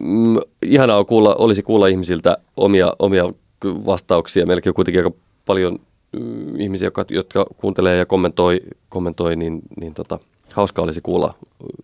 mm, 0.00 0.36
ihanaa 0.62 1.04
kuulla, 1.04 1.34
olisi 1.34 1.62
kuulla 1.62 1.86
ihmisiltä 1.86 2.36
omia, 2.56 2.92
omia 2.98 3.30
vastauksia. 3.64 4.46
Meilläkin 4.46 4.70
on 4.70 4.74
kuitenkin 4.74 5.04
aika 5.04 5.16
paljon 5.46 5.78
mm, 6.12 6.60
ihmisiä, 6.60 6.86
jotka, 6.86 7.04
jotka 7.08 7.46
kuuntelee 7.56 7.96
ja 7.96 8.06
kommentoi, 8.06 8.60
kommentoi 8.88 9.36
niin, 9.36 9.60
niin 9.80 9.94
tota, 9.94 10.18
hauska 10.52 10.82
olisi 10.82 11.00
kuulla 11.00 11.34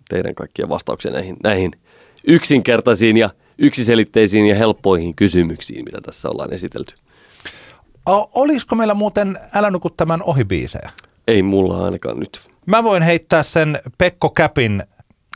teidän 0.08 0.34
kaikkien 0.34 0.68
vastauksia 0.68 1.10
näihin, 1.12 1.36
näihin 1.42 1.72
yksinkertaisiin 2.26 3.16
ja 3.16 3.30
yksiselitteisiin 3.58 4.46
ja 4.46 4.54
helppoihin 4.54 5.16
kysymyksiin, 5.16 5.84
mitä 5.84 6.00
tässä 6.00 6.28
ollaan 6.28 6.52
esitelty. 6.52 6.94
O- 8.08 8.30
olisiko 8.34 8.76
meillä 8.76 8.94
muuten 8.94 9.38
Älä 9.54 9.70
nuku 9.70 9.90
tämän 9.90 10.22
ohibiisejä? 10.22 10.90
Ei 11.26 11.42
mulla 11.42 11.84
ainakaan 11.84 12.20
nyt. 12.20 12.50
Mä 12.66 12.84
voin 12.84 13.02
heittää 13.02 13.42
sen 13.42 13.80
Pekko 13.98 14.30
Käpin 14.30 14.82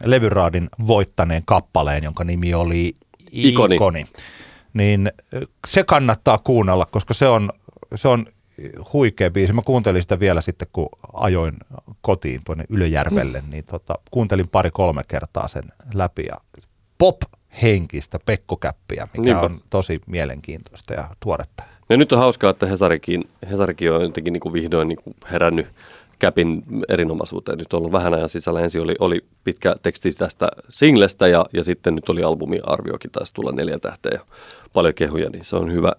levyraadin 0.05 0.69
voittaneen 0.87 1.43
kappaleen, 1.47 2.05
jonka 2.05 2.25
nimi 2.25 2.55
oli 2.55 2.97
Ikoni. 3.33 3.75
Ikoni. 3.75 4.07
Niin 4.73 5.13
se 5.67 5.85
kannattaa 5.85 6.39
kuunnella, 6.39 6.87
koska 6.87 7.15
se 7.15 7.29
on, 7.29 7.51
se 7.95 8.09
on 8.09 8.27
huikea 8.93 9.31
biisi. 9.31 9.53
Mä 9.53 9.63
kuuntelin 9.63 10.03
sitä 10.03 10.21
vielä 10.21 10.41
sitten, 10.41 10.69
kun 10.73 10.89
ajoin 11.13 11.57
kotiin 12.01 12.41
tuonne 12.45 12.65
Ylöjärvelle, 12.69 13.43
niin 13.51 13.65
tota, 13.65 13.95
kuuntelin 14.11 14.49
pari-kolme 14.49 15.03
kertaa 15.09 15.49
sen 15.49 15.65
läpi 15.95 16.25
ja 16.29 16.37
pop-henkistä 16.99 17.40
Pekko 18.27 18.57
Käppiä, 18.57 19.09
mikä 19.13 19.25
Niinpä. 19.25 19.41
on 19.41 19.61
tosi 19.71 20.01
mielenkiintoista 20.07 20.95
ja 20.95 21.05
tuoretta. 21.21 21.63
Ja 21.89 21.97
nyt 21.97 22.13
on 22.13 22.19
hauskaa, 22.19 22.51
että 22.51 22.67
Hesarikin, 22.67 23.29
Hesarikin 23.51 23.93
on 23.93 24.03
jotenkin 24.03 24.33
niin 24.33 24.41
kuin 24.41 24.53
vihdoin 24.53 24.89
niin 24.89 25.03
kuin 25.05 25.17
herännyt 25.31 25.67
Käpin 26.19 26.63
erinomaisuuteen. 26.89 27.59
Nyt 27.59 27.73
on 27.73 27.79
ollut 27.79 27.93
vähän 27.93 28.15
ajan 28.15 28.29
sisällä. 28.29 28.61
Ensin 28.61 28.83
oli, 28.83 28.95
oli 28.99 29.25
pitkä 29.45 29.77
teksti 29.83 30.11
tästä 30.13 30.49
singlestä 30.69 31.29
ja, 31.29 31.47
ja 31.53 31.65
sitten 31.65 31.95
nyt 31.95 32.09
oli 32.09 32.23
albumiarviokin 32.23 33.11
taisi 33.11 33.35
tulla 33.35 33.53
neljä 33.53 33.79
tähteä 33.79 34.13
ja 34.15 34.21
paljon 34.73 34.95
kehuja, 34.95 35.31
niin 35.31 35.45
se 35.45 35.57
on 35.57 35.73
hyvä. 35.73 35.93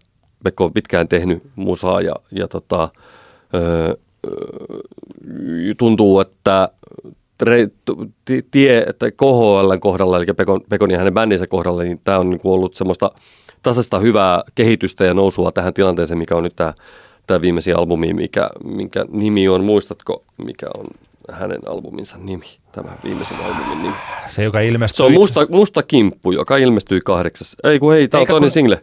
Pekko 0.44 0.66
on 0.66 0.74
pitkään 0.74 1.08
tehnyt 1.08 1.44
musaa 1.56 2.02
ja, 2.02 2.16
ja 2.32 2.48
tota, 2.48 2.90
öö, 3.54 3.96
tuntuu, 5.78 6.20
että 6.20 6.70
tie, 8.52 8.86
että 8.88 9.12
KHL 9.12 9.78
kohdalla, 9.80 10.18
eli 10.18 10.26
Pekon, 10.26 10.62
Pekon 10.70 10.92
ja 10.92 10.98
hänen 10.98 11.14
bändinsä 11.14 11.48
kohdalla, 11.48 11.84
niin 11.84 12.02
tämä 12.04 12.20
on 12.20 12.30
niin 12.30 12.40
kuin 12.40 12.54
ollut 12.54 12.76
semmoista 12.76 13.12
tasaista 13.64 14.00
hyvää 14.00 14.44
kehitystä 14.56 15.06
ja 15.06 15.14
nousua 15.14 15.52
tähän 15.52 15.74
tilanteeseen, 15.74 16.18
mikä 16.18 16.36
on 16.36 16.44
nyt 16.44 16.56
tämä, 16.56 16.74
tämä 17.28 17.42
viimeisin 17.42 17.78
albumi, 17.78 18.14
mikä, 18.14 18.50
minkä 18.64 19.06
nimi 19.12 19.48
on, 19.48 19.64
muistatko, 19.64 20.24
mikä 20.46 20.68
on 20.78 20.86
hänen 21.32 21.60
albuminsa 21.68 22.18
nimi, 22.18 22.46
tämä 22.72 22.90
viimeisin 23.04 23.38
albumin 23.38 23.84
nimi? 23.84 23.96
Se, 24.28 24.44
joka 24.44 24.60
ilmestyi... 24.60 24.98
Se 24.98 25.04
on 25.04 25.14
musta, 25.14 25.48
musta 25.50 25.84
Kimppu, 25.84 26.32
joka 26.32 26.58
ilmestyi 26.58 27.02
kahdeksas. 27.06 27.56
Ei 27.64 27.80
kun 27.80 27.94
hei, 27.94 28.08
tämä 28.08 28.22
on 28.22 28.28
toinen 28.28 28.42
kun- 28.42 28.52
single. 28.52 28.82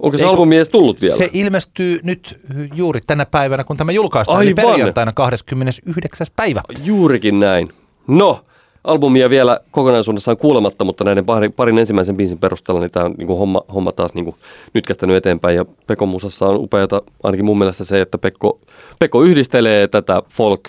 Onko 0.00 0.18
se 0.18 0.24
albumi 0.24 0.56
edes 0.56 0.68
tullut 0.68 1.00
vielä? 1.00 1.16
Se 1.16 1.30
ilmestyy 1.32 2.00
nyt 2.02 2.40
juuri 2.74 3.00
tänä 3.06 3.26
päivänä, 3.26 3.64
kun 3.64 3.76
tämä 3.76 3.92
julkaistaan, 3.92 4.38
Aivan. 4.38 4.46
eli 4.46 4.54
perjantaina 4.54 5.12
29. 5.12 6.26
päivä. 6.36 6.62
Juurikin 6.84 7.40
näin. 7.40 7.72
No, 8.06 8.40
albumia 8.84 9.30
vielä 9.30 9.60
kokonaisuudessaan 9.70 10.36
kuulematta, 10.36 10.84
mutta 10.84 11.04
näiden 11.04 11.24
parin, 11.24 11.52
parin 11.52 11.78
ensimmäisen 11.78 12.16
biisin 12.16 12.38
perusteella 12.38 12.80
niin 12.80 12.90
tämä 12.90 13.06
on 13.06 13.14
niin 13.18 13.26
kuin 13.26 13.38
homma, 13.38 13.62
homma 13.74 13.92
taas 13.92 14.14
niin 14.14 14.24
kuin 14.24 14.36
nyt 14.74 14.86
kättänyt 14.86 15.16
eteenpäin. 15.16 15.56
Ja 15.56 15.64
Pekon 15.86 16.08
musassa 16.08 16.48
on 16.48 16.56
upeata, 16.56 17.02
ainakin 17.22 17.44
mun 17.44 17.58
mielestä 17.58 17.84
se, 17.84 18.00
että 18.00 18.18
Pekko, 18.18 18.60
Pekko 18.98 19.22
yhdistelee 19.22 19.88
tätä 19.88 20.22
folk 20.28 20.60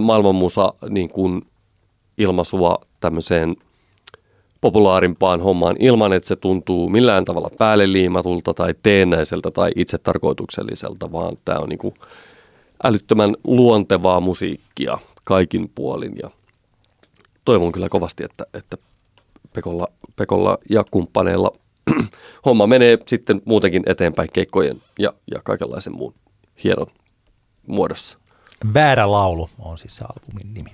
maailmanmusa 0.00 0.74
niin 0.88 1.08
kuin 1.08 1.42
ilmaisua 2.18 2.78
tämmöiseen 3.00 3.56
populaarimpaan 4.60 5.40
hommaan 5.40 5.76
ilman, 5.78 6.12
että 6.12 6.28
se 6.28 6.36
tuntuu 6.36 6.88
millään 6.88 7.24
tavalla 7.24 7.50
päälle 7.58 7.92
liimatulta 7.92 8.54
tai 8.54 8.74
teennäiseltä 8.82 9.50
tai 9.50 9.70
itsetarkoitukselliselta, 9.76 11.12
vaan 11.12 11.36
tämä 11.44 11.58
on 11.58 11.68
niin 11.68 11.78
kuin 11.78 11.94
älyttömän 12.84 13.36
luontevaa 13.44 14.20
musiikkia 14.20 14.98
kaikin 15.24 15.68
puolin 15.74 16.12
ja 16.22 16.30
toivon 17.44 17.72
kyllä 17.72 17.88
kovasti, 17.88 18.24
että, 18.24 18.46
että 18.54 18.76
Pekolla, 19.52 19.88
Pekolla 20.16 20.58
ja 20.70 20.84
kumppaneilla 20.90 21.52
homma 22.46 22.66
menee 22.66 22.98
sitten 23.06 23.42
muutenkin 23.44 23.82
eteenpäin 23.86 24.28
keikkojen 24.32 24.82
ja, 24.98 25.12
ja 25.30 25.40
kaikenlaisen 25.44 25.96
muun 25.96 26.14
hienon 26.64 26.86
muodossa. 27.66 28.18
Väärä 28.74 29.10
laulu 29.10 29.50
on 29.58 29.78
siis 29.78 29.96
se 29.96 30.04
albumin 30.04 30.54
nimi. 30.54 30.70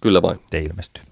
Kyllä 0.00 0.22
vain. 0.22 0.40
Te 0.50 0.58
ilmestyy. 0.58 1.02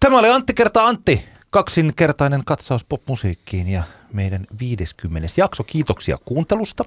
Tämä 0.00 0.18
oli 0.18 0.28
Antti 0.28 0.54
kerta 0.54 0.86
Antti, 0.86 1.24
kaksinkertainen 1.50 2.44
katsaus 2.44 2.84
popmusiikkiin 2.84 3.68
ja 3.68 3.82
meidän 4.12 4.46
50. 4.60 5.28
jakso. 5.36 5.64
Kiitoksia 5.64 6.18
kuuntelusta. 6.24 6.84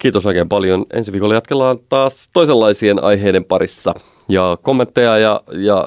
Kiitos 0.00 0.26
oikein 0.26 0.48
paljon. 0.48 0.86
Ensi 0.92 1.12
viikolla 1.12 1.34
jatkellaan 1.34 1.78
taas 1.88 2.28
toisenlaisien 2.32 3.04
aiheiden 3.04 3.44
parissa. 3.44 3.94
Ja 4.28 4.58
kommentteja 4.62 5.18
ja, 5.18 5.40
ja 5.52 5.86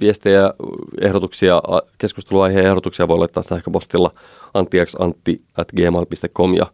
viestejä, 0.00 0.52
ehdotuksia, 1.00 1.62
keskusteluaiheen 1.98 2.66
ehdotuksia 2.66 3.08
voi 3.08 3.18
laittaa 3.18 3.42
sähköpostilla 3.42 4.10
anttiantti.gmail.com 4.54 6.54
ja 6.54 6.66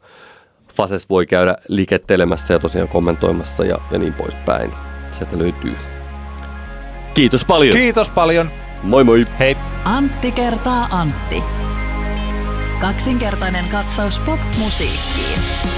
Fases 0.75 1.09
voi 1.09 1.27
käydä 1.27 1.57
liikettelemässä 1.69 2.55
ja 2.55 2.59
tosiaan 2.59 2.89
kommentoimassa 2.89 3.65
ja, 3.65 3.79
ja 3.91 3.99
niin 3.99 4.15
poispäin. 4.15 4.73
Sieltä 5.13 5.39
löytyy. 5.39 5.77
Kiitos 7.15 7.45
paljon. 7.45 7.77
Kiitos 7.77 8.11
paljon. 8.11 8.51
moi 8.83 9.05
moi. 9.05 9.25
Hei. 9.39 9.57
Antti 9.85 10.33
kertaa 10.33 10.89
Antti. 10.91 11.43
Kaksinkertainen 12.81 13.69
katsaus 13.69 14.19
pop-musiikkiin. 14.19 15.78